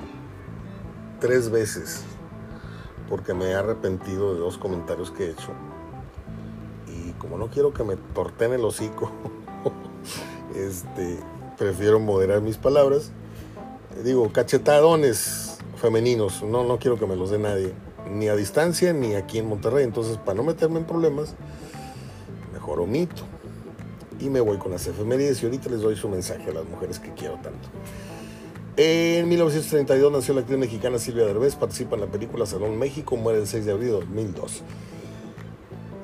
tres 1.19 1.51
veces, 1.51 2.05
porque 3.09 3.35
me 3.35 3.47
he 3.47 3.55
arrepentido 3.55 4.35
de 4.35 4.41
dos 4.41 4.59
comentarios 4.59 5.11
que 5.11 5.25
he 5.27 5.31
hecho. 5.31 5.51
Y 6.87 7.13
como 7.13 7.37
no 7.37 7.49
quiero 7.49 7.73
que 7.73 7.83
me 7.83 7.97
torten 7.97 8.53
el 8.53 8.65
hocico, 8.65 9.11
este, 10.55 11.19
prefiero 11.59 11.99
moderar 11.99 12.41
mis 12.41 12.57
palabras. 12.57 13.13
Digo, 14.05 14.33
cachetadones 14.33 15.59
femeninos, 15.77 16.43
no, 16.43 16.65
no 16.65 16.79
quiero 16.79 16.99
que 16.99 17.07
me 17.07 17.17
los 17.17 17.31
dé 17.31 17.39
nadie, 17.39 17.73
ni 18.11 18.29
a 18.29 18.37
distancia 18.37 18.93
ni 18.93 19.15
aquí 19.15 19.39
en 19.39 19.49
Monterrey. 19.49 19.85
Entonces, 19.85 20.17
para 20.17 20.35
no 20.35 20.43
meterme 20.43 20.79
en 20.79 20.85
problemas, 20.87 21.35
mejor 22.53 22.81
omito. 22.81 23.23
Y 24.19 24.29
me 24.29 24.41
voy 24.41 24.59
con 24.59 24.73
las 24.73 24.87
efemérides 24.87 25.43
y 25.43 25.47
ahorita 25.47 25.71
les 25.71 25.81
doy 25.81 25.97
su 25.97 26.09
mensaje 26.09 26.51
a 26.51 26.53
las 26.53 26.65
mujeres 26.67 26.99
que 26.99 27.13
quiero 27.13 27.35
tanto. 27.35 27.69
En 28.77 29.29
1932 29.29 30.13
nació 30.13 30.35
la 30.35 30.41
actriz 30.41 30.59
mexicana 30.59 30.99
Silvia 30.99 31.27
Derbez, 31.27 31.57
participa 31.57 31.97
en 31.97 32.03
la 32.03 32.07
película 32.07 32.47
Salón 32.47 32.79
México, 32.79 33.17
muere 33.17 33.41
el 33.41 33.47
6 33.47 33.67
de 33.67 33.73
abril 33.73 33.89
de 33.89 33.93
2002. 33.95 34.63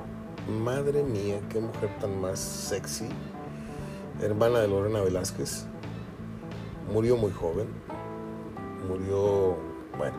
Madre 0.48 1.04
mía, 1.04 1.40
qué 1.50 1.60
mujer 1.60 1.90
tan 2.00 2.22
más 2.22 2.40
sexy. 2.40 3.08
Hermana 4.22 4.60
de 4.60 4.68
Lorena 4.68 5.02
Velázquez. 5.02 5.66
Murió 6.94 7.18
muy 7.18 7.32
joven. 7.32 7.68
Murió, 8.88 9.58
bueno, 9.98 10.18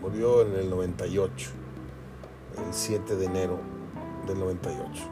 murió 0.00 0.42
en 0.42 0.54
el 0.54 0.70
98, 0.70 1.50
el 2.56 2.72
7 2.72 3.16
de 3.16 3.26
enero 3.26 3.58
del 4.26 4.38
98. 4.38 5.04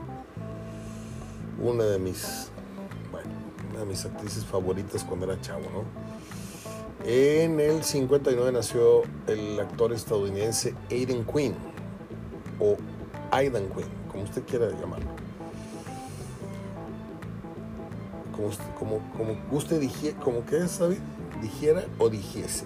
Una 1.62 1.84
de 1.84 1.98
mis 1.98 2.50
de 3.78 3.84
mis 3.84 4.04
actrices 4.04 4.44
favoritas 4.44 5.04
cuando 5.04 5.26
era 5.26 5.40
chavo, 5.40 5.64
¿no? 5.70 5.84
En 7.04 7.61
el 7.61 7.84
59 7.84 8.50
nació 8.52 9.02
el 9.26 9.61
actor 9.61 9.92
estadounidense 9.92 10.74
Aiden 10.90 11.24
Quinn, 11.24 11.54
o 12.59 12.76
Aidan 13.30 13.68
Quinn, 13.68 13.86
como 14.17 14.25
usted 14.25 14.45
quiera 14.45 14.71
llamarlo. 14.81 15.11
Como, 18.35 18.49
usted, 18.49 18.64
como, 18.79 18.99
como 19.14 19.37
usted 19.51 19.79
dijera, 19.79 20.19
como 20.21 20.47
que 20.47 20.59
dijera 21.43 21.85
o 21.99 22.09
dijese, 22.09 22.64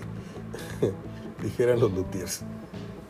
dijeran 1.42 1.80
los 1.80 1.92
luthiers. 1.92 2.42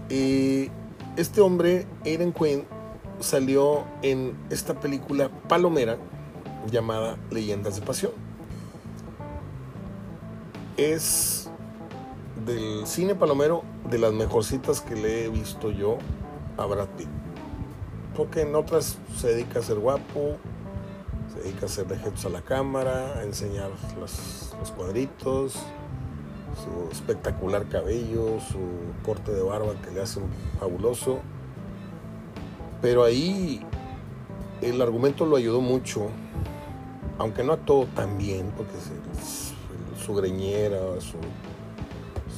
Y 0.09 0.70
este 1.18 1.43
hombre, 1.43 1.86
Aiden 2.07 2.32
Quinn, 2.32 2.64
salió 3.18 3.84
en 4.01 4.34
esta 4.49 4.80
película 4.80 5.30
Palomera, 5.47 5.99
llamada 6.70 7.18
Leyendas 7.30 7.76
de 7.76 7.82
Pasión. 7.82 8.12
Es 10.78 11.51
del 12.47 12.86
cine 12.86 13.14
palomero 13.14 13.64
de 13.91 13.99
las 13.99 14.14
mejorcitas 14.14 14.80
que 14.80 14.97
le 14.97 15.26
he 15.26 15.28
visto 15.28 15.70
yo 15.70 15.99
a 16.57 16.64
Brad 16.64 16.88
Pitt. 16.97 17.19
Porque 18.20 18.42
en 18.42 18.54
otras 18.54 18.98
se 19.16 19.28
dedica 19.28 19.60
a 19.60 19.62
ser 19.62 19.78
guapo, 19.78 20.36
Se 21.32 21.40
dedica 21.40 21.62
a 21.62 21.64
hacerle 21.64 21.96
gestos 21.96 22.26
a 22.26 22.28
la 22.28 22.42
cámara, 22.42 23.18
a 23.18 23.22
enseñar 23.22 23.70
los, 23.98 24.70
cuadritos, 24.76 25.54
su 25.54 26.92
espectacular 26.92 27.66
cabello, 27.70 28.38
su 28.40 28.58
corte 29.06 29.32
de 29.32 29.40
barba 29.40 29.72
que 29.82 29.90
le 29.90 30.02
hace 30.02 30.20
fabuloso. 30.58 31.20
Pero 32.82 33.04
ahí 33.04 33.64
el 34.60 34.82
argumento 34.82 35.24
lo 35.24 35.36
ayudó 35.36 35.62
mucho, 35.62 36.08
aunque 37.16 37.42
no 37.42 37.54
actuó 37.54 37.86
tan 37.96 38.18
bien, 38.18 38.52
porque 38.54 38.74
su 40.04 40.14
greñera, 40.14 40.78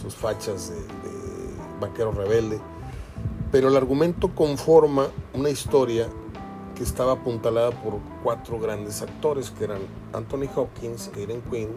sus 0.01 0.15
fachas 0.15 0.71
de 0.71 1.81
vaquero 1.81 2.13
rebelde, 2.13 2.61
pero 3.53 3.69
el 3.69 3.77
argumento 3.77 4.35
conforma 4.35 5.09
una 5.35 5.51
historia 5.51 6.09
que 6.75 6.83
estaba 6.83 7.13
apuntalada 7.13 7.71
por 7.71 7.99
cuatro 8.25 8.59
grandes 8.59 9.03
actores, 9.03 9.51
que 9.51 9.65
eran 9.65 9.81
Anthony 10.15 10.49
Hopkins, 10.57 11.11
Aidan 11.15 11.43
Quinn, 11.43 11.69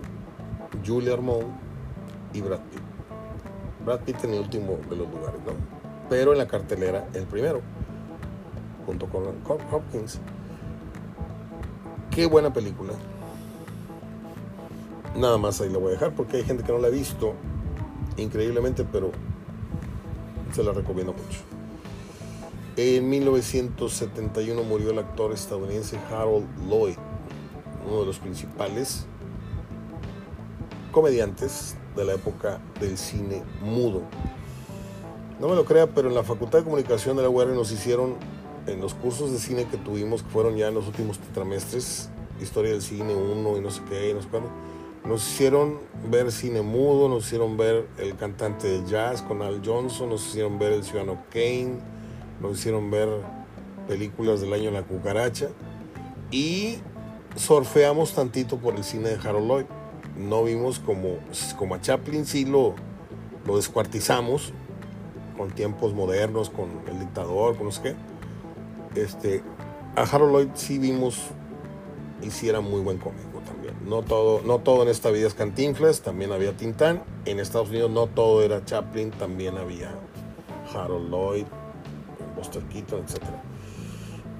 Julia 0.85 1.13
Armond 1.13 1.47
y 2.33 2.39
Brad 2.39 2.61
Pitt. 2.61 2.81
Brad 3.85 3.99
Pitt 3.99 4.23
en 4.23 4.33
el 4.35 4.39
último 4.39 4.79
de 4.89 4.95
los 4.95 5.11
lugares, 5.11 5.41
¿no? 5.45 5.51
Pero 6.09 6.31
en 6.31 6.37
la 6.37 6.47
cartelera 6.47 7.09
el 7.13 7.25
primero, 7.25 7.61
junto 8.85 9.07
con 9.07 9.25
Hopkins. 9.69 10.21
Qué 12.09 12.25
buena 12.25 12.53
película. 12.53 12.93
Nada 15.17 15.37
más 15.37 15.59
ahí 15.59 15.69
la 15.69 15.77
voy 15.77 15.89
a 15.89 15.91
dejar 15.91 16.13
porque 16.13 16.37
hay 16.37 16.43
gente 16.43 16.63
que 16.63 16.71
no 16.71 16.77
la 16.77 16.87
ha 16.87 16.91
visto, 16.91 17.33
increíblemente, 18.15 18.85
pero 18.85 19.11
se 20.53 20.63
la 20.63 20.71
recomiendo 20.71 21.11
mucho. 21.11 21.54
En 22.77 23.09
1971 23.09 24.63
murió 24.63 24.91
el 24.91 24.99
actor 24.99 25.31
estadounidense 25.31 25.97
Harold 26.11 26.45
Lloyd, 26.69 26.97
uno 27.87 28.01
de 28.01 28.05
los 28.05 28.19
principales 28.19 29.05
comediantes 30.91 31.77
de 31.95 32.03
la 32.03 32.15
época 32.15 32.59
del 32.81 32.97
cine 32.97 33.43
mudo. 33.61 34.01
No 35.39 35.47
me 35.47 35.55
lo 35.55 35.63
crea, 35.63 35.87
pero 35.87 36.09
en 36.09 36.15
la 36.15 36.23
Facultad 36.23 36.59
de 36.59 36.63
Comunicación 36.65 37.15
de 37.15 37.23
la 37.23 37.29
UR 37.29 37.47
nos 37.47 37.71
hicieron, 37.71 38.15
en 38.67 38.81
los 38.81 38.93
cursos 38.93 39.31
de 39.31 39.39
cine 39.39 39.65
que 39.69 39.77
tuvimos, 39.77 40.23
que 40.23 40.29
fueron 40.29 40.57
ya 40.57 40.67
en 40.67 40.73
los 40.73 40.85
últimos 40.87 41.17
trimestres, 41.33 42.09
Historia 42.41 42.71
del 42.71 42.81
Cine 42.81 43.15
1 43.15 43.57
y 43.57 43.61
no 43.61 43.71
sé 43.71 43.83
qué, 43.89 44.13
no 44.13 44.21
sé 44.21 44.27
cuándo, 44.27 44.49
nos 45.05 45.25
hicieron 45.25 45.79
ver 46.09 46.29
cine 46.29 46.61
mudo, 46.61 47.07
nos 47.07 47.25
hicieron 47.25 47.55
ver 47.55 47.87
El 47.97 48.17
cantante 48.17 48.67
de 48.67 48.85
jazz 48.89 49.21
con 49.21 49.41
Al 49.41 49.61
Johnson, 49.65 50.09
nos 50.09 50.27
hicieron 50.27 50.59
ver 50.59 50.73
El 50.73 50.83
ciudadano 50.83 51.23
Kane, 51.29 51.94
nos 52.41 52.59
hicieron 52.59 52.91
ver 52.91 53.09
películas 53.87 54.41
del 54.41 54.53
año 54.53 54.71
La 54.71 54.83
Cucaracha 54.83 55.49
y 56.31 56.77
surfeamos 57.35 58.13
tantito 58.13 58.57
por 58.57 58.75
el 58.75 58.83
cine 58.83 59.09
de 59.09 59.15
Harold 59.15 59.47
Lloyd. 59.47 59.65
No 60.17 60.43
vimos 60.43 60.79
como, 60.79 61.17
como 61.57 61.75
a 61.75 61.81
Chaplin, 61.81 62.25
sí 62.25 62.45
lo, 62.45 62.75
lo 63.45 63.57
descuartizamos 63.57 64.53
con 65.37 65.51
tiempos 65.51 65.93
modernos, 65.93 66.49
con 66.49 66.69
el 66.87 66.99
dictador, 66.99 67.57
con 67.57 67.65
no 67.65 67.71
sé 67.71 67.81
qué. 67.81 69.01
Este, 69.01 69.43
a 69.95 70.03
Harold 70.03 70.33
Lloyd 70.33 70.49
sí 70.55 70.79
vimos 70.79 71.27
y 72.21 72.31
sí 72.31 72.47
era 72.47 72.61
muy 72.61 72.81
buen 72.81 72.97
cómico 72.97 73.39
también. 73.45 73.75
No 73.85 74.01
todo, 74.01 74.41
no 74.45 74.59
todo 74.59 74.83
en 74.83 74.89
esta 74.89 75.11
vida 75.11 75.27
es 75.27 75.33
Cantinflas, 75.33 76.01
también 76.01 76.31
había 76.31 76.55
Tintán. 76.55 77.03
En 77.25 77.39
Estados 77.39 77.69
Unidos 77.69 77.91
no 77.91 78.07
todo 78.07 78.41
era 78.43 78.63
Chaplin, 78.63 79.11
también 79.11 79.57
había 79.57 79.93
Harold 80.73 81.09
Lloyd, 81.09 81.45
Etc. 82.41 83.21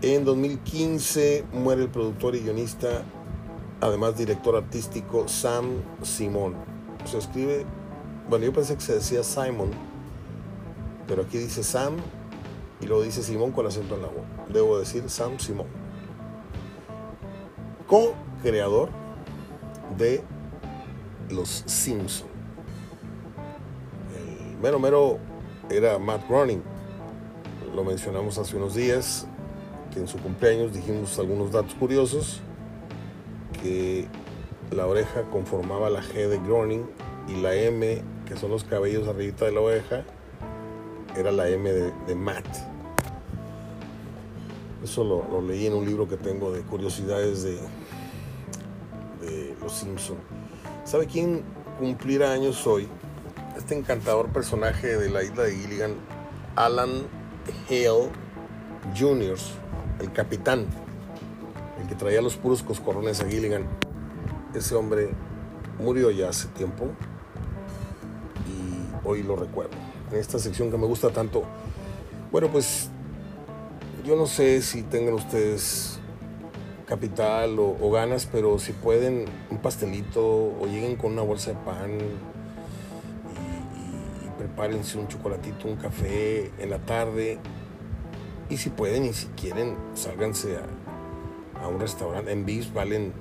En 0.01 0.25
2015 0.25 1.45
muere 1.53 1.83
el 1.83 1.89
productor 1.89 2.35
y 2.35 2.41
guionista, 2.41 3.03
además 3.81 4.17
director 4.17 4.55
artístico 4.55 5.27
Sam 5.27 5.81
Simon. 6.01 6.55
Se 7.05 7.17
escribe, 7.17 7.65
bueno, 8.29 8.45
yo 8.45 8.53
pensé 8.53 8.75
que 8.75 8.81
se 8.81 8.93
decía 8.95 9.23
Simon, 9.23 9.71
pero 11.07 11.23
aquí 11.23 11.37
dice 11.37 11.63
Sam 11.63 11.95
y 12.81 12.87
luego 12.87 13.03
dice 13.03 13.23
Simón 13.23 13.51
con 13.51 13.65
acento 13.65 13.95
en 13.95 14.01
la 14.01 14.07
voz. 14.07 14.25
Debo 14.49 14.77
decir 14.77 15.09
Sam 15.09 15.39
Simon. 15.39 15.67
Co-creador 17.87 18.89
de 19.97 20.23
Los 21.29 21.63
Simpson. 21.65 22.27
Mero 24.61 24.79
mero 24.79 25.19
era 25.69 25.99
Matt 25.99 26.27
Groening 26.27 26.74
lo 27.75 27.83
mencionamos 27.83 28.37
hace 28.37 28.55
unos 28.55 28.73
días, 28.73 29.27
que 29.93 29.99
en 29.99 30.07
su 30.07 30.17
cumpleaños 30.17 30.73
dijimos 30.73 31.19
algunos 31.19 31.51
datos 31.51 31.73
curiosos, 31.75 32.41
que 33.61 34.07
la 34.71 34.87
oreja 34.87 35.23
conformaba 35.23 35.89
la 35.89 36.01
G 36.01 36.27
de 36.27 36.39
Groening 36.39 36.85
y 37.27 37.41
la 37.41 37.53
M, 37.53 38.01
que 38.25 38.37
son 38.37 38.51
los 38.51 38.63
cabellos 38.63 39.07
arribita 39.07 39.45
de 39.45 39.51
la 39.51 39.61
oreja, 39.61 40.03
era 41.17 41.31
la 41.31 41.49
M 41.49 41.69
de, 41.69 42.15
Matt. 42.15 42.45
Eso 44.83 45.03
lo, 45.03 45.41
leí 45.41 45.65
en 45.65 45.73
un 45.73 45.85
libro 45.85 46.07
que 46.07 46.17
tengo 46.17 46.51
de 46.51 46.61
curiosidades 46.61 47.43
de, 47.43 47.57
de 49.21 49.55
Los 49.61 49.73
Simpson. 49.73 50.17
¿Sabe 50.85 51.07
quién 51.07 51.43
cumplirá 51.79 52.31
años 52.31 52.65
hoy? 52.67 52.87
Este 53.57 53.75
encantador 53.77 54.29
personaje 54.29 54.97
de 54.97 55.09
la 55.09 55.23
isla 55.23 55.43
de 55.43 55.55
Gilligan, 55.55 55.95
Alan 56.55 57.07
Hale 57.69 58.09
Jr., 58.97 59.37
el 59.99 60.11
capitán, 60.11 60.65
el 61.81 61.87
que 61.87 61.95
traía 61.95 62.21
los 62.21 62.35
puros 62.35 62.63
coscorrones 62.63 63.21
a 63.21 63.27
Gilligan. 63.27 63.65
Ese 64.53 64.75
hombre 64.75 65.09
murió 65.79 66.11
ya 66.11 66.29
hace 66.29 66.47
tiempo 66.49 66.85
y 68.47 69.07
hoy 69.07 69.23
lo 69.23 69.35
recuerdo. 69.35 69.73
En 70.11 70.19
esta 70.19 70.39
sección 70.39 70.71
que 70.71 70.77
me 70.77 70.85
gusta 70.85 71.09
tanto, 71.09 71.43
bueno, 72.31 72.49
pues 72.49 72.89
yo 74.05 74.15
no 74.15 74.27
sé 74.27 74.61
si 74.61 74.83
tengan 74.83 75.15
ustedes 75.15 75.99
capital 76.85 77.57
o, 77.57 77.91
ganas, 77.91 78.27
pero 78.31 78.59
si 78.59 78.71
pueden 78.71 79.25
un 79.49 79.57
pastelito 79.57 80.21
o 80.23 80.67
lleguen 80.67 80.95
con 80.95 81.13
una 81.13 81.23
bolsa 81.23 81.51
de 81.51 81.57
pan 81.57 81.97
prepárense 84.55 84.97
un 84.97 85.07
chocolatito, 85.09 85.67
un 85.67 85.75
café 85.75 86.49
en 86.59 86.69
la 86.69 86.79
tarde. 86.79 87.39
Y 88.49 88.57
si 88.57 88.69
pueden 88.69 89.05
y 89.05 89.11
si 89.11 89.27
quieren, 89.27 89.75
sálganse 89.95 90.57
a, 91.61 91.67
un 91.67 91.79
restaurante. 91.79 92.31
En 92.31 92.45
Bis 92.45 92.73
valen. 92.73 93.11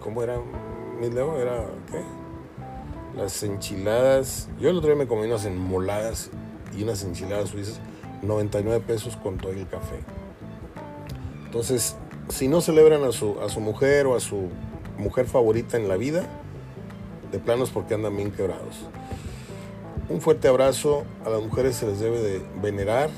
¿Cómo 0.00 0.22
era? 0.22 0.38
Mi 1.00 1.08
Leo 1.08 1.38
era. 1.38 1.64
¿Qué? 1.90 2.02
Las 3.16 3.42
enchiladas. 3.42 4.48
Yo 4.60 4.68
el 4.68 4.76
otro 4.76 4.88
día 4.88 4.98
me 4.98 5.06
comí 5.06 5.26
unas 5.26 5.46
enmoladas 5.46 6.30
y 6.76 6.82
unas 6.82 7.02
enchiladas 7.04 7.48
suizas. 7.48 7.80
99 8.22 8.84
pesos 8.86 9.16
con 9.16 9.38
todo 9.38 9.52
el 9.52 9.66
café. 9.66 10.00
Entonces, 11.46 11.96
si 12.28 12.48
no 12.48 12.60
celebran 12.60 13.02
a 13.04 13.12
su, 13.12 13.40
a 13.40 13.48
su 13.48 13.60
mujer 13.60 14.06
o 14.06 14.14
a 14.14 14.20
su 14.20 14.48
mujer 14.98 15.26
favorita 15.26 15.76
en 15.76 15.88
la 15.88 15.96
vida, 15.96 16.24
de 17.30 17.38
planos 17.38 17.70
porque 17.70 17.94
andan 17.94 18.16
bien 18.16 18.30
quebrados. 18.30 18.76
Un 20.12 20.20
fuerte 20.20 20.46
abrazo. 20.46 21.04
A 21.24 21.30
las 21.30 21.40
mujeres 21.40 21.76
se 21.76 21.86
les 21.86 21.98
debe 21.98 22.20
de 22.20 22.42
venerar 22.60 23.08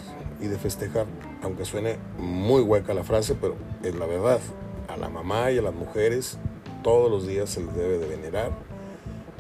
y 0.41 0.47
de 0.47 0.57
festejar, 0.57 1.07
aunque 1.43 1.65
suene 1.65 1.97
muy 2.19 2.63
hueca 2.63 2.95
la 2.95 3.03
frase, 3.03 3.35
pero 3.35 3.57
es 3.83 3.97
la 3.97 4.07
verdad. 4.07 4.39
A 4.87 4.97
la 4.97 5.09
mamá 5.09 5.51
y 5.51 5.59
a 5.59 5.63
las 5.63 5.75
mujeres 5.75 6.39
todos 6.85 7.11
los 7.11 7.27
días 7.27 7.51
se 7.51 7.63
les 7.63 7.75
debe 7.75 7.99
de 7.99 8.07
venerar, 8.07 8.53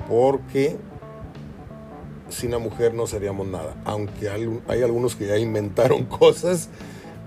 porque 0.08 0.76
sin 2.28 2.50
la 2.50 2.58
mujer 2.58 2.92
no 2.92 3.06
seríamos 3.06 3.46
nada. 3.46 3.76
Aunque 3.84 4.28
hay 4.30 4.82
algunos 4.82 5.14
que 5.14 5.28
ya 5.28 5.38
inventaron 5.38 6.04
cosas, 6.06 6.70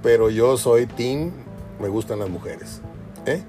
pero 0.04 0.30
yo 0.30 0.58
soy 0.58 0.88
team, 0.88 1.32
me 1.80 1.88
gustan 1.88 2.20
las 2.20 2.30
mujeres. 2.30 2.82
¿eh? 3.26 3.44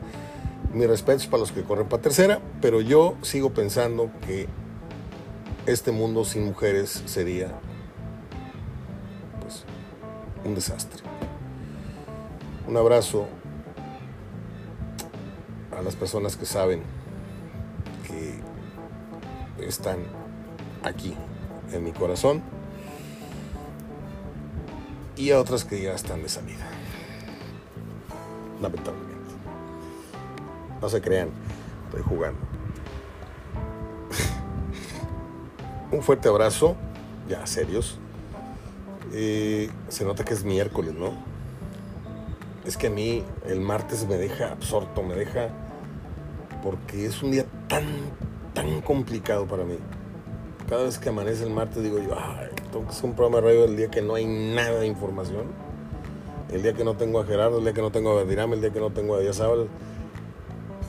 Mi 0.73 0.87
respeto 0.87 1.23
es 1.23 1.27
para 1.27 1.41
los 1.41 1.51
que 1.51 1.63
corren 1.63 1.89
para 1.89 2.03
tercera, 2.03 2.41
pero 2.61 2.81
yo 2.81 3.17
sigo 3.23 3.51
pensando 3.51 4.11
que 4.25 4.47
este 5.69 5.93
mundo 5.93 6.25
sin 6.25 6.47
mujeres 6.47 7.03
sería 7.05 7.53
pues, 9.43 9.65
un 10.43 10.55
desastre. 10.55 11.03
Un 12.67 12.79
abrazo 12.79 13.29
a 15.77 15.83
las 15.83 15.95
personas 15.95 16.37
que 16.37 16.47
saben 16.47 16.83
que 18.07 19.67
están 19.67 19.99
aquí 20.83 21.15
en 21.71 21.85
mi 21.85 21.93
corazón 21.93 22.43
y 25.17 25.33
a 25.33 25.39
otras 25.39 25.65
que 25.65 25.83
ya 25.83 25.93
están 25.93 26.23
de 26.23 26.31
salida. 26.31 26.67
Lamentablemente. 28.63 29.35
No 30.81 30.89
se 30.89 31.03
crean, 31.03 31.29
estoy 31.91 32.03
jugando. 32.03 32.48
Un 35.91 36.03
fuerte 36.03 36.29
abrazo, 36.29 36.77
ya 37.29 37.47
serios. 37.47 37.99
se 39.11 40.05
nota 40.05 40.25
que 40.25 40.35
es 40.35 40.45
miércoles, 40.45 40.95
¿no? 40.95 41.29
es 42.69 42.77
que 42.77 42.89
a 42.89 42.91
mí 42.91 43.25
el 43.47 43.61
martes 43.61 44.07
me 44.07 44.17
deja 44.17 44.53
absorto, 44.53 45.03
me 45.03 45.15
deja 45.15 45.49
porque 46.63 47.07
es 47.07 47.23
un 47.23 47.31
día 47.31 47.47
tan, 47.67 47.87
tan 48.53 48.83
complicado 48.83 49.47
para 49.47 49.65
mí. 49.65 49.79
Cada 50.69 50.85
vez 50.85 50.99
que 50.99 51.09
amanece 51.09 51.45
el 51.45 51.51
martes 51.51 51.83
digo 51.83 51.99
yo, 51.99 52.15
ay, 52.15 52.49
tengo 52.71 52.85
que 52.85 52.91
hacer 52.91 53.07
un 53.07 53.17
programa 53.17 53.39
de 53.39 53.55
radio 53.55 53.65
el 53.65 53.75
día 53.75 53.91
que 53.91 54.03
no 54.03 54.17
hay 54.17 54.27
nada 54.27 54.81
de 54.81 54.87
información. 54.87 55.47
El 56.53 56.63
día 56.63 56.75
que 56.75 56.85
no 56.85 56.95
tengo 56.95 57.21
a 57.21 57.25
Gerardo, 57.25 57.57
el 57.57 57.65
día 57.65 57.73
que 57.73 57.81
no 57.81 57.91
tengo 57.91 58.19
a 58.19 58.25
Dirame, 58.25 58.57
el 58.57 58.61
día 58.61 58.71
que 58.71 58.81
no 58.81 58.91
tengo 58.91 59.15
a 59.15 59.21
Díaz 59.21 59.41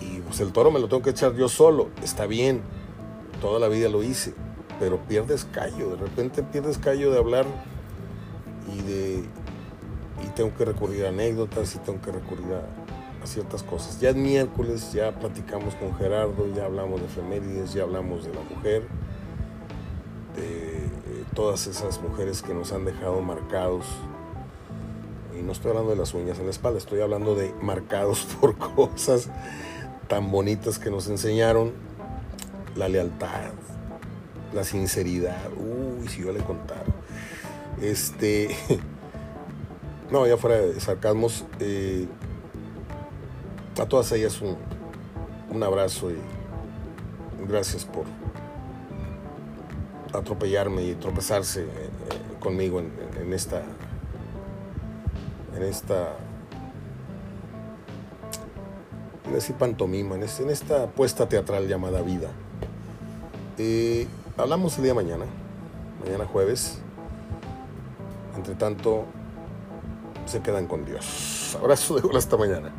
Y 0.02 0.20
pues 0.20 0.42
el 0.42 0.52
toro 0.52 0.72
me 0.72 0.80
lo 0.82 0.90
tengo 0.90 1.02
que 1.02 1.12
echar 1.12 1.34
yo 1.36 1.48
solo. 1.48 1.88
Está 2.04 2.26
bien, 2.26 2.62
toda 3.40 3.58
la 3.58 3.70
vida 3.70 3.88
lo 3.88 4.04
hice, 4.04 4.34
pero 4.80 4.98
pierdes 4.98 5.46
callo. 5.46 5.92
De 5.92 5.98
repente 5.98 6.44
pierdes 6.44 6.78
callo 6.78 7.12
de 7.12 7.18
hablar 7.18 7.46
y 8.74 8.82
de 8.82 9.24
y 10.24 10.28
tengo 10.30 10.56
que 10.56 10.66
recurrir 10.66 11.06
a 11.06 11.10
anécdotas 11.10 11.76
y 11.76 11.80
tengo 11.80 12.02
que 12.02 12.12
recurrir 12.12 12.54
a, 12.54 13.26
ciertas 13.26 13.64
cosas. 13.64 14.00
Ya 14.00 14.10
es 14.10 14.16
miércoles, 14.16 14.94
ya 14.94 15.12
platicamos 15.12 15.76
con 15.76 15.94
Gerardo, 15.96 16.48
ya 16.56 16.66
hablamos 16.66 17.02
de 17.02 17.08
efemérides, 17.08 17.74
ya 17.74 17.84
hablamos 17.84 18.24
de 18.26 18.34
la 18.34 18.42
mujer, 18.42 18.84
de, 20.36 20.90
todas 21.36 21.68
esas 21.68 22.02
mujeres 22.02 22.42
que 22.42 22.54
nos 22.54 22.72
han 22.72 22.86
dejado 22.86 23.22
marcados. 23.22 23.86
Y 25.38 25.44
no 25.44 25.52
estoy 25.52 25.72
hablando 25.72 25.92
de 25.92 25.98
las 25.98 26.14
uñas 26.14 26.40
en 26.40 26.46
la 26.46 26.52
espalda, 26.52 26.80
estoy 26.80 27.02
hablando 27.02 27.36
de 27.36 27.54
marcados 27.62 28.26
por 28.42 28.58
cosas 28.58 29.30
tan 30.08 30.32
bonitas 30.32 30.80
que 30.80 30.90
nos 30.90 31.08
enseñaron. 31.08 31.74
La 32.76 32.88
lealtad, 32.88 33.52
la 34.54 34.64
sinceridad. 34.64 35.52
Uy, 35.54 36.08
si 36.08 36.22
yo 36.22 36.32
le 36.32 36.40
contara. 36.40 36.86
Este. 37.82 38.56
No, 40.12 40.26
ya 40.26 40.38
fuera 40.38 40.58
de 40.58 40.80
sarcasmos, 40.80 41.46
eh, 41.60 42.08
a 43.80 43.86
todas 43.86 44.12
ellas 44.12 44.42
un, 44.42 45.64
abrazo 45.64 46.10
y 46.10 46.16
gracias 47.48 47.86
por 47.86 48.06
atropellarme 50.12 50.84
y 50.84 50.96
tropezarse 50.96 51.62
eh, 51.62 51.68
conmigo 52.40 52.80
en, 52.80 53.34
esta 53.34 53.62
en 55.56 55.64
esta 55.64 56.16
en 59.28 59.36
esta 59.36 59.58
pantomima, 59.60 60.16
en, 60.16 60.24
esta 60.24 60.84
apuesta 60.84 61.30
teatral 61.30 61.68
llamada 61.68 62.02
vida. 62.02 62.32
Eh, 63.60 64.08
hablamos 64.40 64.78
el 64.78 64.86
día 64.86 64.94
mañana, 64.94 65.26
mañana 66.04 66.26
jueves. 66.26 66.80
Entre 68.36 68.56
tanto, 68.56 69.06
se 70.26 70.42
quedan 70.42 70.68
con 70.68 70.86
Dios. 70.86 71.58
Abrazo 71.60 72.00
de 72.00 72.18
hasta 72.18 72.38
mañana. 72.38 72.72